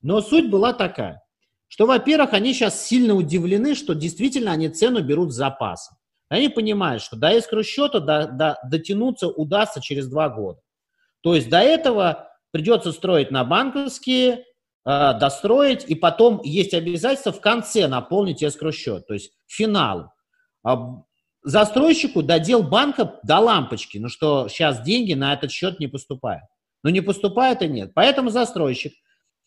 Но 0.00 0.20
суть 0.20 0.50
была 0.50 0.72
такая, 0.72 1.22
что, 1.68 1.86
во-первых, 1.86 2.32
они 2.32 2.52
сейчас 2.52 2.84
сильно 2.84 3.14
удивлены, 3.14 3.74
что 3.74 3.94
действительно 3.94 4.52
они 4.52 4.68
цену 4.68 5.02
берут 5.02 5.32
с 5.32 5.36
запасом. 5.36 5.96
Они 6.28 6.48
понимают, 6.48 7.02
что 7.02 7.16
до 7.16 7.30
искру 7.30 7.62
счета 7.62 8.00
до, 8.00 8.26
до, 8.26 8.58
дотянуться 8.64 9.28
удастся 9.28 9.80
через 9.80 10.08
два 10.08 10.28
года. 10.28 10.60
То 11.22 11.34
есть 11.34 11.48
до 11.48 11.58
этого 11.58 12.28
придется 12.50 12.92
строить 12.92 13.30
на 13.30 13.44
банковские, 13.44 14.44
э, 14.84 15.18
достроить, 15.18 15.84
и 15.88 15.94
потом 15.94 16.40
есть 16.42 16.74
обязательство 16.74 17.32
в 17.32 17.40
конце 17.40 17.88
наполнить 17.88 18.42
эскро-счет, 18.42 19.06
то 19.06 19.14
есть 19.14 19.32
финал. 19.46 20.12
А 20.64 21.02
застройщику 21.42 22.22
додел 22.22 22.62
банка 22.62 23.20
до 23.24 23.38
лампочки, 23.38 23.98
ну 23.98 24.08
что 24.08 24.48
сейчас 24.48 24.82
деньги 24.82 25.14
на 25.14 25.32
этот 25.32 25.50
счет 25.50 25.80
не 25.80 25.86
поступают. 25.86 26.44
Но 26.84 26.90
не 26.90 27.00
поступает 27.00 27.62
и 27.62 27.68
нет. 27.68 27.92
Поэтому 27.94 28.30
застройщик 28.30 28.92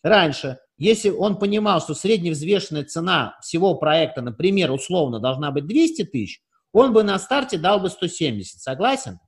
раньше, 0.02 0.58
если 0.78 1.10
он 1.10 1.38
понимал, 1.38 1.80
что 1.80 1.94
средневзвешенная 1.94 2.84
цена 2.84 3.36
всего 3.42 3.74
проекта, 3.74 4.22
например, 4.22 4.70
условно 4.70 5.20
должна 5.20 5.50
быть 5.50 5.66
200 5.66 6.04
тысяч, 6.04 6.40
он 6.72 6.92
бы 6.92 7.02
на 7.02 7.18
старте 7.18 7.58
дал 7.58 7.80
бы 7.80 7.88
170. 7.88 8.60
Согласен? 8.60 9.18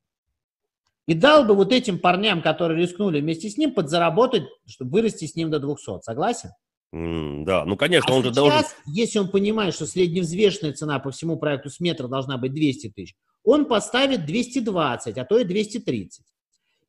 И 1.08 1.14
дал 1.14 1.44
бы 1.46 1.54
вот 1.54 1.72
этим 1.72 1.98
парням, 1.98 2.42
которые 2.42 2.82
рискнули 2.82 3.22
вместе 3.22 3.48
с 3.48 3.56
ним, 3.56 3.72
подзаработать, 3.72 4.42
чтобы 4.66 4.90
вырасти 4.90 5.26
с 5.26 5.34
ним 5.34 5.50
до 5.50 5.58
200. 5.58 6.02
Согласен? 6.02 6.50
Mm, 6.94 7.44
да, 7.44 7.64
ну 7.64 7.78
конечно, 7.78 8.12
а 8.12 8.16
он 8.16 8.22
сейчас, 8.22 8.34
же 8.34 8.40
должен... 8.40 8.64
если 8.84 9.18
он 9.18 9.30
понимает, 9.30 9.74
что 9.74 9.86
средневзвешенная 9.86 10.74
цена 10.74 10.98
по 10.98 11.10
всему 11.10 11.38
проекту 11.38 11.70
с 11.70 11.80
метра 11.80 12.08
должна 12.08 12.36
быть 12.36 12.52
200 12.52 12.90
тысяч, 12.90 13.14
он 13.42 13.64
поставит 13.64 14.26
220, 14.26 15.16
а 15.16 15.24
то 15.24 15.38
и 15.38 15.44
230. 15.44 16.26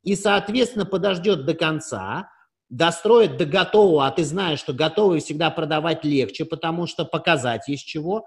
И, 0.03 0.15
соответственно, 0.17 0.85
подождет 0.85 1.45
до 1.45 1.53
конца, 1.53 2.29
достроит 2.67 3.37
до 3.37 3.45
готового, 3.45 4.05
а 4.05 4.11
ты 4.11 4.25
знаешь, 4.25 4.59
что 4.59 4.73
готовый 4.73 5.21
всегда 5.21 5.49
продавать 5.49 6.03
легче, 6.03 6.43
потому 6.43 6.87
что 6.87 7.05
показать 7.05 7.69
есть 7.69 7.85
чего. 7.85 8.25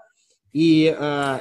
И 0.54 0.94
э, 0.98 1.40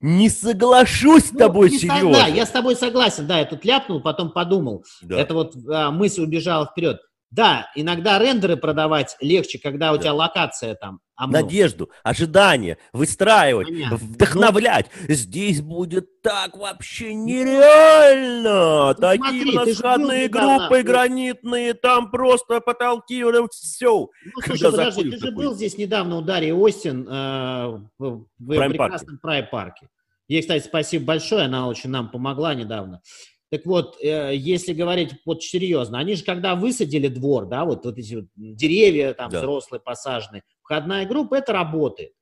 не 0.00 0.30
соглашусь 0.30 1.26
с 1.26 1.32
ну, 1.32 1.38
тобой, 1.38 1.70
Сережа. 1.70 2.12
Да, 2.12 2.26
я 2.26 2.46
с 2.46 2.50
тобой 2.50 2.74
согласен. 2.74 3.26
Да, 3.26 3.38
я 3.38 3.44
тут 3.44 3.64
ляпнул, 3.64 4.00
потом 4.00 4.30
подумал. 4.30 4.84
Да. 5.02 5.18
Это 5.18 5.34
вот 5.34 5.54
а, 5.68 5.90
мысль 5.90 6.22
убежала 6.22 6.66
вперед. 6.66 7.00
Да, 7.30 7.70
иногда 7.76 8.18
рендеры 8.18 8.56
продавать 8.56 9.16
легче, 9.20 9.60
когда 9.60 9.92
у 9.92 9.96
да. 9.96 10.02
тебя 10.02 10.14
локация 10.14 10.74
там. 10.74 11.00
А 11.14 11.26
Надежду, 11.26 11.90
ожидание, 12.02 12.78
выстраивать, 12.92 13.68
Понятно. 13.68 13.96
вдохновлять. 13.98 14.86
Ну, 15.06 15.14
Здесь 15.14 15.60
будет 15.60 16.22
так 16.22 16.56
вообще 16.56 17.12
нереально. 17.14 18.88
Ну, 18.88 18.94
Такие 18.94 19.74
смотри, 19.74 20.28
группы 20.28 20.78
недавно... 20.78 20.82
гранитные, 20.82 21.74
там 21.74 22.10
просто 22.10 22.60
потолки, 22.60 23.22
все. 23.50 24.08
Ну, 24.24 24.42
слушай, 24.42 24.70
подожди, 24.70 25.10
ты 25.10 25.18
же 25.18 25.30
был 25.30 25.54
здесь 25.54 25.76
недавно 25.76 26.16
у 26.16 26.22
Дарьи 26.22 26.52
Остин 26.52 27.06
э, 27.06 27.80
в, 27.98 28.26
в 28.38 28.68
прекрасном 28.68 29.18
прайм-парке. 29.18 29.88
Ей, 30.26 30.40
кстати, 30.40 30.64
спасибо 30.64 31.04
большое, 31.04 31.44
она 31.44 31.68
очень 31.68 31.90
нам 31.90 32.08
помогла 32.08 32.54
недавно. 32.54 33.02
Так 33.50 33.66
вот, 33.66 33.96
э, 34.00 34.34
если 34.36 34.72
говорить 34.72 35.10
вот 35.26 35.42
серьезно, 35.42 35.98
они 35.98 36.14
же 36.14 36.24
когда 36.24 36.54
высадили 36.54 37.08
двор, 37.08 37.46
да, 37.46 37.64
вот, 37.64 37.84
вот 37.84 37.98
эти 37.98 38.14
вот 38.14 38.26
деревья 38.36 39.12
там 39.12 39.30
да. 39.30 39.40
взрослые 39.40 39.80
посаженные, 39.80 40.42
входная 40.62 41.06
группа, 41.06 41.34
это 41.34 41.52
работает. 41.52 42.12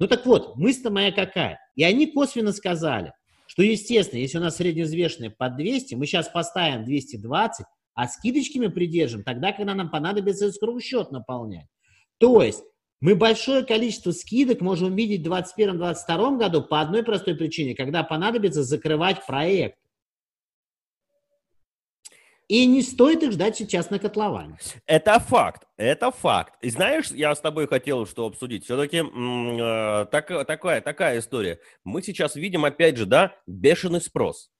Ну 0.00 0.08
так 0.08 0.26
вот, 0.26 0.56
мысль-то 0.56 0.90
моя 0.90 1.12
какая? 1.12 1.60
И 1.76 1.84
они 1.84 2.06
косвенно 2.06 2.52
сказали, 2.52 3.12
что, 3.46 3.62
естественно, 3.62 4.18
если 4.18 4.38
у 4.38 4.40
нас 4.40 4.56
средневзвешенные 4.56 5.30
под 5.30 5.56
200, 5.56 5.94
мы 5.94 6.06
сейчас 6.06 6.28
поставим 6.28 6.84
220, 6.84 7.64
а 7.94 8.08
скидочки 8.08 8.58
мы 8.58 8.70
придержим 8.70 9.22
тогда, 9.22 9.52
когда 9.52 9.74
нам 9.74 9.90
понадобится 9.90 10.46
искровый 10.46 10.82
счет 10.82 11.12
наполнять. 11.12 11.66
То 12.18 12.42
есть 12.42 12.64
мы 13.00 13.14
большое 13.14 13.64
количество 13.64 14.12
скидок 14.12 14.60
можем 14.60 14.92
увидеть 14.92 15.26
в 15.26 15.32
2021-2022 15.32 16.38
году 16.38 16.62
по 16.62 16.80
одной 16.80 17.02
простой 17.02 17.34
причине, 17.34 17.74
когда 17.74 18.02
понадобится 18.02 18.62
закрывать 18.62 19.26
проект. 19.26 19.76
И 22.52 22.66
не 22.66 22.82
стоит 22.82 23.22
их 23.22 23.32
ждать 23.32 23.56
сейчас 23.56 23.88
на 23.88 23.98
котловане. 23.98 24.58
Это 24.84 25.18
факт, 25.20 25.62
это 25.78 26.10
факт. 26.10 26.52
И 26.60 26.68
знаешь, 26.68 27.10
я 27.10 27.34
с 27.34 27.40
тобой 27.40 27.66
хотел 27.66 28.06
что 28.06 28.26
обсудить. 28.26 28.64
Все-таки 28.66 28.98
э, 28.98 30.06
так, 30.10 30.46
такая, 30.46 30.82
такая 30.82 31.20
история. 31.20 31.60
Мы 31.82 32.02
сейчас 32.02 32.34
видим, 32.36 32.66
опять 32.66 32.98
же, 32.98 33.06
да, 33.06 33.34
бешеный 33.46 34.02
спрос. 34.02 34.50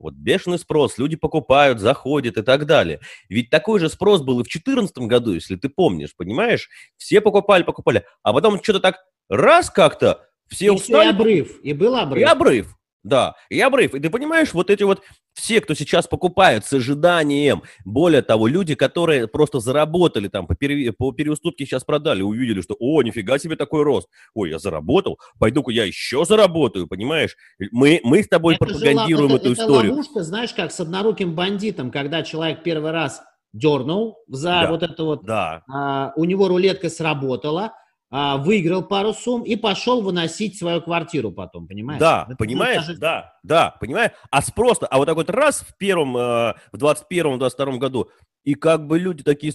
Вот 0.00 0.14
бешеный 0.14 0.58
спрос, 0.58 0.98
люди 0.98 1.14
покупают, 1.14 1.78
заходят 1.78 2.36
и 2.36 2.42
так 2.42 2.66
далее. 2.66 2.98
Ведь 3.28 3.48
такой 3.48 3.78
же 3.78 3.90
спрос 3.90 4.22
был 4.22 4.40
и 4.40 4.42
в 4.42 4.48
2014 4.48 4.98
году, 5.06 5.32
если 5.32 5.54
ты 5.54 5.68
помнишь, 5.68 6.16
понимаешь? 6.16 6.68
Все 6.96 7.20
покупали, 7.20 7.62
покупали, 7.62 8.04
а 8.24 8.32
потом 8.32 8.60
что-то 8.60 8.80
так 8.80 8.96
раз 9.28 9.70
как-то 9.70 10.26
все 10.48 10.66
и 10.66 10.70
устали. 10.70 11.06
И 11.06 11.10
обрыв, 11.10 11.60
и 11.62 11.72
был 11.74 11.94
обрыв. 11.94 12.20
И 12.20 12.24
обрыв. 12.24 12.76
Да, 13.06 13.36
и 13.50 13.60
обрыв. 13.60 13.94
И 13.94 14.00
ты 14.00 14.10
понимаешь, 14.10 14.52
вот 14.52 14.68
эти 14.68 14.82
вот 14.82 15.00
все, 15.32 15.60
кто 15.60 15.74
сейчас 15.74 16.08
покупают 16.08 16.64
с 16.64 16.72
ожиданием, 16.72 17.62
более 17.84 18.20
того, 18.20 18.48
люди, 18.48 18.74
которые 18.74 19.28
просто 19.28 19.60
заработали 19.60 20.26
там 20.26 20.48
по, 20.48 20.56
пере, 20.56 20.92
по 20.92 21.12
переуступке 21.12 21.66
сейчас 21.66 21.84
продали, 21.84 22.22
увидели, 22.22 22.62
что, 22.62 22.74
о, 22.80 23.02
нифига 23.02 23.38
себе 23.38 23.54
такой 23.54 23.84
рост. 23.84 24.08
Ой, 24.34 24.50
я 24.50 24.58
заработал, 24.58 25.20
пойду-ка 25.38 25.70
я 25.70 25.84
еще 25.84 26.24
заработаю, 26.24 26.88
понимаешь? 26.88 27.36
Мы, 27.70 28.00
мы 28.02 28.24
с 28.24 28.28
тобой 28.28 28.56
это 28.56 28.64
пропагандируем 28.64 29.30
же, 29.30 29.36
эту 29.36 29.52
это 29.52 29.62
историю. 29.62 29.92
Это 29.92 29.92
ловушка, 29.92 30.22
знаешь, 30.24 30.52
как 30.52 30.72
с 30.72 30.80
одноруким 30.80 31.36
бандитом, 31.36 31.92
когда 31.92 32.24
человек 32.24 32.64
первый 32.64 32.90
раз 32.90 33.22
дернул 33.52 34.18
за 34.26 34.48
да, 34.48 34.70
вот 34.70 34.82
это 34.82 35.04
вот, 35.04 35.24
да. 35.24 35.62
а, 35.72 36.12
у 36.16 36.24
него 36.24 36.48
рулетка 36.48 36.90
сработала, 36.90 37.72
а, 38.10 38.36
выиграл 38.36 38.82
пару 38.82 39.12
сумм 39.12 39.42
и 39.42 39.56
пошел 39.56 40.00
выносить 40.00 40.58
свою 40.58 40.80
квартиру 40.80 41.32
потом, 41.32 41.66
понимаешь? 41.66 42.00
Да, 42.00 42.24
Это 42.28 42.36
понимаешь, 42.36 42.86
даже... 42.86 42.98
да, 42.98 43.32
да, 43.42 43.76
понимаешь? 43.80 44.12
А 44.30 44.42
спрос 44.42 44.78
а 44.80 44.98
вот 44.98 45.06
так 45.06 45.16
вот 45.16 45.28
раз 45.28 45.60
в 45.60 45.76
первом, 45.76 46.16
э, 46.16 46.54
в 46.72 46.76
21-22 46.76 47.78
году, 47.78 48.10
и 48.44 48.54
как 48.54 48.86
бы 48.86 48.98
люди 48.98 49.24
такие 49.24 49.54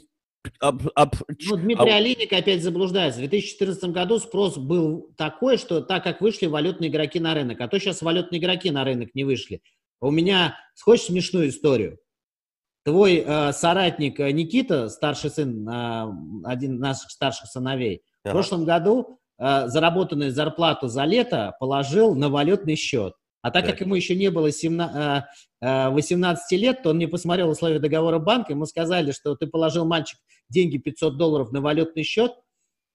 об, 0.60 0.82
об, 0.96 1.16
ну, 1.50 1.56
Дмитрий 1.56 1.90
об... 1.92 1.96
Алиник 1.96 2.34
опять 2.34 2.64
заблуждается. 2.64 3.20
В 3.20 3.30
2014 3.30 3.84
году 3.92 4.20
спрос 4.20 4.58
был 4.58 5.14
такой, 5.16 5.58
что 5.58 5.82
так 5.82 6.04
как 6.04 6.20
вышли 6.20 6.48
валютные 6.48 6.90
игроки 6.90 7.20
на 7.20 7.34
рынок, 7.34 7.62
а 7.62 7.68
то 7.68 7.80
сейчас 7.80 8.02
валютные 8.02 8.42
игроки 8.42 8.72
на 8.72 8.84
рынок 8.84 9.10
не 9.14 9.24
вышли. 9.24 9.62
У 10.02 10.10
меня, 10.10 10.58
хочешь 10.82 11.06
смешную 11.06 11.50
историю? 11.50 12.00
Твой 12.84 13.24
э, 13.26 13.54
соратник 13.54 14.20
э, 14.20 14.32
Никита, 14.32 14.90
старший 14.90 15.30
сын, 15.30 15.70
э, 15.70 16.08
один 16.44 16.76
из 16.76 16.80
наших 16.80 17.12
старших 17.12 17.48
сыновей, 17.48 18.02
в 18.24 18.30
прошлом 18.30 18.66
году 18.66 19.20
э, 19.38 19.68
заработанную 19.68 20.32
зарплату 20.32 20.88
за 20.88 21.06
лето 21.06 21.56
положил 21.60 22.16
на 22.16 22.30
валютный 22.30 22.76
счет. 22.76 23.14
А 23.42 23.50
так, 23.50 23.66
как 23.66 23.82
ему 23.82 23.96
еще 23.96 24.16
не 24.16 24.30
было 24.30 24.52
17, 24.52 25.24
э, 25.62 25.90
18 25.90 26.52
э, 26.52 26.56
лет, 26.58 26.84
то 26.84 26.92
он 26.92 27.00
не 27.00 27.08
посмотрел 27.08 27.50
условия 27.50 27.80
договора 27.80 28.20
банка, 28.20 28.54
ему 28.54 28.66
сказали, 28.66 29.12
что 29.12 29.36
ты 29.36 29.48
положил, 29.48 29.86
мальчик, 29.86 30.20
деньги 30.50 30.78
500 30.78 31.18
долларов 31.18 31.52
на 31.52 31.62
валютный 31.62 32.04
счет 32.04 32.34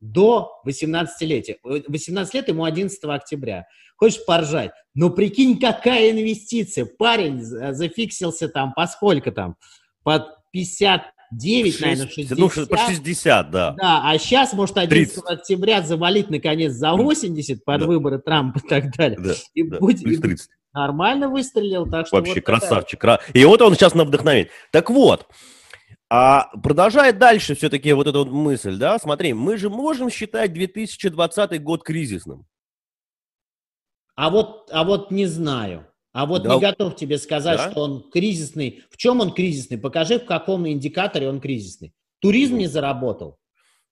до 0.00 0.60
18-летия. 0.66 1.56
18 1.62 2.34
лет 2.34 2.48
ему 2.48 2.64
11 2.64 3.02
октября. 3.04 3.66
Хочешь 3.96 4.24
поржать? 4.24 4.72
Ну, 4.94 5.10
прикинь, 5.10 5.58
какая 5.58 6.10
инвестиция. 6.10 6.84
Парень 6.84 7.42
зафиксился 7.42 8.48
там, 8.48 8.74
по 8.74 8.86
сколько 8.86 9.32
там? 9.32 9.56
Под 10.04 10.26
50 10.52 11.02
9, 11.32 11.72
6, 11.72 11.80
наверное, 11.80 12.08
60. 12.08 12.38
Ну, 12.38 12.48
по 12.66 12.76
60, 12.78 13.50
да. 13.50 13.72
Да, 13.72 14.02
а 14.04 14.18
сейчас, 14.18 14.52
может, 14.52 14.76
11 14.76 15.14
30. 15.14 15.30
октября 15.30 15.82
завалить, 15.82 16.30
наконец, 16.30 16.72
за 16.72 16.92
80 16.92 17.64
под 17.64 17.80
да. 17.80 17.86
выборы 17.86 18.18
Трампа 18.18 18.58
и 18.58 18.68
так 18.68 18.96
далее. 18.96 19.18
Да, 19.18 19.34
и 19.54 19.62
да. 19.62 19.78
будет, 19.78 20.02
плюс 20.02 20.20
30. 20.20 20.48
нормально 20.72 21.28
выстрелил, 21.28 21.90
так 21.90 22.06
что... 22.06 22.16
Вообще 22.16 22.34
вот 22.34 22.44
красавчик. 22.44 23.00
Такая... 23.00 23.20
И 23.32 23.44
вот 23.44 23.60
он 23.62 23.74
сейчас 23.74 23.94
на 23.94 24.04
вдохновение. 24.04 24.50
Так 24.70 24.90
вот, 24.90 25.26
а 26.08 26.48
продолжает 26.62 27.18
дальше 27.18 27.54
все-таки 27.54 27.92
вот 27.92 28.06
эта 28.06 28.18
вот 28.18 28.30
мысль, 28.30 28.76
да, 28.76 28.98
смотри, 28.98 29.32
мы 29.32 29.56
же 29.56 29.70
можем 29.70 30.10
считать 30.10 30.52
2020 30.52 31.62
год 31.62 31.82
кризисным. 31.82 32.46
А 34.14 34.30
вот, 34.30 34.70
а 34.72 34.84
вот 34.84 35.10
не 35.10 35.26
знаю. 35.26 35.86
А 36.16 36.24
вот 36.24 36.44
да. 36.44 36.54
не 36.54 36.60
готов 36.62 36.96
тебе 36.96 37.18
сказать, 37.18 37.58
да? 37.58 37.70
что 37.70 37.82
он 37.82 38.08
кризисный. 38.10 38.84
В 38.88 38.96
чем 38.96 39.20
он 39.20 39.34
кризисный? 39.34 39.76
Покажи, 39.76 40.18
в 40.18 40.24
каком 40.24 40.66
индикаторе 40.66 41.28
он 41.28 41.40
кризисный. 41.40 41.92
Туризм 42.20 42.54
ну. 42.54 42.60
не 42.60 42.68
заработал. 42.68 43.38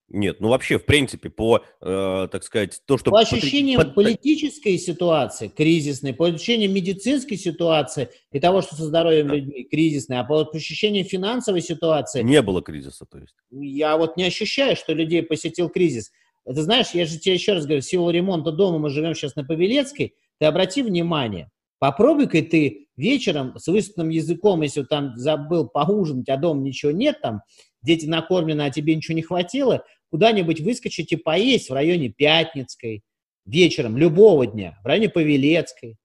Нет, 0.08 0.40
ну 0.40 0.48
вообще, 0.48 0.78
в 0.78 0.86
принципе, 0.86 1.28
по, 1.28 1.62
э, 1.82 2.28
так 2.32 2.42
сказать, 2.42 2.80
то, 2.86 2.96
что... 2.96 3.10
По 3.10 3.20
ощущениям 3.20 3.78
под... 3.78 3.94
политической 3.94 4.78
ситуации 4.78 5.48
кризисной, 5.48 6.14
по 6.14 6.24
ощущениям 6.24 6.72
медицинской 6.72 7.36
ситуации 7.36 8.08
и 8.32 8.40
того, 8.40 8.62
что 8.62 8.74
со 8.74 8.86
здоровьем 8.86 9.28
да. 9.28 9.34
людьми 9.34 9.64
кризисной, 9.70 10.18
а 10.18 10.24
по 10.24 10.48
ощущениям 10.50 11.04
финансовой 11.04 11.60
ситуации... 11.60 12.22
Не 12.22 12.40
было 12.40 12.62
кризиса, 12.62 13.04
то 13.04 13.18
есть. 13.18 13.34
Я 13.50 13.98
вот 13.98 14.16
не 14.16 14.24
ощущаю, 14.24 14.76
что 14.76 14.94
людей 14.94 15.22
посетил 15.22 15.68
кризис. 15.68 16.10
Ты 16.46 16.62
знаешь, 16.62 16.92
я 16.94 17.04
же 17.04 17.18
тебе 17.18 17.34
еще 17.34 17.52
раз 17.52 17.66
говорю, 17.66 17.82
в 17.82 17.84
силу 17.84 18.08
ремонта 18.08 18.50
дома 18.50 18.78
мы 18.78 18.88
живем 18.88 19.14
сейчас 19.14 19.36
на 19.36 19.44
Павелецкой, 19.44 20.14
ты 20.38 20.46
обрати 20.46 20.82
внимание, 20.82 21.50
Попробуй-ка 21.84 22.40
ты 22.40 22.86
вечером 22.96 23.58
с 23.58 23.66
высунутым 23.66 24.08
языком, 24.08 24.62
если 24.62 24.84
там 24.84 25.14
забыл 25.16 25.68
поужинать, 25.68 26.30
а 26.30 26.38
дома 26.38 26.62
ничего 26.62 26.92
нет, 26.92 27.20
там 27.20 27.42
дети 27.82 28.06
накормлены, 28.06 28.62
а 28.62 28.70
тебе 28.70 28.96
ничего 28.96 29.14
не 29.14 29.20
хватило, 29.20 29.84
куда-нибудь 30.10 30.62
выскочить 30.62 31.12
и 31.12 31.16
поесть 31.16 31.68
в 31.68 31.74
районе 31.74 32.08
Пятницкой, 32.08 33.02
вечером, 33.44 33.98
любого 33.98 34.46
дня, 34.46 34.78
в 34.82 34.86
районе 34.86 35.10
Павелецкой. 35.10 35.98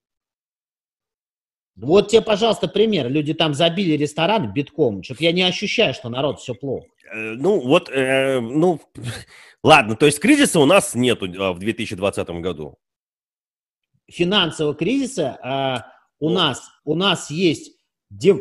Вот 1.78 2.10
тебе, 2.10 2.24
пожалуйста, 2.24 2.68
пример. 2.68 3.10
Люди 3.10 3.34
там 3.34 3.54
забили 3.54 3.94
ресторан 3.94 4.52
битком. 4.52 5.02
Что-то 5.02 5.24
я 5.24 5.32
не 5.32 5.44
ощущаю, 5.44 5.94
что 5.94 6.10
народ 6.10 6.42
все 6.42 6.56
плохо. 6.56 6.88
Э, 7.10 7.36
ну, 7.36 7.58
вот, 7.62 7.90
э, 7.90 8.42
ну, 8.42 8.82
ладно, 9.64 9.96
то 9.96 10.08
есть 10.08 10.20
кризиса 10.20 10.60
у 10.60 10.66
нас 10.66 10.94
нету 10.94 11.28
а, 11.42 11.54
в 11.54 11.60
2020 11.60 12.28
году 12.42 12.78
финансового 14.12 14.76
кризиса 14.76 15.38
а, 15.42 15.86
у, 16.20 16.30
нас, 16.30 16.62
у 16.84 16.96
нас 16.96 17.30
есть 17.30 17.74
дев, 18.10 18.40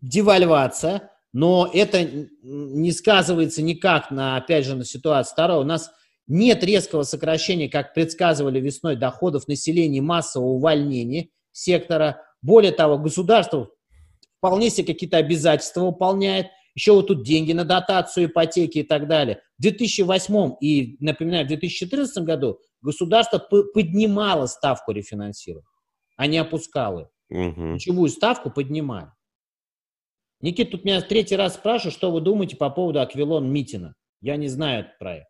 девальвация, 0.00 1.10
но 1.32 1.68
это 1.72 2.08
не 2.42 2.92
сказывается 2.92 3.62
никак 3.62 4.10
на, 4.10 4.36
опять 4.36 4.64
же, 4.64 4.74
на 4.74 4.84
ситуацию. 4.84 5.32
Второе, 5.34 5.58
у 5.58 5.64
нас 5.64 5.90
нет 6.26 6.64
резкого 6.64 7.02
сокращения, 7.02 7.68
как 7.68 7.94
предсказывали 7.94 8.60
весной, 8.60 8.96
доходов 8.96 9.46
населения 9.48 10.00
массового 10.00 10.48
увольнения 10.48 11.28
сектора. 11.52 12.22
Более 12.42 12.72
того, 12.72 12.98
государство 12.98 13.70
вполне 14.38 14.70
себе 14.70 14.92
какие-то 14.92 15.18
обязательства 15.18 15.82
выполняет. 15.82 16.48
Еще 16.74 16.92
вот 16.92 17.06
тут 17.08 17.22
деньги 17.22 17.52
на 17.52 17.64
дотацию, 17.64 18.26
ипотеки 18.26 18.78
и 18.78 18.82
так 18.82 19.08
далее. 19.08 19.40
В 19.58 19.62
2008 19.62 20.56
и, 20.60 20.96
напоминаю, 21.00 21.46
в 21.46 21.48
2014 21.48 22.22
году 22.24 22.58
государство 22.86 23.38
поднимало 23.38 24.46
ставку 24.46 24.92
рефинансирования, 24.92 25.68
а 26.16 26.26
не 26.26 26.38
опускало. 26.38 27.10
Угу. 27.28 27.72
Ключевую 27.72 28.08
ставку 28.08 28.50
поднимали. 28.50 29.10
Никит, 30.40 30.70
тут 30.70 30.84
меня 30.84 31.00
третий 31.00 31.36
раз 31.36 31.54
спрашивают, 31.54 31.94
что 31.94 32.10
вы 32.10 32.20
думаете 32.20 32.56
по 32.56 32.70
поводу 32.70 33.00
Аквилон 33.00 33.50
Митина. 33.50 33.94
Я 34.20 34.36
не 34.36 34.48
знаю 34.48 34.80
этот 34.80 34.98
проект. 34.98 35.26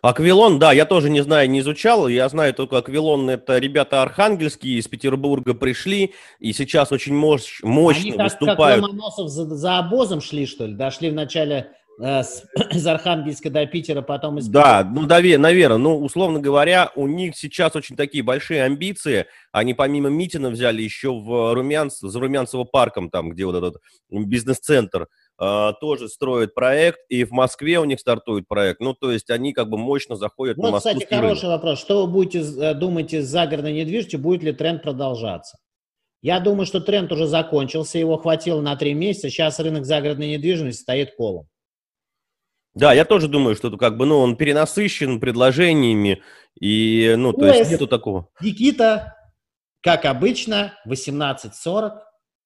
Аквилон, 0.00 0.58
да, 0.58 0.72
я 0.72 0.84
тоже 0.84 1.10
не 1.10 1.22
знаю, 1.22 1.50
не 1.50 1.60
изучал. 1.60 2.06
Я 2.08 2.28
знаю 2.28 2.54
только 2.54 2.78
Аквилон, 2.78 3.28
это 3.30 3.58
ребята 3.58 4.02
архангельские 4.02 4.78
из 4.78 4.86
Петербурга 4.88 5.54
пришли, 5.54 6.14
и 6.38 6.52
сейчас 6.52 6.92
очень 6.92 7.14
мощ, 7.14 7.60
мощно 7.62 8.02
Они 8.02 8.12
как, 8.12 8.24
выступают. 8.24 8.78
Они 8.78 8.82
как 8.82 8.90
Ломоносов 8.90 9.28
за, 9.28 9.44
за 9.46 9.78
обозом 9.78 10.20
шли, 10.20 10.46
что 10.46 10.66
ли? 10.66 10.74
Дошли 10.74 11.10
в 11.10 11.14
начале 11.14 11.72
из 12.72 12.86
Архангельска 12.86 13.48
до 13.48 13.64
Питера, 13.66 14.02
потом 14.02 14.38
из 14.38 14.48
Да, 14.48 14.82
ну, 14.84 15.02
наверное. 15.02 15.78
Ну, 15.78 15.98
условно 15.98 16.40
говоря, 16.40 16.90
у 16.96 17.06
них 17.06 17.36
сейчас 17.36 17.76
очень 17.76 17.96
такие 17.96 18.24
большие 18.24 18.64
амбиции. 18.64 19.26
Они 19.52 19.72
помимо 19.72 20.08
Митина 20.08 20.50
взяли 20.50 20.82
еще 20.82 21.12
в 21.12 21.54
Румянц, 21.54 22.00
за 22.00 22.18
Румянцево 22.18 22.64
парком, 22.64 23.08
там, 23.08 23.30
где 23.30 23.44
вот 23.46 23.54
этот 23.54 23.76
бизнес-центр, 24.10 25.06
Uh, 25.40 25.72
тоже 25.80 26.08
строят 26.08 26.54
проект, 26.54 27.00
и 27.08 27.24
в 27.24 27.32
Москве 27.32 27.80
у 27.80 27.84
них 27.84 27.98
стартует 27.98 28.46
проект. 28.46 28.80
Ну, 28.80 28.94
то 28.94 29.10
есть 29.10 29.28
они 29.30 29.52
как 29.54 29.68
бы 29.70 29.78
мощно 29.78 30.14
заходят 30.14 30.56
вот, 30.58 30.64
на 30.66 30.70
Москву. 30.72 30.92
кстати, 30.92 31.12
хороший 31.12 31.48
вопрос. 31.48 31.80
Что 31.80 32.06
вы 32.06 32.12
будете 32.12 32.40
э, 32.40 32.74
думаете 32.74 33.22
с 33.22 33.28
загородной 33.28 33.72
недвижимостью? 33.72 34.20
Будет 34.20 34.42
ли 34.44 34.52
тренд 34.52 34.82
продолжаться? 34.82 35.56
Я 36.20 36.38
думаю, 36.38 36.66
что 36.66 36.80
тренд 36.80 37.10
уже 37.10 37.26
закончился, 37.26 37.98
его 37.98 38.18
хватило 38.18 38.60
на 38.60 38.76
три 38.76 38.94
месяца. 38.94 39.30
Сейчас 39.30 39.58
рынок 39.58 39.84
загородной 39.84 40.28
недвижимости 40.28 40.82
стоит 40.82 41.16
колом. 41.16 41.48
Да, 42.74 42.92
я 42.92 43.04
тоже 43.04 43.28
думаю, 43.28 43.54
что 43.54 43.76
как 43.76 43.96
бы, 43.96 44.06
ну, 44.06 44.18
он 44.18 44.36
перенасыщен 44.36 45.20
предложениями, 45.20 46.22
и, 46.58 47.14
ну, 47.16 47.32
то 47.32 47.46
есть 47.46 47.70
нету 47.70 47.86
такого. 47.86 48.28
Никита, 48.40 49.14
как 49.82 50.04
обычно, 50.04 50.74
18.40, 50.86 51.92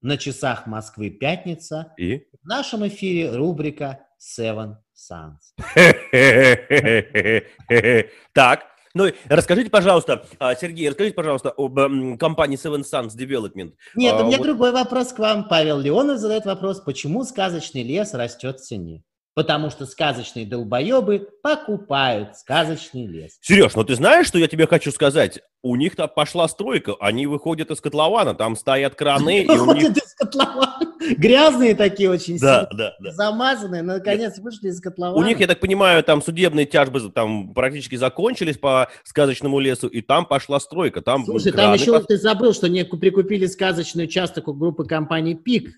на 0.03 0.19
часах 0.19 0.67
Москвы 0.67 1.11
пятница. 1.11 1.93
И? 1.97 2.27
В 2.43 2.47
нашем 2.47 2.87
эфире 2.89 3.35
рубрика 3.35 4.01
Seven 4.21 4.77
Suns. 4.95 5.55
Так, 8.33 8.65
ну, 8.95 9.11
расскажите, 9.29 9.69
пожалуйста, 9.69 10.25
а, 10.39 10.55
Сергей, 10.55 10.89
расскажите, 10.89 11.15
пожалуйста, 11.15 11.51
об 11.51 11.79
компании 12.19 12.59
Seven 12.59 12.83
Suns 12.83 13.17
Development. 13.17 13.75
Нет, 13.95 14.15
у 14.15 14.19
а, 14.19 14.23
меня 14.23 14.39
вот... 14.39 14.47
другой 14.47 14.73
вопрос 14.73 15.13
к 15.13 15.19
вам. 15.19 15.49
Павел 15.49 15.79
Леонов 15.79 16.19
задает 16.19 16.47
вопрос, 16.47 16.81
почему 16.81 17.25
сказочный 17.25 17.83
лес 17.83 18.15
растет 18.15 18.61
в 18.61 18.65
цене? 18.65 19.03
Потому 19.37 19.69
что 19.69 19.85
сказочные 19.85 20.47
долбоебы 20.47 21.29
покупают 21.43 22.37
сказочный 22.39 23.05
лес. 23.07 23.37
Сереж, 23.43 23.75
ну 23.75 23.85
ты 23.85 23.95
знаешь, 23.95 24.27
что 24.29 24.39
я 24.39 24.49
тебе 24.49 24.67
хочу 24.67 24.91
сказать? 24.91 25.41
У 25.61 25.77
них 25.77 25.95
там 25.95 26.09
пошла 26.09 26.49
стройка, 26.49 26.95
они 27.01 27.27
выходят 27.27 27.71
из 27.71 27.83
котлована, 27.83 28.35
там 28.35 28.57
стоят 28.57 28.95
краны. 28.95 29.45
Выходят 29.47 29.95
из 29.95 30.15
котлована. 30.15 30.79
Грязные 31.19 31.75
такие 31.75 32.09
очень 32.09 32.39
да, 32.39 32.67
да, 32.73 32.95
да. 32.99 33.13
замазанные, 33.13 33.83
но 33.83 33.97
наконец 33.97 34.39
вышли 34.39 34.69
из 34.69 34.81
котлована. 34.81 35.23
У 35.23 35.29
них, 35.29 35.39
я 35.39 35.47
так 35.47 35.61
понимаю, 35.61 36.03
там 36.03 36.23
судебные 36.23 36.65
тяжбы 36.65 37.01
там 37.11 37.53
практически 37.53 37.97
закончились 37.97 38.57
по 38.57 38.89
сказочному 39.05 39.59
лесу, 39.59 39.87
и 39.87 40.01
там 40.01 40.25
пошла 40.25 40.59
стройка. 40.61 41.03
Там 41.03 41.27
Слушай, 41.27 41.53
там 41.53 41.75
еще 41.75 41.93
пос... 41.93 42.07
ты 42.07 42.17
забыл, 42.17 42.55
что 42.55 42.71
не 42.71 42.87
прикупили 42.87 43.45
сказочный 43.45 44.05
участок 44.05 44.49
у 44.49 44.55
группы 44.55 44.87
компании 44.87 45.35
ПИК 45.35 45.69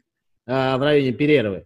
э, 0.47 0.77
в 0.77 0.81
районе 0.81 1.11
Переровой. 1.11 1.65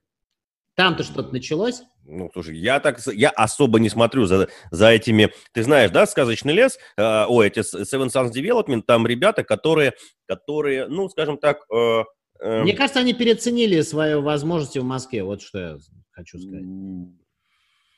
Там-то 0.74 1.02
что-то 1.02 1.32
началось? 1.32 1.82
Ну, 2.04 2.30
слушай, 2.32 2.56
я 2.56 2.80
так, 2.80 2.98
я 3.06 3.30
особо 3.30 3.78
не 3.78 3.88
смотрю 3.88 4.24
за, 4.24 4.48
за 4.70 4.88
этими, 4.88 5.32
ты 5.52 5.62
знаешь, 5.62 5.90
да, 5.90 6.06
сказочный 6.06 6.54
лес, 6.54 6.78
э, 6.96 7.24
ой, 7.28 7.48
эти 7.48 7.60
Seven 7.60 8.08
Suns 8.08 8.32
Development, 8.32 8.82
там 8.82 9.06
ребята, 9.06 9.44
которые, 9.44 9.92
которые, 10.26 10.88
ну, 10.88 11.08
скажем 11.10 11.36
так... 11.36 11.64
Э, 11.72 12.04
э, 12.40 12.62
Мне 12.62 12.74
кажется, 12.74 13.00
они 13.00 13.12
переоценили 13.12 13.82
свои 13.82 14.14
возможности 14.14 14.78
в 14.78 14.84
Москве, 14.84 15.22
вот 15.22 15.42
что 15.42 15.58
я 15.58 15.76
хочу 16.10 16.38
сказать. 16.38 16.64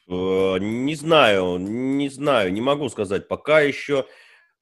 Э, 0.08 0.58
не 0.58 0.94
знаю, 0.96 1.58
не 1.58 2.08
знаю, 2.08 2.52
не 2.52 2.60
могу 2.60 2.88
сказать, 2.88 3.28
пока 3.28 3.60
еще... 3.60 4.06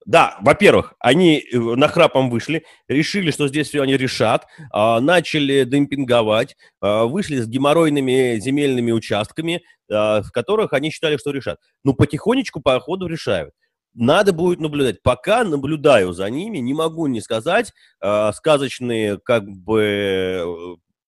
Да, 0.05 0.39
во-первых, 0.41 0.95
они 0.99 1.39
э, 1.39 1.59
на 1.59 1.89
храпом 1.89 2.29
вышли, 2.31 2.65
решили, 2.89 3.31
что 3.31 3.49
здесь 3.49 3.69
все 3.69 3.83
они 3.83 3.97
решат, 3.97 4.47
а, 4.73 5.01
начали 5.01 5.65
демпинговать, 5.65 6.57
а, 6.81 7.05
вышли 7.05 7.37
с 7.37 7.47
геморройными 7.47 8.39
земельными 8.41 8.91
участками, 8.91 9.63
а, 9.91 10.23
в 10.23 10.33
которых 10.33 10.73
они 10.73 10.91
считали, 10.91 11.17
что 11.17 11.31
решат. 11.31 11.59
Ну, 11.85 11.95
потихонечку 11.95 12.61
по 12.61 12.79
ходу 12.81 13.07
решают. 13.07 13.55
Надо 13.95 14.33
будет 14.33 14.59
наблюдать. 14.59 15.03
Пока 15.03 15.45
наблюдаю 15.45 16.13
за 16.13 16.29
ними, 16.31 16.59
не 16.59 16.73
могу 16.73 17.07
не 17.09 17.21
сказать, 17.21 17.73
сказочные 18.01 19.19
как 19.19 19.45
бы 19.45 19.83
э, 19.83 20.45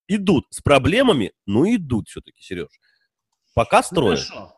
идут 0.09 0.47
с 0.51 0.61
проблемами, 0.61 1.33
но 1.47 1.67
идут 1.67 2.09
все-таки, 2.09 2.43
Сереж. 2.43 2.69
Пока 3.55 3.83
строят. 3.83 4.21
Хорошо. 4.21 4.54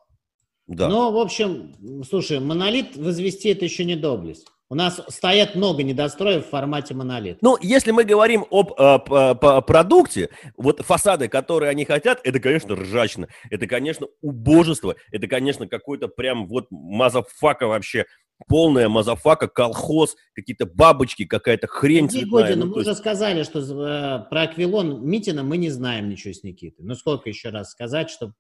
Да. 0.66 0.88
Ну, 0.88 1.12
в 1.12 1.18
общем, 1.18 1.74
слушай, 2.08 2.40
монолит 2.40 2.96
возвести 2.96 3.50
это 3.50 3.64
еще 3.64 3.84
не 3.84 3.96
доблесть. 3.96 4.46
У 4.68 4.74
нас 4.74 5.00
стоят 5.08 5.54
много 5.54 5.84
недостроев 5.84 6.46
в 6.46 6.50
формате 6.50 6.92
монолит. 6.92 7.38
Ну, 7.40 7.56
если 7.60 7.92
мы 7.92 8.02
говорим 8.02 8.44
об 8.50 8.72
э, 8.72 8.98
по, 8.98 9.60
продукте, 9.60 10.30
вот 10.56 10.80
фасады, 10.80 11.28
которые 11.28 11.70
они 11.70 11.84
хотят, 11.84 12.20
это, 12.24 12.40
конечно, 12.40 12.74
ржачно, 12.74 13.28
это, 13.48 13.68
конечно, 13.68 14.08
убожество, 14.22 14.96
это, 15.12 15.28
конечно, 15.28 15.68
какой-то 15.68 16.08
прям 16.08 16.48
вот 16.48 16.66
motherfucka 16.70 17.68
вообще, 17.68 18.06
полная 18.48 18.88
motherfucka, 18.88 19.46
колхоз, 19.46 20.16
какие-то 20.34 20.66
бабочки, 20.66 21.26
какая-то 21.26 21.68
хрень 21.68 22.06
Годин, 22.06 22.58
ну, 22.58 22.66
мы 22.66 22.78
есть... 22.78 22.88
уже 22.88 22.96
сказали, 22.96 23.44
что 23.44 23.60
э, 23.60 24.28
про 24.28 24.42
Аквилон 24.42 25.06
Митино 25.06 25.44
мы 25.44 25.58
не 25.58 25.70
знаем 25.70 26.08
ничего 26.08 26.34
с 26.34 26.42
Никитой. 26.42 26.84
Ну, 26.84 26.96
сколько 26.96 27.28
еще 27.28 27.50
раз 27.50 27.70
сказать, 27.70 28.10
чтобы 28.10 28.34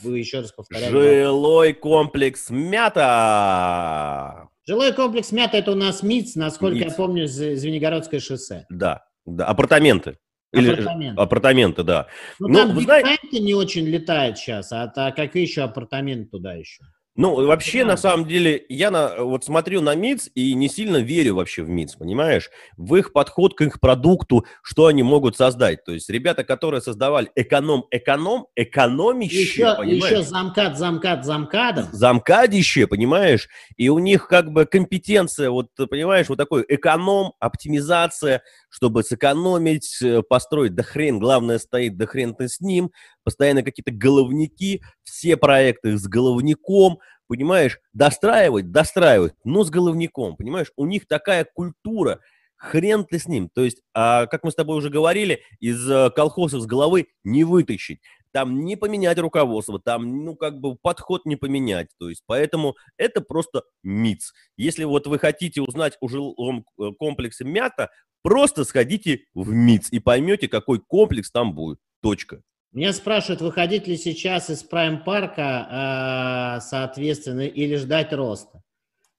вы 0.00 0.18
еще 0.18 0.40
раз 0.40 0.52
повторяли. 0.52 0.90
Жилой 0.90 1.72
комплекс 1.72 2.50
Мята. 2.50 4.48
Жилой 4.66 4.92
комплекс 4.92 5.32
Мята 5.32 5.56
это 5.56 5.72
у 5.72 5.74
нас 5.74 6.02
МИЦ, 6.02 6.36
насколько 6.36 6.76
МИЦ. 6.76 6.84
я 6.84 6.90
помню, 6.92 7.26
Звенигородское 7.26 8.20
шоссе. 8.20 8.64
Да, 8.68 9.04
да, 9.26 9.46
апартаменты. 9.46 10.18
Или 10.52 10.70
апартаменты. 10.72 11.20
апартаменты, 11.22 11.82
да. 11.82 12.06
Ну, 12.38 12.48
ну 12.48 12.54
там 12.54 12.80
знаете... 12.80 13.40
не 13.40 13.54
очень 13.54 13.86
летает 13.86 14.38
сейчас, 14.38 14.70
а, 14.72 14.92
а 14.94 15.12
какие 15.12 15.42
еще 15.42 15.62
апартаменты 15.62 16.30
туда 16.30 16.52
еще? 16.54 16.84
Ну, 17.14 17.46
вообще, 17.46 17.84
на 17.84 17.98
самом 17.98 18.26
деле, 18.26 18.64
я 18.70 18.90
на, 18.90 19.22
вот 19.22 19.44
смотрю 19.44 19.82
на 19.82 19.94
МИЦ 19.94 20.30
и 20.34 20.54
не 20.54 20.68
сильно 20.70 20.96
верю 20.96 21.34
вообще 21.34 21.62
в 21.62 21.68
МИЦ, 21.68 21.96
понимаешь? 21.96 22.48
В 22.78 22.96
их 22.96 23.12
подход 23.12 23.54
к 23.54 23.60
их 23.60 23.80
продукту, 23.80 24.46
что 24.62 24.86
они 24.86 25.02
могут 25.02 25.36
создать. 25.36 25.84
То 25.84 25.92
есть 25.92 26.08
ребята, 26.08 26.42
которые 26.42 26.80
создавали 26.80 27.30
эконом-эконом, 27.34 28.46
экономище, 28.56 29.42
еще, 29.42 29.76
понимаешь? 29.76 30.04
Еще 30.04 30.22
замкад, 30.22 30.78
замкад, 30.78 31.26
замкадом. 31.26 31.88
Замкадище, 31.92 32.86
понимаешь? 32.86 33.46
И 33.76 33.90
у 33.90 33.98
них 33.98 34.26
как 34.26 34.50
бы 34.50 34.64
компетенция, 34.64 35.50
вот, 35.50 35.68
понимаешь, 35.90 36.30
вот 36.30 36.38
такой 36.38 36.64
эконом, 36.66 37.34
оптимизация, 37.40 38.42
чтобы 38.70 39.02
сэкономить, 39.02 40.00
э, 40.00 40.22
построить, 40.22 40.74
да 40.74 40.82
хрен, 40.82 41.18
главное 41.18 41.58
стоит, 41.58 41.98
да 41.98 42.06
хрен 42.06 42.34
ты 42.34 42.48
с 42.48 42.58
ним, 42.60 42.90
постоянно 43.22 43.62
какие-то 43.62 43.92
головники, 43.92 44.80
все 45.02 45.36
проекты 45.36 45.98
с 45.98 46.06
головником, 46.06 47.00
понимаешь, 47.28 47.78
достраивать, 47.92 48.70
достраивать, 48.70 49.34
но 49.44 49.64
с 49.64 49.70
головником, 49.70 50.36
понимаешь, 50.36 50.72
у 50.76 50.86
них 50.86 51.06
такая 51.06 51.46
культура, 51.54 52.20
хрен 52.62 53.04
ты 53.04 53.18
с 53.18 53.26
ним. 53.26 53.50
То 53.52 53.64
есть, 53.64 53.82
а, 53.92 54.26
как 54.26 54.44
мы 54.44 54.52
с 54.52 54.54
тобой 54.54 54.76
уже 54.76 54.88
говорили, 54.88 55.42
из 55.58 55.90
а, 55.90 56.10
колхоза 56.10 56.60
с 56.60 56.66
головы 56.66 57.08
не 57.24 57.44
вытащить. 57.44 58.00
Там 58.32 58.64
не 58.64 58.76
поменять 58.76 59.18
руководство, 59.18 59.80
там, 59.80 60.24
ну, 60.24 60.36
как 60.36 60.58
бы 60.60 60.76
подход 60.76 61.26
не 61.26 61.36
поменять. 61.36 61.88
То 61.98 62.08
есть, 62.08 62.22
поэтому 62.26 62.76
это 62.96 63.20
просто 63.20 63.64
МИЦ. 63.82 64.32
Если 64.56 64.84
вот 64.84 65.06
вы 65.06 65.18
хотите 65.18 65.60
узнать 65.60 65.98
о 66.00 66.08
жилом 66.08 66.64
э, 66.78 66.90
комплексе 66.98 67.44
Мята, 67.44 67.90
просто 68.22 68.64
сходите 68.64 69.24
в 69.34 69.50
МИЦ 69.50 69.88
и 69.90 69.98
поймете, 69.98 70.48
какой 70.48 70.80
комплекс 70.80 71.30
там 71.30 71.54
будет. 71.54 71.78
Точка. 72.00 72.42
Меня 72.72 72.94
спрашивают, 72.94 73.42
выходить 73.42 73.86
ли 73.86 73.98
сейчас 73.98 74.48
из 74.48 74.62
прайм-парка, 74.62 75.66
а, 75.70 76.60
соответственно, 76.60 77.42
или 77.42 77.76
ждать 77.76 78.14
роста. 78.14 78.62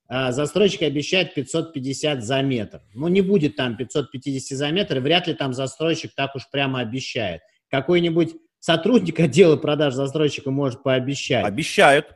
А, 0.07 0.31
застройщик 0.31 0.81
обещает 0.81 1.35
550 1.35 2.23
за 2.23 2.41
метр. 2.41 2.81
Ну, 2.95 3.09
не 3.09 3.21
будет 3.21 3.55
там 3.55 3.77
550 3.77 4.57
за 4.57 4.71
метр, 4.71 4.97
и 4.97 4.99
вряд 4.99 5.27
ли 5.27 5.35
там 5.35 5.53
застройщик 5.53 6.15
так 6.15 6.35
уж 6.35 6.49
прямо 6.49 6.79
обещает. 6.79 7.41
Какой-нибудь 7.69 8.35
сотрудник 8.59 9.19
отдела 9.19 9.55
продаж 9.55 9.93
застройщика 9.93 10.49
может 10.49 10.81
пообещать. 10.81 11.45
Обещают. 11.45 12.07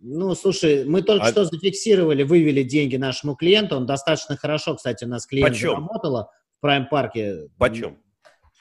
Ну, 0.00 0.34
слушай, 0.34 0.84
мы 0.84 1.00
только 1.00 1.24
а... 1.24 1.30
что 1.30 1.46
зафиксировали, 1.46 2.22
вывели 2.22 2.62
деньги 2.62 2.96
нашему 2.96 3.34
клиенту. 3.34 3.76
Он 3.76 3.86
достаточно 3.86 4.36
хорошо, 4.36 4.76
кстати, 4.76 5.04
у 5.04 5.08
нас 5.08 5.26
клиент 5.26 5.52
почем? 5.52 5.88
в 5.88 6.28
прайм-парке. 6.60 7.48
Почем? 7.58 7.98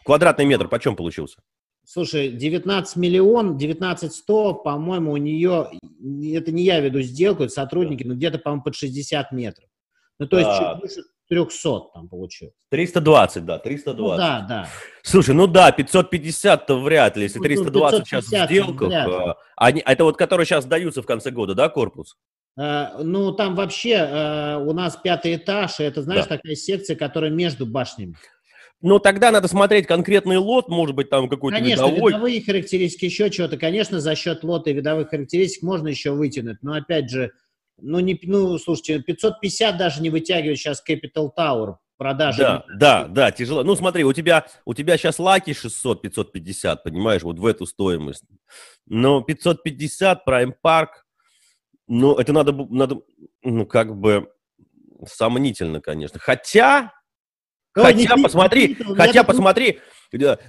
Квадратный 0.06 0.46
метр 0.46 0.70
почем 0.70 0.96
получился? 0.96 1.42
Слушай, 1.86 2.30
19 2.32 2.96
миллион, 2.96 3.58
19 3.58 4.14
100, 4.14 4.54
по-моему, 4.56 5.12
у 5.12 5.18
нее, 5.18 5.70
это 6.34 6.52
не 6.52 6.64
я 6.64 6.80
веду 6.80 7.02
сделку, 7.02 7.44
это 7.44 7.54
сотрудники, 7.54 8.04
но 8.04 8.16
где-то, 8.16 8.40
по-моему, 8.40 8.64
под 8.64 8.76
60 8.76 9.32
метров. 9.32 9.70
Ну, 10.18 10.28
то 10.28 10.38
есть 10.38 10.50
а... 10.50 10.74
чуть 10.74 10.82
выше 10.82 11.08
300 11.30 11.80
там 11.94 12.08
получилось. 12.08 12.54
320, 12.70 13.46
да, 13.46 13.60
320. 13.60 13.98
Ну, 13.98 14.18
да, 14.18 14.46
да. 14.48 14.70
Слушай, 15.04 15.36
ну 15.36 15.48
да, 15.48 15.72
500-50-то 15.72 16.80
вряд 16.80 17.18
ли, 17.18 17.24
если 17.24 17.40
320 17.40 18.00
ну, 18.00 18.06
сейчас 18.06 18.26
в 18.26 18.28
сделках. 18.28 18.92
А, 18.94 19.36
они, 19.56 19.82
это 19.86 20.04
вот 20.04 20.18
которые 20.18 20.46
сейчас 20.46 20.66
даются 20.66 21.02
в 21.02 21.06
конце 21.06 21.32
года, 21.32 21.56
да, 21.56 21.70
корпус? 21.70 22.18
Uh, 22.58 23.04
ну, 23.04 23.34
там 23.34 23.54
вообще 23.54 23.96
uh, 23.96 24.66
у 24.66 24.72
нас 24.72 24.96
пятый 24.96 25.36
этаж, 25.36 25.82
и 25.82 25.84
это, 25.84 26.02
знаешь, 26.04 26.26
да. 26.26 26.38
такая 26.38 26.56
секция, 26.56 26.96
которая 26.96 27.30
между 27.30 27.66
башнями. 27.66 28.16
Ну, 28.88 29.00
тогда 29.00 29.32
надо 29.32 29.48
смотреть 29.48 29.88
конкретный 29.88 30.38
лот, 30.38 30.70
может 30.70 30.96
быть, 30.96 31.10
там 31.10 31.28
какой-то 31.28 31.58
Конечно, 31.58 31.88
видовой. 31.88 32.12
видовые 32.12 32.44
характеристики, 32.44 33.06
еще 33.06 33.32
что-то. 33.32 33.58
Конечно, 33.58 34.00
за 34.00 34.14
счет 34.14 34.44
лота 34.44 34.70
и 34.70 34.74
видовых 34.74 35.10
характеристик 35.10 35.64
можно 35.64 35.88
еще 35.88 36.12
вытянуть, 36.12 36.60
но 36.62 36.74
опять 36.74 37.10
же, 37.10 37.32
ну, 37.82 38.00
не, 38.00 38.16
ну, 38.22 38.60
слушайте, 38.60 39.00
550 39.00 39.76
даже 39.76 40.04
не 40.04 40.12
вытягивает 40.12 40.60
сейчас 40.60 40.84
Capital 40.88 41.32
Tower 41.36 41.78
продажи. 41.98 42.44
Да, 42.44 42.66
да, 42.78 43.08
да, 43.08 43.32
тяжело. 43.32 43.64
Ну, 43.64 43.76
смотри, 43.76 44.04
у 44.04 44.14
тебя, 44.14 44.46
у 44.66 44.76
тебя 44.76 44.98
сейчас 44.98 45.18
лаки 45.18 45.56
600, 45.56 46.04
550, 46.04 46.84
понимаешь, 46.84 47.24
вот 47.24 47.40
в 47.40 47.46
эту 47.48 47.66
стоимость. 47.66 48.26
Но 48.86 49.22
550 49.22 50.22
Prime 50.28 50.54
Park, 50.64 50.90
ну, 51.88 52.14
это 52.18 52.32
надо, 52.34 52.54
надо, 52.54 53.02
ну, 53.42 53.66
как 53.66 53.98
бы 53.98 54.30
сомнительно, 55.08 55.82
конечно. 55.82 56.20
Хотя, 56.20 56.94
хотя, 57.76 58.16
посмотри, 58.18 58.78
хотя, 58.96 59.24
посмотри, 59.24 59.80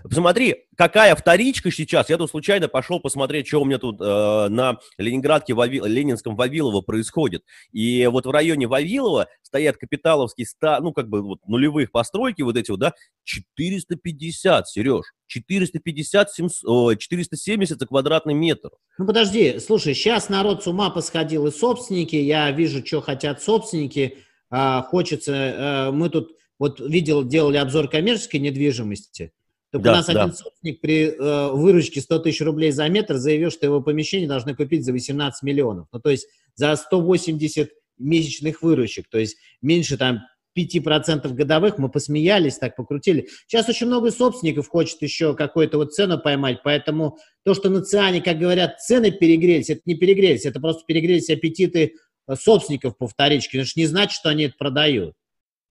Посмотри, 0.02 0.64
какая 0.76 1.14
вторичка 1.14 1.70
сейчас. 1.70 2.08
Я 2.08 2.18
тут 2.18 2.30
случайно 2.30 2.68
пошел 2.68 3.00
посмотреть, 3.00 3.48
что 3.48 3.60
у 3.60 3.64
меня 3.64 3.78
тут 3.78 4.00
э, 4.00 4.48
на 4.48 4.78
Ленинградке, 4.98 5.54
Вави... 5.54 5.80
Ленинском 5.80 6.36
Вавилово 6.36 6.82
происходит. 6.82 7.42
И 7.72 8.06
вот 8.06 8.26
в 8.26 8.30
районе 8.30 8.66
Вавилова 8.66 9.28
стоят 9.42 9.76
капиталовские, 9.76 10.46
ста... 10.46 10.80
ну, 10.80 10.92
как 10.92 11.08
бы 11.08 11.22
вот 11.22 11.40
нулевых 11.46 11.90
постройки, 11.90 12.42
вот 12.42 12.56
эти 12.56 12.70
вот, 12.70 12.80
да, 12.80 12.92
450, 13.24 14.68
Сереж. 14.68 15.06
450, 15.28 16.30
700, 16.30 16.98
470 16.98 17.80
за 17.80 17.86
квадратный 17.86 18.34
метр. 18.34 18.70
Ну, 18.98 19.06
подожди, 19.06 19.58
слушай, 19.58 19.94
сейчас 19.94 20.28
народ 20.28 20.62
с 20.62 20.66
ума 20.68 20.90
посходил 20.90 21.46
и 21.46 21.50
собственники, 21.50 22.14
я 22.14 22.50
вижу, 22.52 22.86
что 22.86 23.00
хотят 23.00 23.42
собственники, 23.42 24.18
а, 24.50 24.82
хочется, 24.82 25.32
а, 25.34 25.90
мы 25.90 26.08
тут, 26.10 26.30
вот 26.58 26.80
видел, 26.80 27.24
делали 27.24 27.56
обзор 27.56 27.88
коммерческой 27.88 28.38
недвижимости, 28.38 29.32
так 29.72 29.82
да, 29.82 29.92
у 29.92 29.94
нас 29.96 30.06
да. 30.06 30.22
один 30.22 30.34
собственник 30.34 30.80
при 30.80 31.10
э, 31.10 31.50
выручке 31.52 32.00
100 32.00 32.20
тысяч 32.20 32.40
рублей 32.40 32.70
за 32.70 32.88
метр 32.88 33.16
заявил, 33.16 33.50
что 33.50 33.66
его 33.66 33.82
помещение 33.82 34.28
должны 34.28 34.54
купить 34.54 34.84
за 34.84 34.92
18 34.92 35.42
миллионов. 35.42 35.88
Ну, 35.92 36.00
то 36.00 36.10
есть 36.10 36.28
за 36.54 36.74
180 36.76 37.70
месячных 37.98 38.62
выручек, 38.62 39.06
то 39.10 39.18
есть 39.18 39.36
меньше 39.62 39.96
там 39.96 40.20
5% 40.56 41.28
годовых, 41.34 41.78
мы 41.78 41.90
посмеялись, 41.90 42.56
так 42.58 42.76
покрутили. 42.76 43.28
Сейчас 43.46 43.68
очень 43.68 43.86
много 43.86 44.10
собственников 44.10 44.68
хочет 44.68 45.02
еще 45.02 45.34
какую-то 45.34 45.78
вот 45.78 45.92
цену 45.92 46.18
поймать, 46.18 46.60
поэтому 46.64 47.18
то, 47.44 47.52
что 47.52 47.68
на 47.68 47.82
Циане, 47.82 48.22
как 48.22 48.38
говорят, 48.38 48.80
цены 48.80 49.10
перегрелись, 49.10 49.70
это 49.70 49.82
не 49.84 49.94
перегрелись, 49.94 50.46
это 50.46 50.60
просто 50.60 50.84
перегрелись 50.86 51.28
аппетиты 51.28 51.94
э, 52.26 52.34
собственников 52.34 52.96
по 52.96 53.06
вторичке, 53.06 53.58
это 53.58 53.66
же 53.66 53.74
не 53.76 53.86
значит, 53.86 54.12
что 54.12 54.30
они 54.30 54.44
это 54.44 54.54
продают. 54.56 55.14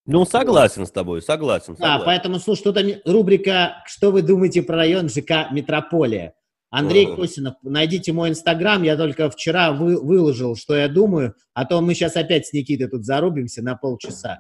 Ну, 0.06 0.26
согласен 0.26 0.86
с 0.86 0.92
тобой, 0.92 1.22
согласен. 1.22 1.76
Да, 1.80 2.00
поэтому, 2.00 2.40
слушай, 2.40 2.64
тут 2.64 2.78
рубрика 3.06 3.84
«Что 3.86 4.12
вы 4.12 4.22
думаете 4.22 4.62
про 4.62 4.78
район 4.78 5.10
ЖК 5.10 5.52
Метрополия?» 5.52 6.34
Андрей 6.70 7.06
uh 7.06 7.16
Косинов, 7.16 7.56
найдите 7.64 8.12
мой 8.12 8.30
инстаграм, 8.30 8.84
я 8.84 8.98
только 8.98 9.30
вчера 9.30 9.72
вы, 9.72 10.00
выложил, 10.00 10.58
что 10.58 10.76
я 10.76 10.90
думаю, 10.90 11.34
а 11.54 11.66
то 11.66 11.80
мы 11.80 11.94
сейчас 11.94 12.18
опять 12.18 12.48
с 12.48 12.54
Никитой 12.54 12.90
тут 12.90 13.06
зарубимся 13.06 13.62
на 13.62 13.76
полчаса. 13.76 14.40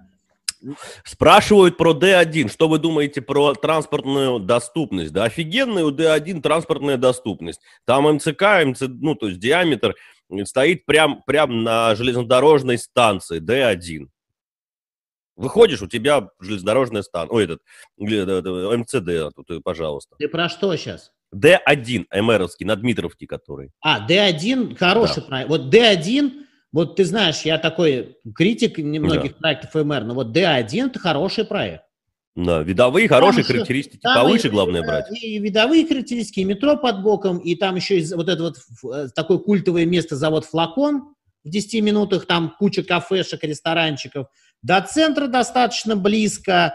Спрашивают 1.03 1.77
про 1.77 1.93
D1. 1.93 2.49
Что 2.49 2.67
вы 2.67 2.79
думаете 2.79 3.21
про 3.21 3.53
транспортную 3.53 4.39
доступность? 4.39 5.13
Да, 5.13 5.25
офигенная 5.25 5.85
у 5.85 5.91
D1 5.91 6.41
транспортная 6.41 6.97
доступность. 6.97 7.61
Там 7.85 8.11
МЦК, 8.15 8.65
МЦ, 8.65 8.81
ну, 8.81 9.15
то 9.15 9.27
есть 9.27 9.39
диаметр 9.39 9.95
стоит 10.43 10.85
прям, 10.85 11.21
прям 11.25 11.63
на 11.63 11.95
железнодорожной 11.95 12.77
станции 12.77 13.39
D1. 13.39 14.07
Выходишь, 15.35 15.81
у 15.81 15.87
тебя 15.87 16.29
железнодорожная 16.39 17.01
станция, 17.01 17.35
ой, 17.35 17.43
этот, 17.43 17.59
МЦД, 17.97 19.35
тут, 19.35 19.63
пожалуйста. 19.63 20.15
Ты 20.17 20.29
про 20.29 20.47
что 20.47 20.75
сейчас? 20.75 21.11
Д1, 21.33 22.05
МРовский, 22.13 22.65
на 22.65 22.75
Дмитровке 22.77 23.27
который. 23.27 23.71
А, 23.81 24.07
Д1, 24.07 24.77
хороший 24.77 25.21
да. 25.21 25.27
проект. 25.27 25.49
Вот 25.49 25.73
Д1, 25.73 26.31
вот 26.71 26.95
ты 26.95 27.03
знаешь, 27.03 27.41
я 27.41 27.57
такой 27.57 28.17
критик 28.33 28.77
немногих 28.77 29.33
да. 29.33 29.37
проектов 29.39 29.75
МР, 29.75 30.03
но 30.05 30.13
вот 30.13 30.35
Д1 30.35 30.87
это 30.87 30.99
хороший 30.99 31.43
проект. 31.43 31.83
Да, 32.35 32.61
видовые 32.63 33.07
хорошие 33.07 33.43
там 33.43 33.55
характеристики, 33.55 34.01
там 34.01 34.23
повыше 34.23 34.47
и, 34.47 34.51
главное 34.51 34.83
брать. 34.83 35.05
И 35.11 35.39
видовые 35.39 35.85
характеристики, 35.85 36.41
и 36.41 36.45
метро 36.45 36.77
под 36.77 37.01
боком, 37.01 37.37
и 37.39 37.55
там 37.55 37.75
еще 37.75 38.01
вот 38.15 38.27
это 38.27 38.43
вот 38.43 38.57
э, 38.93 39.07
такое 39.15 39.37
культовое 39.37 39.85
место 39.85 40.15
завод 40.15 40.45
«Флакон», 40.45 41.15
в 41.45 41.49
10 41.49 41.81
минутах 41.83 42.25
там 42.25 42.55
куча 42.57 42.83
кафешек, 42.83 43.43
ресторанчиков– 43.43 44.27
до 44.65 44.81
центра 44.81 45.27
достаточно 45.27 45.95
близко, 45.95 46.73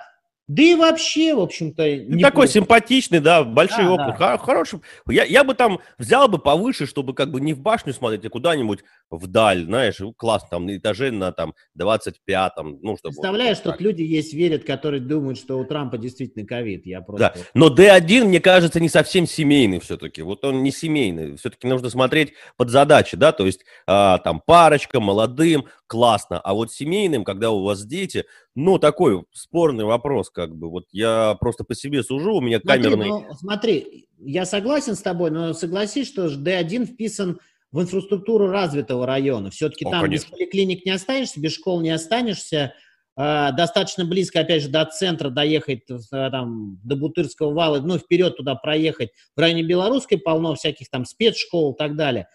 да 0.50 0.64
и 0.64 0.74
вообще, 0.74 1.32
в 1.32 1.40
общем-то... 1.40 1.96
Не 1.96 2.24
такой 2.24 2.42
просто. 2.42 2.54
симпатичный, 2.54 3.20
да, 3.20 3.44
большие 3.44 3.84
да, 3.84 3.92
окна, 3.92 4.16
да. 4.18 4.36
хороший. 4.36 4.80
Я, 5.08 5.22
я 5.22 5.44
бы 5.44 5.54
там 5.54 5.78
взял 5.96 6.26
бы 6.26 6.38
повыше, 6.38 6.86
чтобы 6.86 7.14
как 7.14 7.30
бы 7.30 7.40
не 7.40 7.54
в 7.54 7.60
башню 7.60 7.92
смотреть, 7.92 8.24
а 8.24 8.30
куда-нибудь 8.30 8.80
вдаль, 9.10 9.66
знаешь, 9.66 10.00
классно, 10.16 10.48
там 10.50 10.66
на 10.66 10.76
этаже 10.76 11.12
на 11.12 11.30
там 11.30 11.54
25-м, 11.78 12.80
ну, 12.82 12.96
чтобы... 12.96 13.14
Представляешь, 13.14 13.58
вот, 13.64 13.74
тут 13.74 13.80
люди 13.80 14.02
есть, 14.02 14.34
верят, 14.34 14.64
которые 14.64 15.00
думают, 15.00 15.38
что 15.38 15.56
у 15.56 15.64
Трампа 15.64 15.98
действительно 15.98 16.44
ковид, 16.44 16.84
я 16.84 17.00
просто... 17.00 17.32
Да, 17.32 17.42
но 17.54 17.72
D1, 17.72 18.24
мне 18.24 18.40
кажется, 18.40 18.80
не 18.80 18.88
совсем 18.88 19.28
семейный 19.28 19.78
все-таки, 19.78 20.20
вот 20.20 20.44
он 20.44 20.64
не 20.64 20.72
семейный, 20.72 21.36
все-таки 21.36 21.68
нужно 21.68 21.90
смотреть 21.90 22.32
под 22.56 22.70
задачи, 22.70 23.16
да, 23.16 23.30
то 23.30 23.46
есть 23.46 23.64
а, 23.86 24.18
там 24.18 24.42
парочка, 24.44 24.98
молодым, 24.98 25.66
классно, 25.86 26.40
а 26.40 26.54
вот 26.54 26.72
семейным, 26.72 27.22
когда 27.22 27.52
у 27.52 27.62
вас 27.62 27.84
дети, 27.84 28.24
ну, 28.54 28.78
такой 28.78 29.24
спорный 29.32 29.84
вопрос, 29.84 30.30
как 30.30 30.56
бы. 30.56 30.70
Вот 30.70 30.84
я 30.92 31.36
просто 31.40 31.64
по 31.64 31.74
себе 31.74 32.02
сужу, 32.02 32.34
у 32.34 32.40
меня 32.40 32.60
смотри, 32.60 32.82
камерный... 32.82 33.08
Ну, 33.08 33.26
смотри, 33.34 34.08
я 34.18 34.44
согласен 34.44 34.96
с 34.96 35.02
тобой, 35.02 35.30
но 35.30 35.52
согласись, 35.52 36.08
что 36.08 36.26
D1 36.26 36.86
вписан 36.86 37.38
в 37.72 37.80
инфраструктуру 37.80 38.48
развитого 38.48 39.06
района. 39.06 39.50
Все-таки 39.50 39.84
О, 39.84 39.90
там 39.90 40.02
конечно. 40.02 40.24
без 40.24 40.30
поликлиник 40.30 40.84
не 40.84 40.90
останешься, 40.90 41.40
без 41.40 41.54
школ 41.54 41.80
не 41.80 41.90
останешься. 41.90 42.74
Э, 43.16 43.50
достаточно 43.56 44.04
близко, 44.04 44.40
опять 44.40 44.62
же, 44.62 44.68
до 44.68 44.84
центра 44.86 45.30
доехать, 45.30 45.82
э, 45.88 45.96
там, 46.10 46.80
до 46.82 46.96
Бутырского 46.96 47.52
вала, 47.54 47.80
ну, 47.80 47.98
вперед 47.98 48.36
туда 48.36 48.56
проехать. 48.56 49.10
В 49.36 49.40
районе 49.40 49.62
Белорусской 49.62 50.18
полно 50.18 50.54
всяких 50.54 50.90
там 50.90 51.04
спецшкол 51.04 51.74
и 51.74 51.76
так 51.76 51.96
далее. 51.96 52.26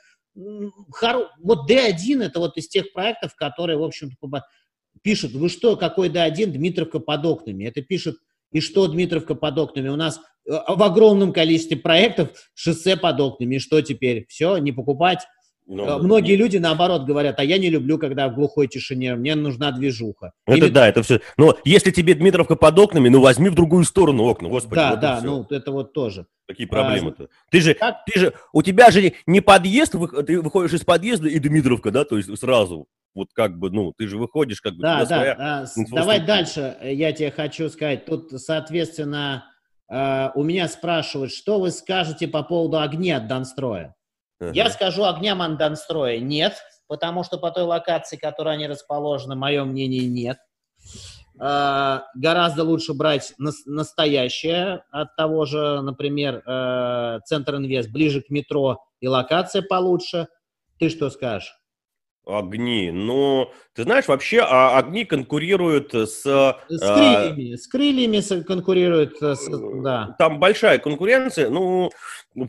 Хор... 0.92 1.30
Вот 1.40 1.70
D1 1.70 2.24
это 2.24 2.40
вот 2.40 2.58
из 2.58 2.68
тех 2.68 2.94
проектов, 2.94 3.36
которые, 3.36 3.78
в 3.78 3.84
общем-то, 3.84 4.16
пишут, 5.06 5.34
вы 5.34 5.50
что, 5.50 5.78
какой 5.78 6.10
D1, 6.10 6.48
Дмитровка 6.48 7.00
под 7.00 7.24
окнами. 7.28 7.66
Это 7.66 7.84
пишет, 7.84 8.18
и 8.52 8.60
что 8.60 8.88
Дмитровка 8.88 9.36
под 9.36 9.56
окнами? 9.60 9.88
У 9.90 9.96
нас 9.96 10.20
э, 10.50 10.52
в 10.52 10.82
огромном 10.82 11.32
количестве 11.32 11.78
проектов 11.78 12.30
шоссе 12.56 12.98
под 12.98 13.20
окнами. 13.22 13.56
И 13.56 13.60
что 13.60 13.82
теперь? 13.82 14.26
Все, 14.28 14.58
не 14.58 14.72
покупать? 14.72 15.20
Ну, 15.68 15.86
э, 15.86 15.98
Многие 15.98 16.34
нет. 16.34 16.40
люди 16.40 16.58
наоборот 16.58 17.06
говорят, 17.06 17.40
а 17.40 17.44
я 17.44 17.58
не 17.58 17.70
люблю, 17.70 17.98
когда 17.98 18.30
в 18.30 18.36
глухой 18.36 18.68
тишине, 18.68 19.16
мне 19.16 19.34
нужна 19.36 19.72
движуха. 19.72 20.34
Это 20.46 20.58
Или... 20.58 20.70
да, 20.70 20.88
это 20.88 21.02
все. 21.02 21.22
Но 21.38 21.58
если 21.64 21.92
тебе 21.92 22.14
Дмитровка 22.14 22.56
под 22.56 22.78
окнами, 22.78 23.10
ну 23.10 23.20
возьми 23.20 23.50
в 23.50 23.56
другую 23.56 23.84
сторону 23.84 24.26
окна, 24.26 24.48
господи. 24.48 24.76
Да, 24.76 24.92
вот 24.92 25.00
да, 25.00 25.22
ну 25.24 25.46
это 25.50 25.72
вот 25.72 25.94
тоже. 25.94 26.28
Какие 26.48 26.68
проблемы-то? 26.68 27.24
А, 27.24 27.28
ты 27.50 27.62
же, 27.62 27.74
как... 27.74 28.06
ты 28.06 28.20
же, 28.20 28.34
у 28.54 28.62
тебя 28.62 28.92
же 28.92 29.14
не 29.26 29.42
подъезд, 29.42 29.96
ты 30.28 30.40
выходишь 30.40 30.74
из 30.74 30.84
подъезда 30.84 31.28
и 31.28 31.40
Дмитровка, 31.40 31.90
да, 31.90 32.06
то 32.06 32.18
есть 32.18 32.38
сразу 32.40 32.88
вот 33.16 33.30
как 33.34 33.58
бы, 33.58 33.72
ну, 33.72 33.94
ты 33.98 34.08
же 34.08 34.18
выходишь 34.18 34.62
как 34.62 34.74
бы... 34.74 34.82
Да, 34.82 35.06
да, 35.06 35.64
а, 35.64 35.66
давай 35.92 36.24
дальше, 36.24 36.78
э, 36.82 36.94
я 36.94 37.14
тебе 37.14 37.32
хочу 37.32 37.70
сказать. 37.70 38.06
Тут, 38.06 38.30
соответственно, 38.34 39.46
э, 39.90 40.30
у 40.36 40.44
меня 40.44 40.68
спрашивают, 40.68 41.32
что 41.32 41.60
вы 41.60 41.72
скажете 41.72 42.28
по 42.28 42.44
поводу 42.44 42.80
огня 42.80 43.18
от 43.18 43.28
Донстроя? 43.28 43.95
Я 44.40 44.70
скажу, 44.70 45.04
огням 45.06 45.42
от 45.42 45.58
Донстроя 45.58 46.20
нет, 46.20 46.56
потому 46.88 47.24
что 47.24 47.38
по 47.38 47.52
той 47.52 47.64
локации, 47.64 48.18
которой 48.18 48.56
они 48.56 48.68
расположены, 48.68 49.36
мое 49.36 49.64
мнение, 49.64 50.08
нет. 50.08 50.38
Uh, 51.38 52.00
гораздо 52.16 52.64
лучше 52.64 52.94
брать 52.94 53.34
на- 53.38 53.52
настоящее 53.66 54.86
от 54.90 55.18
того 55.18 55.44
же, 55.44 55.82
например, 55.82 56.42
uh, 56.48 57.20
Центр 57.26 57.56
Инвест, 57.56 57.92
ближе 57.92 58.22
к 58.22 58.30
метро 58.30 58.86
и 59.02 59.08
локация 59.10 59.62
получше. 59.62 60.30
Ты 60.80 60.90
что 60.90 61.10
скажешь? 61.10 61.54
Огни. 62.26 62.90
Ну, 62.92 63.52
ты 63.74 63.84
знаешь, 63.84 64.08
вообще 64.08 64.40
а, 64.42 64.78
огни 64.80 65.06
конкурируют 65.06 65.94
с... 65.94 66.24
С 66.24 66.80
крыльями. 66.80 67.54
А, 67.54 67.58
с 67.58 67.68
крыльями 67.68 68.44
конкурируют, 68.44 69.22
с, 69.22 69.48
да. 69.84 70.16
Там 70.18 70.40
большая 70.40 70.80
конкуренция. 70.80 71.50
Ну, 71.50 71.92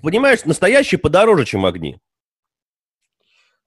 понимаешь, 0.03 0.45
настоящие 0.45 0.99
подороже, 0.99 1.45
чем 1.45 1.67
огни. 1.67 1.99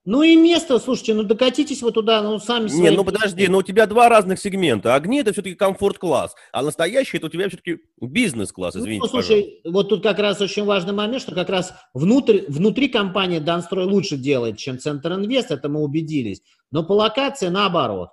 Ну 0.05 0.23
и 0.23 0.35
место, 0.35 0.79
слушайте, 0.79 1.13
ну 1.13 1.23
докатитесь 1.23 1.81
вы 1.81 1.91
туда, 1.91 2.21
ну 2.21 2.39
сами 2.39 2.67
свои... 2.67 2.81
Не, 2.81 2.91
ну 2.91 3.03
подожди, 3.03 3.47
ну 3.47 3.57
у 3.57 3.63
тебя 3.63 3.85
два 3.85 4.07
разных 4.07 4.39
сегмента. 4.39 4.95
Огни 4.95 5.19
это 5.19 5.33
все-таки 5.33 5.55
комфорт-класс, 5.55 6.35
а 6.53 6.63
настоящий 6.63 7.17
это 7.17 7.27
у 7.27 7.29
тебя 7.29 7.49
все-таки 7.49 7.79
бизнес-класс, 7.99 8.75
ну, 8.75 8.81
извините, 8.81 9.01
ну, 9.03 9.09
слушай, 9.09 9.41
пожалуйста. 9.41 9.71
вот 9.71 9.89
тут 9.89 10.03
как 10.03 10.19
раз 10.19 10.39
очень 10.39 10.63
важный 10.63 10.93
момент, 10.93 11.21
что 11.21 11.35
как 11.35 11.49
раз 11.49 11.73
внутрь, 11.93 12.41
внутри 12.47 12.87
компании 12.87 13.39
Данстрой 13.39 13.85
лучше 13.85 14.15
делает, 14.15 14.57
чем 14.57 14.79
Центр 14.79 15.13
Инвест, 15.13 15.51
это 15.51 15.67
мы 15.67 15.81
убедились. 15.81 16.41
Но 16.71 16.83
по 16.83 16.93
локации 16.93 17.49
наоборот. 17.49 18.09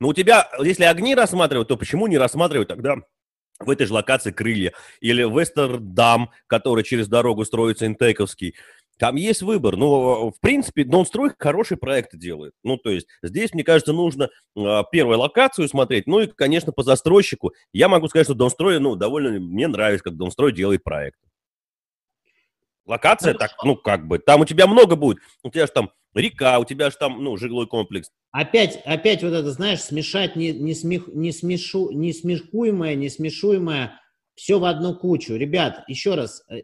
Ну 0.00 0.08
у 0.08 0.14
тебя, 0.14 0.48
если 0.58 0.84
огни 0.84 1.14
рассматривать, 1.14 1.68
то 1.68 1.76
почему 1.76 2.06
не 2.06 2.18
рассматривать 2.18 2.68
тогда 2.68 2.96
в 3.60 3.68
этой 3.70 3.86
же 3.86 3.92
локации 3.92 4.32
крылья. 4.32 4.72
Или 5.00 5.22
Вестердам, 5.22 6.30
который 6.46 6.82
через 6.82 7.08
дорогу 7.08 7.44
строится 7.44 7.86
интековский. 7.86 8.54
Там 9.00 9.16
есть 9.16 9.40
выбор. 9.40 9.78
Ну, 9.78 10.30
в 10.30 10.38
принципе, 10.40 10.84
Донстрой 10.84 11.30
хорошие 11.38 11.78
проекты 11.78 12.18
делает. 12.18 12.52
Ну, 12.62 12.76
то 12.76 12.90
есть 12.90 13.06
здесь, 13.22 13.54
мне 13.54 13.64
кажется, 13.64 13.94
нужно 13.94 14.28
э, 14.54 14.82
первую 14.92 15.18
локацию 15.18 15.66
смотреть. 15.68 16.06
Ну 16.06 16.20
и, 16.20 16.26
конечно, 16.26 16.70
по 16.70 16.82
застройщику. 16.82 17.54
Я 17.72 17.88
могу 17.88 18.08
сказать, 18.08 18.26
что 18.26 18.34
Донстрой, 18.34 18.78
ну, 18.78 18.96
довольно 18.96 19.40
мне 19.40 19.68
нравится, 19.68 20.04
как 20.04 20.18
Донстрой 20.18 20.52
делает 20.52 20.84
проект. 20.84 21.18
Локация, 22.84 23.32
так, 23.32 23.52
ну, 23.64 23.74
как 23.74 24.06
бы, 24.06 24.18
там 24.18 24.42
у 24.42 24.44
тебя 24.44 24.66
много 24.66 24.96
будет. 24.96 25.16
У 25.42 25.50
тебя 25.50 25.64
же 25.64 25.72
там 25.72 25.92
река, 26.14 26.58
у 26.58 26.66
тебя 26.66 26.90
же 26.90 26.96
там, 26.98 27.24
ну, 27.24 27.38
жилой 27.38 27.66
комплекс. 27.66 28.10
Опять, 28.32 28.82
опять 28.84 29.22
вот 29.22 29.32
это, 29.32 29.50
знаешь, 29.50 29.80
смешать 29.80 30.36
не, 30.36 30.52
не, 30.52 30.74
смех, 30.74 31.08
не, 31.08 31.32
смешу, 31.32 31.90
не 31.90 32.12
смешкуемое, 32.12 32.96
не 32.96 33.08
смешуемое, 33.08 33.98
все 34.34 34.58
в 34.58 34.64
одну 34.64 34.94
кучу. 34.94 35.36
Ребят, 35.36 35.84
еще 35.86 36.16
раз, 36.16 36.42
э, 36.50 36.62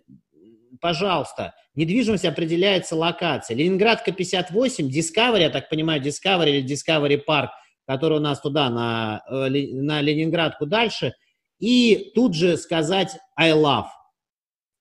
пожалуйста, 0.80 1.54
недвижимость 1.74 2.24
определяется 2.24 2.96
локацией. 2.96 3.62
Ленинградка 3.62 4.12
58, 4.12 4.88
Discovery, 4.88 5.40
я 5.40 5.50
так 5.50 5.68
понимаю, 5.68 6.02
Discovery 6.02 6.50
или 6.50 6.64
Discovery 6.66 7.20
Park, 7.26 7.48
который 7.86 8.18
у 8.18 8.20
нас 8.20 8.40
туда, 8.40 8.70
на, 8.70 9.22
э, 9.28 9.48
на 9.48 10.00
Ленинградку 10.00 10.66
дальше, 10.66 11.12
и 11.58 12.12
тут 12.14 12.34
же 12.34 12.56
сказать 12.56 13.16
I 13.36 13.52
love. 13.52 13.86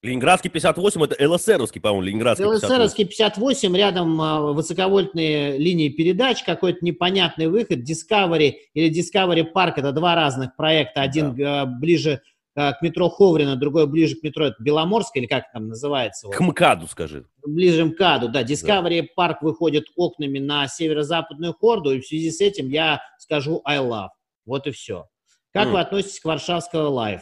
Ленинградский 0.05 0.51
58, 0.51 1.03
это 1.03 1.29
ЛСРовский, 1.29 1.81
по-моему, 1.81 2.03
Ленинградский 2.03 2.45
58. 2.45 2.67
ЛСРовский 2.67 3.05
58, 3.05 3.75
рядом 3.75 4.21
а, 4.21 4.41
высоковольтные 4.51 5.57
линии 5.57 5.89
передач, 5.89 6.43
какой-то 6.43 6.85
непонятный 6.85 7.47
выход. 7.47 7.79
Discovery 7.79 8.53
или 8.73 8.91
Discovery 8.91 9.45
Park, 9.51 9.73
это 9.77 9.91
два 9.91 10.13
разных 10.15 10.55
проекта. 10.55 11.01
Один 11.01 11.35
да. 11.35 11.61
а, 11.61 11.65
ближе 11.65 12.21
к 12.55 12.77
метро 12.81 13.09
Ховрина, 13.09 13.57
другой 13.57 13.85
ближе 13.85 14.15
к 14.15 14.23
метро 14.23 14.45
это 14.47 14.55
Беломорск, 14.59 15.15
или 15.17 15.25
как 15.25 15.51
там 15.51 15.67
называется? 15.67 16.29
К 16.29 16.39
МКАДу, 16.39 16.87
скажи. 16.87 17.25
Ближе 17.45 17.83
к 17.83 17.93
МКАДу, 17.93 18.29
да. 18.29 18.43
Discovery 18.43 19.07
да. 19.15 19.27
Park 19.27 19.37
выходит 19.41 19.85
окнами 19.97 20.39
на 20.39 20.67
северо-западную 20.67 21.53
Хорду, 21.53 21.91
и 21.91 21.99
в 21.99 22.07
связи 22.07 22.31
с 22.31 22.39
этим 22.39 22.69
я 22.69 23.01
скажу 23.19 23.61
I 23.65 23.79
love. 23.79 24.09
Вот 24.45 24.67
и 24.67 24.71
все. 24.71 25.05
Как 25.53 25.67
mm. 25.67 25.71
вы 25.71 25.79
относитесь 25.81 26.19
к 26.19 26.25
Варшавского 26.25 26.87
Life? 26.87 27.21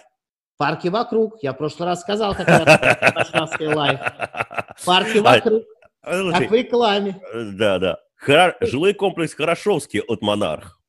Парки 0.58 0.88
вокруг. 0.88 1.42
Я 1.42 1.54
в 1.54 1.58
прошлый 1.58 1.90
раз 1.90 2.02
сказал, 2.02 2.36
как 2.36 2.48
Варшавский 2.48 3.68
Life. 3.68 4.00
Парки 4.86 5.18
а, 5.18 5.22
вокруг. 5.22 5.64
Как 6.02 6.50
в 6.50 6.54
рекламе. 6.54 7.20
Да, 7.54 7.80
да. 7.80 7.98
Хор... 8.18 8.56
Жилой 8.62 8.94
комплекс 8.94 9.34
Хорошёвский 9.34 10.00
от 10.02 10.22
Монарх. 10.22 10.80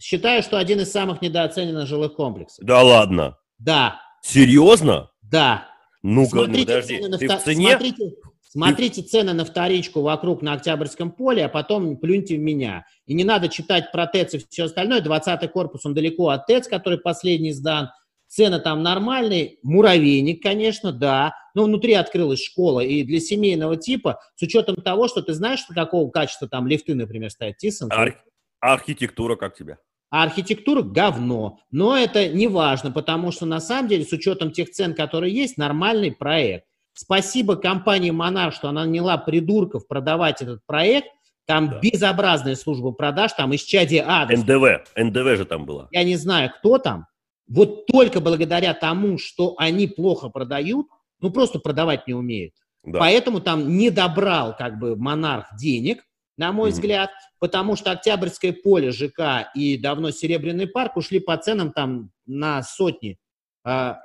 Считаю, 0.00 0.42
что 0.42 0.58
один 0.58 0.80
из 0.80 0.90
самых 0.90 1.20
недооцененных 1.20 1.86
жилых 1.86 2.14
комплексов. 2.14 2.64
Да 2.64 2.82
ладно? 2.82 3.36
Да. 3.60 4.00
Серьезно? 4.22 5.10
Да. 5.22 5.68
Ну-ка, 6.02 6.36
ну 6.36 6.46
подожди, 6.46 6.98
ты 7.18 7.28
в 7.28 7.42
цене? 7.42 7.68
Смотрите, 7.70 8.14
смотрите 8.40 9.02
цены 9.02 9.32
на 9.34 9.44
вторичку 9.44 10.00
вокруг 10.00 10.42
на 10.42 10.54
Октябрьском 10.54 11.12
поле, 11.12 11.44
а 11.44 11.48
потом 11.48 11.96
плюньте 11.98 12.36
в 12.36 12.40
меня. 12.40 12.86
И 13.06 13.14
не 13.14 13.24
надо 13.24 13.48
читать 13.48 13.92
про 13.92 14.06
ТЭЦ 14.06 14.34
и 14.34 14.38
все 14.48 14.64
остальное. 14.64 15.02
20-й 15.02 15.48
корпус, 15.48 15.84
он 15.84 15.94
далеко 15.94 16.30
от 16.30 16.46
ТЭЦ, 16.46 16.68
который 16.68 16.98
последний 16.98 17.52
сдан 17.52 17.90
цены 18.30 18.60
там 18.60 18.82
нормальные, 18.82 19.58
муравейник, 19.62 20.42
конечно, 20.42 20.92
да, 20.92 21.34
но 21.54 21.64
внутри 21.64 21.94
открылась 21.94 22.42
школа, 22.42 22.80
и 22.80 23.02
для 23.02 23.18
семейного 23.18 23.76
типа, 23.76 24.20
с 24.36 24.42
учетом 24.42 24.76
того, 24.76 25.08
что 25.08 25.20
ты 25.20 25.34
знаешь, 25.34 25.64
какого 25.68 26.08
качества 26.10 26.48
там 26.48 26.68
лифты, 26.68 26.94
например, 26.94 27.30
стоят, 27.30 27.58
Тисон. 27.58 27.90
Ар- 27.92 28.22
архитектура 28.60 29.34
как 29.34 29.56
тебе? 29.56 29.78
А 30.10 30.24
архитектура 30.24 30.82
говно. 30.82 31.58
Но 31.70 31.96
это 31.96 32.28
не 32.28 32.48
важно, 32.48 32.90
потому 32.90 33.30
что 33.30 33.46
на 33.46 33.60
самом 33.60 33.88
деле, 33.88 34.04
с 34.04 34.12
учетом 34.12 34.50
тех 34.50 34.70
цен, 34.70 34.94
которые 34.94 35.34
есть, 35.34 35.56
нормальный 35.56 36.10
проект. 36.10 36.66
Спасибо 36.92 37.56
компании 37.56 38.10
Монарх, 38.10 38.54
что 38.54 38.68
она 38.68 38.84
наняла 38.84 39.16
придурков 39.16 39.86
продавать 39.86 40.42
этот 40.42 40.60
проект. 40.66 41.08
Там 41.46 41.70
да. 41.70 41.80
безобразная 41.80 42.56
служба 42.56 42.92
продаж, 42.92 43.32
там 43.32 43.52
из 43.52 43.62
чади 43.62 43.96
адрес. 44.04 44.42
НДВ, 44.42 44.84
НДВ 44.96 45.36
же 45.36 45.44
там 45.44 45.64
было. 45.64 45.88
Я 45.90 46.04
не 46.04 46.16
знаю, 46.16 46.50
кто 46.50 46.78
там, 46.78 47.06
вот 47.48 47.86
только 47.86 48.20
благодаря 48.20 48.74
тому, 48.74 49.18
что 49.18 49.54
они 49.58 49.86
плохо 49.86 50.28
продают, 50.28 50.86
ну 51.20 51.30
просто 51.30 51.58
продавать 51.58 52.06
не 52.06 52.14
умеют. 52.14 52.54
Да. 52.84 52.98
Поэтому 53.00 53.40
там 53.40 53.76
не 53.76 53.90
добрал 53.90 54.56
как 54.56 54.78
бы 54.78 54.96
монарх 54.96 55.46
денег, 55.58 56.04
на 56.40 56.52
мой 56.52 56.70
mm 56.70 56.72
взгляд, 56.72 57.10
потому 57.38 57.76
что 57.76 57.90
Октябрьское 57.90 58.54
поле 58.54 58.92
ЖК 58.92 59.50
и 59.54 59.76
давно 59.76 60.10
Серебряный 60.10 60.66
парк 60.66 60.96
ушли 60.96 61.20
по 61.20 61.36
ценам 61.36 61.70
там 61.70 62.12
на 62.24 62.62
сотни, 62.62 63.18
а, 63.62 63.98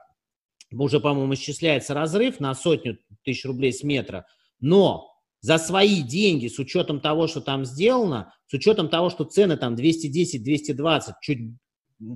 уже, 0.73 0.99
по-моему, 0.99 1.33
исчисляется 1.33 1.93
разрыв 1.93 2.41
на 2.41 2.53
сотню 2.53 2.97
тысяч 3.23 3.45
рублей 3.45 3.71
с 3.71 3.83
метра, 3.83 4.25
но 4.59 5.13
за 5.39 5.57
свои 5.57 6.01
деньги, 6.01 6.49
с 6.49 6.59
учетом 6.59 6.99
того, 6.99 7.27
что 7.27 7.39
там 7.39 7.63
сделано, 7.63 8.33
с 8.47 8.53
учетом 8.53 8.89
того, 8.89 9.09
что 9.09 9.23
цены 9.23 9.55
там 9.55 9.75
210-220, 9.75 11.13
чуть 11.21 11.39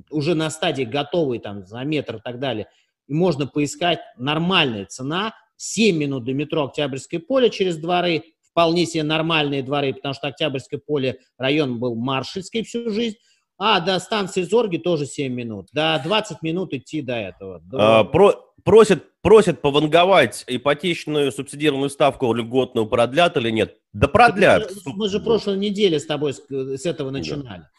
уже 0.09 0.35
на 0.35 0.49
стадии 0.49 0.83
готовый 0.83 1.39
там 1.39 1.65
за 1.65 1.81
метр 1.85 2.17
и 2.17 2.21
так 2.21 2.39
далее, 2.39 2.67
и 3.07 3.13
можно 3.13 3.47
поискать 3.47 4.01
нормальная 4.17 4.85
цена, 4.85 5.33
7 5.55 5.95
минут 5.95 6.25
до 6.25 6.33
метро 6.33 6.65
Октябрьское 6.65 7.21
поле 7.21 7.49
через 7.49 7.77
дворы, 7.77 8.23
вполне 8.51 8.85
себе 8.85 9.03
нормальные 9.03 9.63
дворы, 9.63 9.93
потому 9.93 10.13
что 10.13 10.27
Октябрьское 10.27 10.79
поле 10.79 11.19
район 11.37 11.79
был 11.79 11.95
маршальский 11.95 12.63
всю 12.63 12.89
жизнь, 12.89 13.17
а 13.57 13.79
до 13.79 13.99
станции 13.99 14.43
Зорги 14.43 14.77
тоже 14.77 15.05
7 15.05 15.33
минут, 15.33 15.67
до 15.73 15.99
20 16.03 16.41
минут 16.41 16.73
идти 16.73 17.01
до 17.01 17.15
этого. 17.15 17.59
До... 17.59 17.99
А, 17.99 18.03
про, 18.03 18.33
просят, 18.63 19.03
просят 19.21 19.61
пованговать 19.61 20.43
ипотечную 20.47 21.31
субсидированную 21.31 21.89
ставку 21.89 22.31
льготную 22.33 22.87
продлят 22.87 23.37
или 23.37 23.49
нет? 23.49 23.77
Да 23.93 24.07
продлят. 24.07 24.71
Мы, 24.85 24.93
мы 24.93 25.09
же 25.09 25.19
прошлой 25.19 25.57
неделе 25.57 25.99
с 25.99 26.05
тобой 26.05 26.33
с, 26.33 26.41
с 26.49 26.85
этого 26.85 27.09
начинали. 27.09 27.61
Да. 27.61 27.69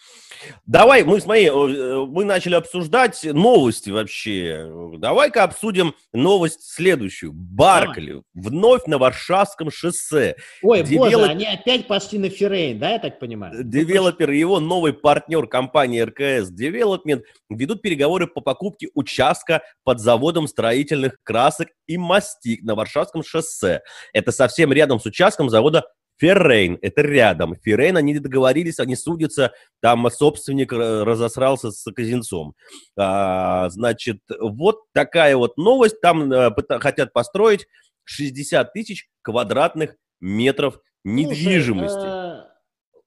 Давай, 0.66 1.05
мы, 1.05 1.20
смотри, 1.20 1.47
э, 1.47 2.07
мы 2.07 2.24
начали 2.24 2.55
обсуждать 2.55 3.22
новости 3.24 3.91
вообще. 3.91 4.70
Давай-ка 4.99 5.45
обсудим 5.45 5.95
новость 6.12 6.62
следующую. 6.62 7.32
Баркли 7.32 8.09
Давай. 8.09 8.24
вновь 8.34 8.86
на 8.86 8.99
Варшавском 8.99 9.70
шоссе. 9.70 10.36
Ой, 10.62 10.82
Девелоп... 10.82 11.12
боже, 11.12 11.24
они 11.26 11.47
опять 11.47 11.86
пошли 11.86 12.18
на 12.18 12.30
Феррейн, 12.30 12.78
да, 12.78 12.91
я 12.91 12.99
так 12.99 13.18
понимаю? 13.18 13.55
Ну, 13.57 13.62
девелопер 13.62 14.30
и 14.30 14.38
его 14.38 14.61
новый 14.61 14.93
партнер 14.93 15.47
компании 15.47 16.01
РКС 16.01 16.51
Development 16.51 17.22
ведут 17.49 17.82
переговоры 17.82 18.26
по 18.26 18.41
покупке 18.41 18.88
участка 18.95 19.62
под 19.84 20.01
заводом 20.01 20.47
строительных 20.47 21.18
красок 21.31 21.68
и 21.87 21.97
мастик 21.97 22.61
на 22.64 22.74
Варшавском 22.74 23.22
шоссе. 23.22 23.83
Это 24.12 24.33
совсем 24.33 24.72
рядом 24.72 24.99
с 24.99 25.07
участком 25.07 25.49
завода 25.49 25.85
Феррейн, 26.18 26.76
это 26.83 27.03
рядом. 27.03 27.55
Феррейн, 27.55 27.97
они 27.97 28.18
договорились, 28.18 28.81
они 28.81 28.97
судятся, 28.97 29.53
там 29.81 30.11
собственник 30.11 30.72
разосрался 30.72 31.70
с 31.70 31.89
Казинцом. 31.93 32.55
А, 32.99 33.70
значит, 33.70 34.18
вот 34.41 34.81
такая 34.93 35.37
вот 35.37 35.57
новость. 35.57 36.01
Там 36.01 36.33
а, 36.33 36.53
хотят 36.81 37.12
построить 37.12 37.68
60 38.05 38.72
тысяч 38.72 39.09
квадратных 39.22 39.95
метров 40.20 40.81
недвижимости. 41.05 41.95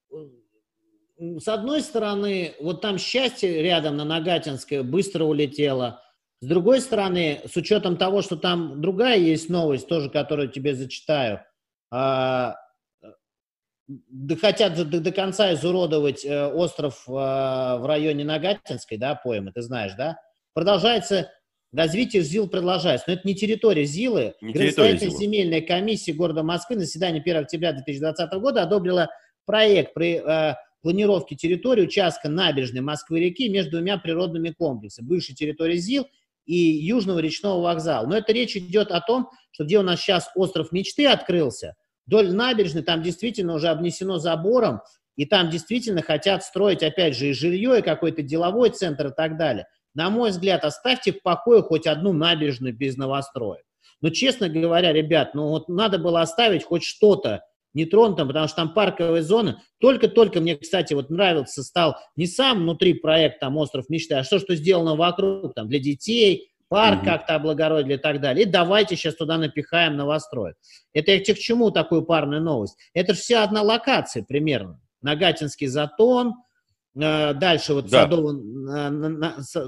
Слушай, 0.09 0.29
э, 1.19 1.39
с 1.39 1.47
одной 1.49 1.81
стороны, 1.81 2.55
вот 2.61 2.79
там 2.79 2.97
счастье 2.97 3.61
рядом 3.61 3.97
на 3.97 4.05
Нагатинской 4.05 4.81
быстро 4.81 5.25
улетело. 5.25 6.01
С 6.43 6.45
другой 6.45 6.81
стороны, 6.81 7.39
с 7.45 7.55
учетом 7.55 7.95
того, 7.95 8.21
что 8.21 8.35
там 8.35 8.81
другая 8.81 9.17
есть 9.17 9.47
новость, 9.47 9.87
тоже, 9.87 10.09
которую 10.09 10.49
тебе 10.49 10.75
зачитаю, 10.75 11.39
да 11.89 12.57
хотят 14.41 14.75
до, 14.75 14.99
до 14.99 15.11
конца 15.13 15.53
изуродовать 15.53 16.25
э, 16.25 16.47
остров 16.47 17.05
э, 17.07 17.11
в 17.11 17.85
районе 17.85 18.25
Нагатинской, 18.25 18.97
да, 18.97 19.15
поэмы, 19.15 19.53
ты 19.53 19.61
знаешь, 19.61 19.93
да? 19.97 20.17
Продолжается, 20.53 21.31
развитие 21.71 22.23
ЗИЛ 22.23 22.49
продолжается, 22.49 23.05
но 23.07 23.13
это 23.13 23.25
не 23.25 23.35
территория 23.35 23.85
ЗИЛы. 23.85 24.33
Не 24.41 24.53
территория 24.53 24.97
земельная 24.97 25.61
комиссия 25.61 26.11
города 26.11 26.43
Москвы 26.43 26.75
на 26.75 26.81
заседании 26.81 27.21
1 27.21 27.37
октября 27.37 27.71
2020 27.71 28.33
года 28.33 28.63
одобрила 28.63 29.07
проект 29.45 29.93
при 29.93 30.15
э, 30.17 30.55
планировке 30.81 31.37
территории 31.37 31.83
участка 31.83 32.27
набережной 32.27 32.81
Москвы-реки 32.81 33.47
между 33.47 33.71
двумя 33.71 33.97
природными 33.97 34.49
комплексами, 34.49 35.07
бывшей 35.07 35.35
территории 35.35 35.77
ЗИЛ 35.77 36.05
и 36.45 36.55
Южного 36.55 37.19
речного 37.19 37.61
вокзала. 37.61 38.05
Но 38.07 38.17
это 38.17 38.33
речь 38.33 38.55
идет 38.55 38.91
о 38.91 39.01
том, 39.01 39.29
что 39.51 39.63
где 39.63 39.79
у 39.79 39.83
нас 39.83 39.99
сейчас 39.99 40.29
остров 40.35 40.71
мечты 40.71 41.07
открылся– 41.07 41.75
Вдоль 42.05 42.33
набережной 42.33 42.83
там 42.83 43.01
действительно 43.01 43.53
уже 43.53 43.69
обнесено 43.69 44.17
забором, 44.17 44.81
и 45.15 45.25
там 45.25 45.49
действительно 45.49 46.01
хотят 46.01 46.43
строить, 46.43 46.83
опять 46.83 47.15
же, 47.15 47.29
и 47.29 47.33
жилье, 47.33 47.79
и 47.79 47.83
какой-то 47.83 48.21
деловой 48.23 48.71
центр 48.71 49.07
и 49.07 49.13
так 49.15 49.37
далее. 49.37 49.67
На 49.93 50.09
мой 50.09 50.31
взгляд, 50.31 50.65
оставьте 50.65 51.13
в 51.13 51.21
покое 51.21 51.61
хоть 51.61 51.87
одну 51.87 52.13
набережную 52.13 52.75
без 52.75 52.97
новостроек. 52.97 53.63
Но, 54.01 54.09
честно 54.09 54.49
говоря, 54.49 54.91
ребят, 54.91 55.33
ну 55.33 55.49
вот 55.49 55.69
надо 55.69 55.97
было 55.97 56.21
оставить 56.21 56.63
хоть 56.65 56.83
что-то 56.83 57.41
нетронутым, 57.73 58.27
потому 58.27 58.47
что 58.47 58.57
там 58.57 58.73
парковая 58.73 59.21
зона. 59.21 59.61
Только-только 59.79 60.41
мне, 60.41 60.55
кстати, 60.55 60.93
вот 60.93 61.09
нравился, 61.09 61.63
стал 61.63 61.97
не 62.15 62.27
сам 62.27 62.59
внутри 62.59 62.93
проект 62.93 63.39
там 63.39 63.57
«Остров 63.57 63.89
мечты», 63.89 64.15
а 64.15 64.23
что, 64.23 64.39
что 64.39 64.55
сделано 64.55 64.95
вокруг, 64.95 65.53
там, 65.53 65.67
для 65.67 65.79
детей, 65.79 66.53
парк 66.73 67.03
mm 67.03 67.05
как-то 67.05 67.35
облагородили 67.35 67.95
и 67.95 67.97
так 67.97 68.19
далее. 68.19 68.45
И 68.45 68.49
давайте 68.49 68.95
сейчас 68.95 69.15
туда 69.15 69.37
напихаем 69.37 69.95
новострой. 69.95 70.53
Это 70.91 71.11
я 71.11 71.19
к 71.19 71.37
чему 71.37 71.69
такую 71.69 72.03
парную 72.03 72.41
новость? 72.41 72.77
Это 72.95 73.13
же 73.13 73.19
вся 73.19 73.43
одна 73.43 73.61
локация 73.61 74.23
примерно. 74.23 74.81
Нагатинский 75.03 75.67
затон, 75.67 76.33
э, 76.95 77.33
дальше 77.35 77.75
вот 77.75 77.89
да. 77.89 78.03
Садов, 78.03 78.33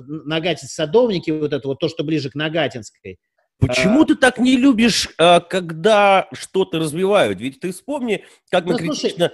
Нагатинские 0.07 0.69
садовники, 0.69 1.29
вот 1.29 1.53
это 1.53 1.67
вот 1.67 1.79
то, 1.79 1.89
что 1.89 2.03
ближе 2.03 2.31
к 2.31 2.35
Нагатинской. 2.35 3.19
Почему 3.59 4.01
а... 4.01 4.05
ты 4.05 4.15
так 4.15 4.37
не 4.37 4.57
любишь, 4.57 5.09
а, 5.17 5.39
когда 5.39 6.27
что-то 6.33 6.79
развивают? 6.79 7.39
Ведь 7.39 7.59
ты 7.59 7.71
вспомни, 7.71 8.23
как 8.49 8.65
мы 8.65 8.73
ну, 8.73 8.77
критично... 8.79 9.31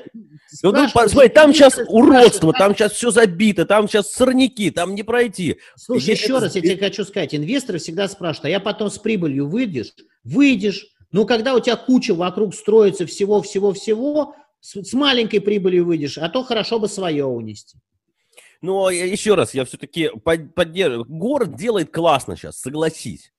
Слушай, 0.48 0.90
ну, 0.94 1.10
смотри, 1.10 1.30
там 1.30 1.54
сейчас 1.54 1.80
уродство, 1.88 2.54
там 2.54 2.76
сейчас 2.76 2.94
все 2.94 3.10
забито, 3.10 3.66
там 3.66 3.88
сейчас 3.88 4.12
сорняки, 4.12 4.70
там 4.70 4.94
не 4.94 5.04
пройти. 5.04 5.58
Слушай, 5.76 6.10
Если 6.10 6.24
еще 6.24 6.34
это... 6.34 6.46
раз 6.46 6.56
я 6.56 6.62
тебе 6.62 6.78
хочу 6.78 7.04
сказать, 7.04 7.34
инвесторы 7.34 7.80
всегда 7.80 8.08
спрашивают, 8.08 8.46
а 8.46 8.50
я 8.50 8.60
потом 8.60 8.92
с 8.92 9.00
прибылью 9.00 9.50
выйдешь? 9.50 9.94
Выйдешь. 10.24 10.88
Но 11.12 11.26
когда 11.26 11.56
у 11.56 11.60
тебя 11.60 11.76
куча 11.76 12.14
вокруг 12.14 12.54
строится 12.54 13.06
всего-всего-всего, 13.06 14.36
с, 14.60 14.82
с 14.84 14.94
маленькой 14.94 15.42
прибылью 15.42 15.86
выйдешь, 15.86 16.20
а 16.20 16.30
то 16.30 16.44
хорошо 16.44 16.80
бы 16.80 16.88
свое 16.88 17.26
унести. 17.26 17.80
Ну, 18.62 18.90
еще 18.90 19.34
раз, 19.34 19.56
я 19.56 19.66
все-таки 19.66 20.12
поддерживаю. 20.24 21.06
Город 21.10 21.56
делает 21.56 21.92
классно 21.92 22.38
сейчас, 22.38 22.60
согласись 22.60 23.32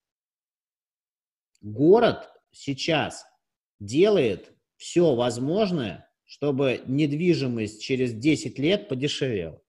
город 1.62 2.30
сейчас 2.50 3.24
делает 3.80 4.52
все 4.76 5.14
возможное, 5.14 6.10
чтобы 6.24 6.82
недвижимость 6.86 7.82
через 7.82 8.12
10 8.12 8.58
лет 8.58 8.88
подешевела. 8.88 9.60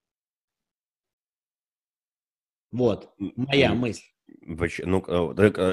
Вот 2.71 3.13
моя 3.17 3.73
мысль. 3.73 4.03
Ну, 4.47 5.01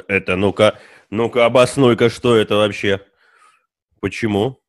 это, 0.08 0.36
ну-ка, 0.36 0.78
ну-ка, 1.08 1.46
обоснуй-ка, 1.46 2.10
что 2.10 2.36
это 2.36 2.56
вообще? 2.56 3.00
Почему? 4.00 4.60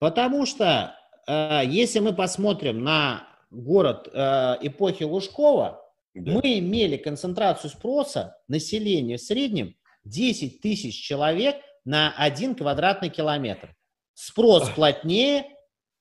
Потому 0.00 0.46
что, 0.46 0.96
э, 1.28 1.62
если 1.66 2.00
мы 2.00 2.12
посмотрим 2.12 2.82
на 2.82 3.28
город 3.50 4.08
э, 4.12 4.56
эпохи 4.62 5.04
Лужкова, 5.04 5.80
да. 6.14 6.32
мы 6.32 6.58
имели 6.58 6.96
концентрацию 6.96 7.70
спроса 7.70 8.36
населения 8.48 9.16
в 9.16 9.22
среднем 9.22 9.76
10 10.04 10.60
тысяч 10.60 10.94
человек 11.00 11.56
на 11.84 12.12
один 12.16 12.54
квадратный 12.54 13.10
километр. 13.10 13.74
Спрос 14.14 14.68
плотнее, 14.70 15.46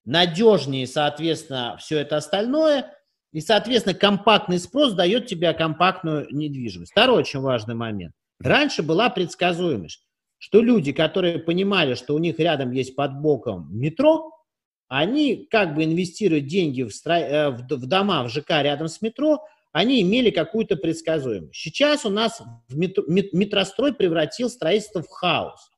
надежнее, 0.05 0.87
соответственно, 0.87 1.77
все 1.79 1.99
это 1.99 2.17
остальное. 2.17 2.93
И, 3.31 3.41
соответственно, 3.41 3.95
компактный 3.95 4.59
спрос 4.59 4.93
дает 4.93 5.25
тебе 5.25 5.51
компактную 5.53 6.27
недвижимость. 6.31 6.91
Второй 6.91 7.19
очень 7.19 7.39
важный 7.39 7.73
момент. 7.73 8.13
Раньше 8.39 8.83
была 8.83 9.09
предсказуемость, 9.09 10.05
что 10.37 10.61
люди, 10.61 10.91
которые 10.91 11.39
понимали, 11.39 11.95
что 11.95 12.13
у 12.13 12.19
них 12.19 12.37
рядом 12.37 12.71
есть 12.71 12.95
под 12.95 13.19
боком 13.21 13.75
метро, 13.75 14.31
они 14.87 15.47
как 15.49 15.73
бы 15.73 15.83
инвестируют 15.85 16.45
деньги 16.45 16.83
в, 16.83 16.91
стро... 16.91 17.15
Э, 17.15 17.49
в 17.49 17.87
дома, 17.87 18.23
в 18.23 18.29
ЖК 18.29 18.61
рядом 18.61 18.87
с 18.87 19.01
метро, 19.01 19.43
они 19.73 20.01
имели 20.01 20.29
какую-то 20.29 20.77
предсказуемость. 20.77 21.55
Сейчас 21.55 22.05
у 22.05 22.09
нас 22.09 22.41
в 22.69 22.77
метро, 22.77 23.03
метрострой 23.07 23.91
превратил 23.93 24.49
строительство 24.49 25.01
в 25.01 25.09
хаос. 25.09 25.71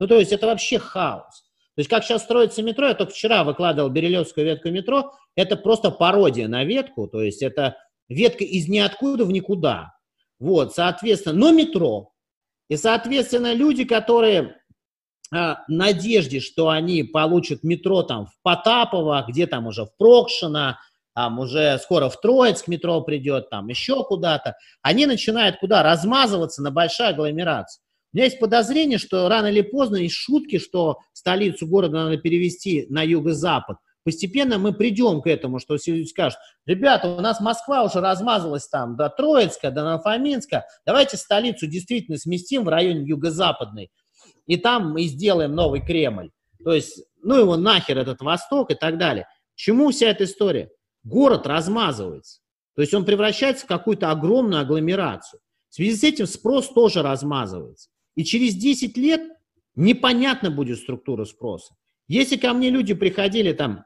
Ну, 0.00 0.08
то 0.08 0.18
есть 0.18 0.32
это 0.32 0.46
вообще 0.46 0.78
хаос. 0.78 1.44
То 1.74 1.80
есть 1.80 1.88
как 1.88 2.02
сейчас 2.02 2.24
строится 2.24 2.62
метро, 2.62 2.88
я 2.88 2.94
только 2.94 3.12
вчера 3.12 3.44
выкладывал 3.44 3.90
Берилевскую 3.90 4.46
ветку 4.46 4.70
метро, 4.70 5.12
это 5.36 5.56
просто 5.56 5.90
пародия 5.90 6.48
на 6.48 6.64
ветку, 6.64 7.06
то 7.06 7.22
есть 7.22 7.42
это 7.42 7.76
ветка 8.08 8.44
из 8.44 8.68
ниоткуда 8.68 9.24
в 9.24 9.30
никуда. 9.30 9.94
Вот, 10.38 10.74
соответственно, 10.74 11.38
но 11.38 11.52
метро. 11.52 12.12
И, 12.68 12.76
соответственно, 12.76 13.54
люди, 13.54 13.84
которые 13.84 14.56
а, 15.30 15.62
надежде, 15.68 16.40
что 16.40 16.68
они 16.68 17.04
получат 17.04 17.64
метро 17.64 18.02
там 18.02 18.26
в 18.26 18.32
Потапово, 18.42 19.24
где 19.28 19.46
там 19.46 19.66
уже 19.66 19.84
в 19.84 19.96
Прокшино, 19.96 20.78
там 21.14 21.38
уже 21.38 21.78
скоро 21.78 22.08
в 22.08 22.20
Троицк 22.20 22.68
метро 22.68 23.00
придет, 23.02 23.50
там 23.50 23.68
еще 23.68 24.04
куда-то, 24.04 24.56
они 24.82 25.06
начинают 25.06 25.58
куда? 25.58 25.82
Размазываться 25.82 26.62
на 26.62 26.70
большая 26.70 27.10
агломерация. 27.10 27.82
У 28.12 28.16
меня 28.16 28.26
есть 28.26 28.40
подозрение, 28.40 28.98
что 28.98 29.28
рано 29.28 29.46
или 29.46 29.62
поздно 29.62 29.96
из 29.96 30.12
шутки, 30.12 30.58
что 30.58 30.98
столицу 31.12 31.66
города 31.66 32.04
надо 32.04 32.18
перевести 32.18 32.86
на 32.90 33.02
юго-запад, 33.02 33.78
постепенно 34.04 34.58
мы 34.58 34.74
придем 34.74 35.22
к 35.22 35.26
этому, 35.26 35.58
что 35.58 35.76
люди 35.86 36.08
скажут, 36.08 36.38
ребята, 36.66 37.08
у 37.08 37.20
нас 37.20 37.40
Москва 37.40 37.84
уже 37.84 38.00
размазалась 38.00 38.68
там 38.68 38.96
до 38.96 39.08
Троицка, 39.08 39.70
до 39.70 39.84
Новофоминска, 39.84 40.64
давайте 40.84 41.16
столицу 41.16 41.66
действительно 41.66 42.18
сместим 42.18 42.64
в 42.64 42.68
район 42.68 43.04
юго-западный, 43.04 43.90
и 44.46 44.56
там 44.56 44.92
мы 44.92 45.04
сделаем 45.04 45.54
новый 45.54 45.80
Кремль. 45.80 46.30
То 46.64 46.72
есть, 46.72 47.04
ну 47.22 47.36
его 47.38 47.56
нахер 47.56 47.98
этот 47.98 48.20
Восток 48.20 48.70
и 48.70 48.74
так 48.74 48.98
далее. 48.98 49.26
Чему 49.54 49.90
вся 49.90 50.08
эта 50.08 50.24
история? 50.24 50.70
Город 51.04 51.46
размазывается. 51.46 52.40
То 52.74 52.82
есть 52.82 52.94
он 52.94 53.04
превращается 53.04 53.64
в 53.64 53.68
какую-то 53.68 54.10
огромную 54.10 54.62
агломерацию. 54.62 55.40
В 55.68 55.74
связи 55.74 55.96
с 55.96 56.04
этим 56.04 56.26
спрос 56.26 56.68
тоже 56.72 57.02
размазывается. 57.02 57.90
И 58.14 58.24
через 58.24 58.54
10 58.54 58.96
лет 58.96 59.22
непонятна 59.74 60.50
будет 60.50 60.78
структура 60.78 61.24
спроса. 61.24 61.74
Если 62.08 62.36
ко 62.36 62.52
мне 62.52 62.70
люди 62.70 62.94
приходили 62.94 63.52
там 63.52 63.84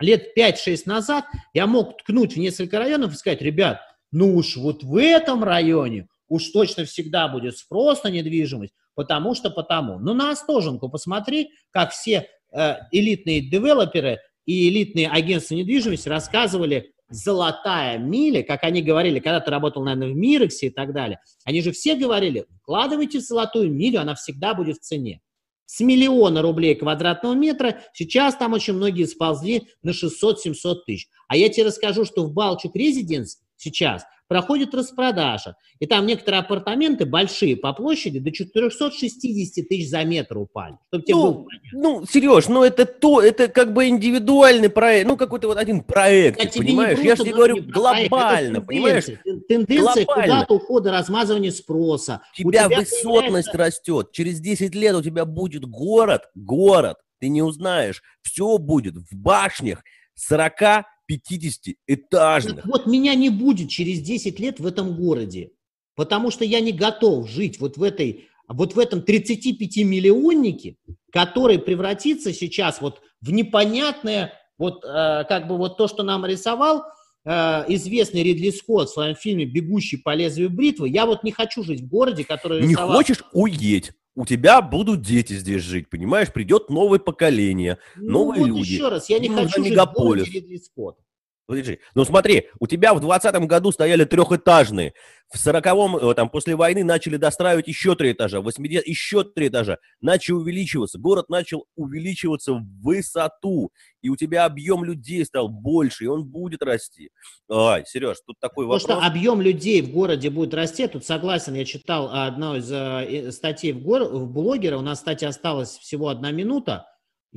лет 0.00 0.36
5-6 0.36 0.82
назад, 0.86 1.24
я 1.54 1.66
мог 1.66 1.98
ткнуть 1.98 2.34
в 2.34 2.38
несколько 2.38 2.78
районов 2.78 3.12
и 3.12 3.16
сказать, 3.16 3.40
ребят, 3.40 3.80
ну 4.10 4.34
уж 4.34 4.56
вот 4.56 4.82
в 4.82 4.96
этом 5.00 5.44
районе 5.44 6.08
уж 6.28 6.48
точно 6.50 6.84
всегда 6.84 7.28
будет 7.28 7.56
спрос 7.56 8.02
на 8.02 8.08
недвижимость, 8.08 8.74
потому 8.94 9.34
что 9.34 9.50
потому. 9.50 9.98
Но 9.98 10.14
на 10.14 10.30
Остоженку 10.30 10.88
посмотри, 10.88 11.50
как 11.70 11.92
все 11.92 12.28
э, 12.52 12.74
элитные 12.90 13.40
девелоперы 13.40 14.20
и 14.46 14.68
элитные 14.68 15.08
агентства 15.08 15.54
недвижимости 15.54 16.08
рассказывали 16.08 16.92
золотая 17.08 17.98
миля, 17.98 18.42
как 18.42 18.64
они 18.64 18.82
говорили, 18.82 19.20
когда 19.20 19.40
ты 19.40 19.50
работал, 19.50 19.84
наверное, 19.84 20.08
в 20.08 20.16
Мирексе 20.16 20.68
и 20.68 20.70
так 20.70 20.92
далее, 20.92 21.20
они 21.44 21.62
же 21.62 21.72
все 21.72 21.94
говорили, 21.94 22.46
вкладывайте 22.62 23.20
золотую 23.20 23.70
милю, 23.72 24.00
она 24.00 24.14
всегда 24.14 24.54
будет 24.54 24.78
в 24.78 24.80
цене. 24.80 25.20
С 25.66 25.80
миллиона 25.80 26.42
рублей 26.42 26.76
квадратного 26.76 27.34
метра 27.34 27.80
сейчас 27.92 28.36
там 28.36 28.52
очень 28.52 28.74
многие 28.74 29.04
сползли 29.04 29.68
на 29.82 29.90
600-700 29.90 30.76
тысяч. 30.86 31.08
А 31.26 31.36
я 31.36 31.48
тебе 31.48 31.66
расскажу, 31.66 32.04
что 32.04 32.24
в 32.24 32.32
Балчук 32.32 32.76
Резиденс 32.76 33.38
сейчас 33.56 34.04
проходит 34.28 34.74
распродажа. 34.74 35.56
И 35.78 35.86
там 35.86 36.06
некоторые 36.06 36.40
апартаменты 36.40 37.06
большие 37.06 37.56
по 37.56 37.72
площади 37.72 38.18
до 38.18 38.32
460 38.32 39.68
тысяч 39.68 39.88
за 39.88 40.04
метр 40.04 40.38
упали. 40.38 40.76
Чтобы 40.88 41.04
тебе 41.04 41.14
ну, 41.14 41.32
было 41.32 41.46
ну, 41.72 42.06
Сереж, 42.06 42.48
ну 42.48 42.64
это 42.64 42.86
то, 42.86 43.20
это 43.20 43.48
как 43.48 43.72
бы 43.72 43.88
индивидуальный 43.88 44.70
проект, 44.70 45.08
ну 45.08 45.16
какой-то 45.16 45.48
вот 45.48 45.58
один 45.58 45.82
проект, 45.82 46.42
я 46.42 46.50
понимаешь? 46.50 46.98
Я 46.98 47.16
же 47.16 47.22
тебе 47.22 47.34
говорю 47.34 47.62
глобально, 47.62 48.60
понимаешь? 48.60 49.06
Тенденция 49.48 50.04
куда-то 50.04 50.54
ухода, 50.54 50.92
размазывания 50.92 51.50
спроса. 51.50 52.22
У 52.38 52.50
тебя, 52.50 52.66
у 52.66 52.68
тебя 52.68 52.78
высотность 52.80 53.50
появляется... 53.50 53.58
растет. 53.58 54.12
Через 54.12 54.40
10 54.40 54.74
лет 54.74 54.94
у 54.96 55.02
тебя 55.02 55.24
будет 55.24 55.64
город, 55.64 56.22
город, 56.34 56.98
ты 57.20 57.28
не 57.28 57.42
узнаешь. 57.42 58.02
Все 58.22 58.58
будет 58.58 58.96
в 58.96 59.14
башнях 59.14 59.82
40 60.14 60.86
50-этажных. 61.10 62.62
Вот 62.64 62.86
меня 62.86 63.14
не 63.14 63.30
будет 63.30 63.70
через 63.70 64.00
10 64.00 64.40
лет 64.40 64.60
в 64.60 64.66
этом 64.66 64.96
городе, 64.96 65.50
потому 65.94 66.30
что 66.30 66.44
я 66.44 66.60
не 66.60 66.72
готов 66.72 67.28
жить 67.28 67.60
вот 67.60 67.76
в 67.76 67.82
этой 67.82 68.28
вот 68.48 68.74
в 68.74 68.78
этом 68.78 69.00
35-миллионнике, 69.00 70.76
который 71.12 71.58
превратится 71.58 72.32
сейчас 72.32 72.80
вот 72.80 73.00
в 73.20 73.32
непонятное, 73.32 74.32
вот 74.58 74.84
э, 74.84 75.24
как 75.28 75.48
бы 75.48 75.56
вот 75.56 75.76
то, 75.76 75.88
что 75.88 76.02
нам 76.02 76.24
рисовал 76.24 76.84
э, 77.24 77.30
известный 77.74 78.22
Ридли 78.22 78.50
Скотт 78.50 78.88
в 78.88 78.92
своем 78.92 79.16
фильме 79.16 79.46
«Бегущий 79.46 79.96
по 79.96 80.14
лезвию 80.14 80.50
бритвы», 80.50 80.88
я 80.88 81.06
вот 81.06 81.24
не 81.24 81.32
хочу 81.32 81.64
жить 81.64 81.80
в 81.80 81.88
городе, 81.88 82.24
который 82.24 82.60
рисовал... 82.60 82.90
Не 82.90 82.96
хочешь– 82.96 83.24
уедь 83.32 83.92
у 84.16 84.24
тебя 84.24 84.62
будут 84.62 85.02
дети 85.02 85.34
здесь 85.34 85.62
жить, 85.62 85.88
понимаешь? 85.88 86.32
Придет 86.32 86.70
новое 86.70 86.98
поколение, 86.98 87.78
ну, 87.94 88.24
новые 88.24 88.40
вот 88.40 88.58
люди. 88.58 88.72
еще 88.72 88.88
раз, 88.88 89.08
я 89.08 89.18
не 89.18 89.28
хочу 89.28 89.62
жить 89.62 89.76
в 89.76 89.92
городе 89.92 90.30
Ридли 90.30 90.56
Скотт. 90.56 90.98
Подожди. 91.46 91.78
Ну 91.94 92.04
смотри, 92.04 92.48
у 92.58 92.66
тебя 92.66 92.92
в 92.92 93.00
20 93.00 93.34
году 93.46 93.70
стояли 93.70 94.04
трехэтажные. 94.04 94.94
В 95.28 95.36
40-м, 95.36 95.96
э, 95.96 96.14
там, 96.14 96.28
после 96.28 96.56
войны 96.56 96.82
начали 96.82 97.16
достраивать 97.16 97.68
еще 97.68 97.94
три 97.94 98.12
этажа. 98.12 98.40
В 98.40 98.44
80 98.44 98.84
еще 98.86 99.22
три 99.22 99.46
этажа. 99.46 99.78
Начал 100.00 100.38
увеличиваться. 100.38 100.98
Город 100.98 101.28
начал 101.28 101.66
увеличиваться 101.76 102.54
в 102.54 102.64
высоту. 102.82 103.70
И 104.02 104.08
у 104.08 104.16
тебя 104.16 104.44
объем 104.44 104.82
людей 104.82 105.24
стал 105.24 105.48
больше, 105.48 106.04
и 106.04 106.08
он 106.08 106.24
будет 106.24 106.62
расти. 106.62 107.10
Ай, 107.48 107.84
Сереж, 107.86 108.18
тут 108.26 108.36
такой 108.40 108.66
вопрос. 108.66 108.82
Потому 108.82 109.02
что 109.02 109.08
объем 109.08 109.40
людей 109.40 109.82
в 109.82 109.92
городе 109.92 110.30
будет 110.30 110.52
расти. 110.52 110.88
Тут 110.88 111.04
согласен, 111.04 111.54
я 111.54 111.64
читал 111.64 112.10
одну 112.12 112.56
из 112.56 112.70
э, 112.72 113.30
статей 113.30 113.72
в, 113.72 113.82
гор... 113.82 114.02
в 114.02 114.28
блогера. 114.32 114.78
У 114.78 114.82
нас, 114.82 114.98
кстати, 114.98 115.24
осталась 115.24 115.78
всего 115.78 116.08
одна 116.08 116.32
минута. 116.32 116.86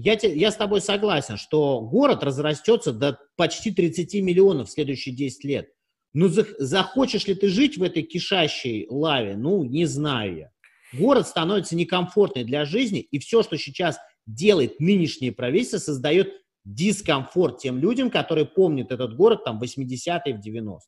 Я, 0.02 0.16
те, 0.16 0.34
я 0.34 0.50
с 0.50 0.56
тобой 0.56 0.80
согласен, 0.80 1.36
что 1.36 1.82
город 1.82 2.24
разрастется 2.24 2.93
до 2.93 3.20
почти 3.36 3.72
30 3.72 4.14
миллионов 4.22 4.70
в 4.70 4.72
следующие 4.72 5.14
10 5.14 5.43
лет. 5.43 5.74
Ну, 6.14 6.30
за, 6.30 6.47
захочешь 6.58 7.28
ли 7.28 7.36
ты 7.36 7.50
жить 7.50 7.78
в 7.78 7.84
этой 7.84 8.04
кишащей 8.04 8.88
лаве? 8.89 9.36
Ну, 9.36 9.66
не 9.66 9.86
знаю 9.86 10.38
я. 10.38 10.52
Город 10.93 11.28
становится 11.28 11.76
некомфортный 11.76 12.45
для 12.45 12.64
жизни, 12.64 13.02
и 13.02 13.20
все, 13.20 13.43
что 13.43 13.58
сейчас 13.58 13.97
делает 14.26 14.80
нынешнее 14.80 15.34
правительство, 15.34 15.80
создает 15.80 16.32
дискомфорт 16.64 17.58
тем 17.58 17.78
людям, 17.78 18.10
которые 18.10 18.45
помнят 18.45 18.93
этот 18.93 19.18
город 19.18 19.43
там 19.43 19.62
80-е, 19.62 20.34
в 20.34 20.39
90-е. 20.39 20.80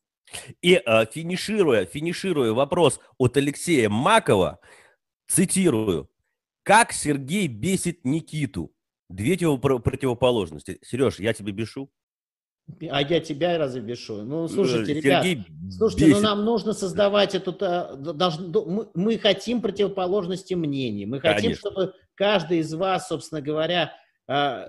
И 0.62 0.82
э, 0.84 1.06
финишируя, 1.12 1.86
финишируя 1.86 2.54
вопрос 2.54 3.02
от 3.18 3.36
Алексея 3.36 3.90
Макова, 3.90 4.60
цитирую, 5.28 6.10
«Как 6.64 6.94
Сергей 6.94 7.48
бесит 7.48 8.06
Никиту?» 8.06 8.72
Две 9.12 9.38
противоположности. 9.58 10.80
Сереж, 10.84 11.20
я 11.20 11.34
тебе 11.34 11.52
бешу? 11.52 11.90
А 12.90 13.02
я 13.02 13.20
тебя 13.20 13.58
разве 13.58 13.82
бешу? 13.82 14.24
Ну, 14.24 14.48
слушайте, 14.48 14.94
ребят, 14.94 15.24
Сергей 15.24 15.46
слушайте, 15.70 16.08
ну 16.08 16.20
нам 16.22 16.46
нужно 16.46 16.74
создавать 16.74 17.36
эту... 17.36 17.56
Э, 17.60 17.96
Должно, 17.96 18.66
мы, 18.66 18.88
мы 18.94 19.18
хотим 19.18 19.62
противоположности 19.62 20.54
мнений. 20.54 21.06
Мы 21.06 21.20
хотим, 21.20 21.42
Конечно. 21.42 21.72
чтобы 21.72 21.94
каждый 22.16 22.60
из 22.60 22.74
вас, 22.74 23.08
собственно 23.08 23.42
говоря, 23.42 23.94
э, 24.28 24.68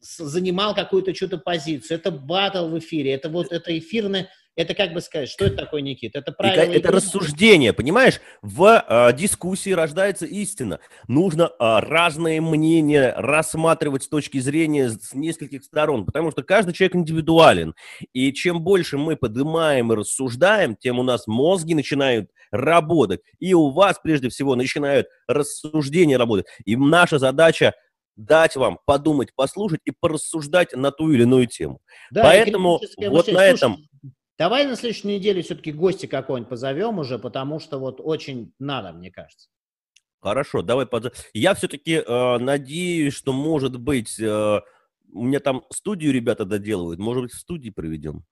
занимал 0.00 0.74
какую-то 0.74 1.14
что-то 1.14 1.38
позицию. 1.38 1.98
Это 1.98 2.10
батл 2.10 2.68
в 2.68 2.78
эфире, 2.78 3.12
это 3.12 3.28
вот 3.28 3.52
это 3.52 3.76
эфирное 3.76 4.30
это 4.54 4.74
как 4.74 4.92
бы 4.92 5.00
сказать, 5.00 5.28
что 5.28 5.46
это 5.46 5.56
такое, 5.56 5.80
Никит? 5.80 6.14
Это 6.14 6.32
правило. 6.32 6.60
Это, 6.60 6.72
это 6.72 6.92
рассуждение, 6.92 7.72
понимаешь? 7.72 8.20
В 8.42 8.84
э, 8.86 9.12
дискуссии 9.14 9.70
рождается 9.70 10.26
истина. 10.26 10.80
Нужно 11.08 11.44
э, 11.44 11.48
разные 11.58 12.40
мнения 12.40 13.14
рассматривать 13.16 14.02
с 14.02 14.08
точки 14.08 14.38
зрения 14.38 14.90
с 14.90 15.14
нескольких 15.14 15.64
сторон, 15.64 16.04
потому 16.04 16.30
что 16.30 16.42
каждый 16.42 16.74
человек 16.74 16.96
индивидуален. 16.96 17.74
И 18.12 18.32
чем 18.32 18.60
больше 18.60 18.98
мы 18.98 19.16
поднимаем 19.16 19.92
и 19.92 19.96
рассуждаем, 19.96 20.76
тем 20.76 20.98
у 20.98 21.02
нас 21.02 21.26
мозги 21.26 21.74
начинают 21.74 22.30
работать. 22.50 23.20
И 23.38 23.54
у 23.54 23.70
вас, 23.70 23.98
прежде 24.02 24.28
всего, 24.28 24.54
начинают 24.54 25.06
рассуждения 25.26 26.18
работать. 26.18 26.46
И 26.66 26.76
наша 26.76 27.18
задача 27.18 27.72
дать 28.16 28.56
вам 28.56 28.78
подумать, 28.84 29.34
послушать 29.34 29.80
и 29.84 29.92
порассуждать 29.98 30.74
на 30.74 30.90
ту 30.90 31.10
или 31.10 31.22
иную 31.22 31.46
тему. 31.46 31.80
Да, 32.10 32.22
Поэтому 32.22 32.80
вот 32.98 33.28
на 33.28 33.46
этом... 33.46 33.78
Давай 34.42 34.66
на 34.66 34.74
следующей 34.74 35.06
неделе 35.06 35.40
все-таки 35.40 35.70
гости 35.70 36.06
какой-нибудь 36.06 36.50
позовем 36.50 36.98
уже, 36.98 37.16
потому 37.16 37.60
что 37.60 37.78
вот 37.78 38.00
очень 38.02 38.52
надо, 38.58 38.92
мне 38.92 39.08
кажется. 39.08 39.48
Хорошо, 40.20 40.62
давай 40.62 40.84
под... 40.84 41.14
Я 41.32 41.54
все-таки 41.54 42.02
э, 42.04 42.38
надеюсь, 42.38 43.14
что, 43.14 43.32
может 43.32 43.78
быть, 43.78 44.18
э, 44.18 44.60
у 45.12 45.22
меня 45.22 45.38
там 45.38 45.62
студию 45.72 46.12
ребята 46.12 46.44
доделывают. 46.44 46.98
Может 46.98 47.22
быть, 47.22 47.32
в 47.32 47.38
студии 47.38 47.70
проведем? 47.70 48.24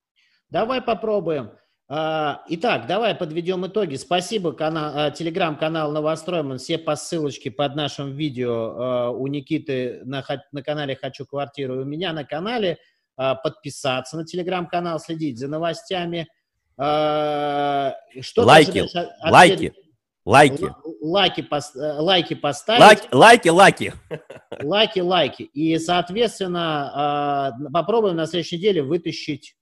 Давай 0.48 0.82
попробуем. 0.82 1.52
А, 1.86 2.42
итак, 2.48 2.88
давай 2.88 3.14
подведем 3.14 3.64
итоги. 3.68 3.94
Спасибо, 3.94 4.50
канал, 4.50 5.12
телеграм-канал 5.12 5.92
Новостройман. 5.92 6.58
Все 6.58 6.76
по 6.76 6.96
ссылочке 6.96 7.52
под 7.52 7.76
нашим 7.76 8.16
видео 8.16 8.50
э, 8.50 9.08
у 9.10 9.28
Никиты 9.28 10.00
на, 10.04 10.24
на 10.50 10.62
канале 10.64 10.96
«Хочу 10.96 11.24
квартиру» 11.24 11.76
и 11.76 11.82
у 11.84 11.84
меня 11.84 12.12
на 12.12 12.24
канале– 12.24 12.78
подписаться 13.42 14.16
на 14.16 14.24
телеграм-канал, 14.24 14.98
следить 14.98 15.38
за 15.38 15.48
новостями. 15.48 16.28
А, 16.82 17.94
что 18.22 18.44
лайки, 18.44 18.78
от, 18.78 19.30
лайки, 19.30 19.74
лайки. 20.24 20.74
Лайки, 21.02 21.42
пос, 21.42 21.76
э, 21.76 21.78
лайки 21.78 22.34
поставить. 22.34 22.80
Лайки, 22.80 23.08
лайки, 23.12 23.48
лайки. 23.48 23.94
Лайки, 24.62 25.00
лайки. 25.00 25.42
И, 25.42 25.78
соответственно, 25.78 26.90
а, 26.94 27.52
попробуем 27.72 28.16
на 28.16 28.26
следующей 28.26 28.56
неделе 28.56 28.82
вытащить 28.82 29.56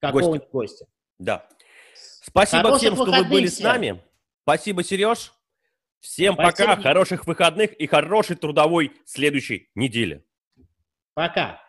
какого-нибудь 0.00 0.48
гостя. 0.50 0.86
Да. 1.18 1.46
Спасибо 2.22 2.62
Хороших 2.62 2.78
всем, 2.78 2.94
что 2.94 3.04
вы 3.04 3.24
были 3.24 3.46
всем. 3.46 3.58
с 3.58 3.60
нами. 3.60 4.04
Спасибо, 4.42 4.82
Сереж. 4.82 5.32
Всем 6.00 6.34
Спасибо. 6.34 6.68
пока, 6.68 6.82
хороших 6.82 7.26
выходных 7.26 7.72
и 7.74 7.86
хорошей 7.86 8.36
трудовой 8.36 8.92
следующей 9.04 9.70
недели. 9.74 10.24
Пока. 11.14 11.60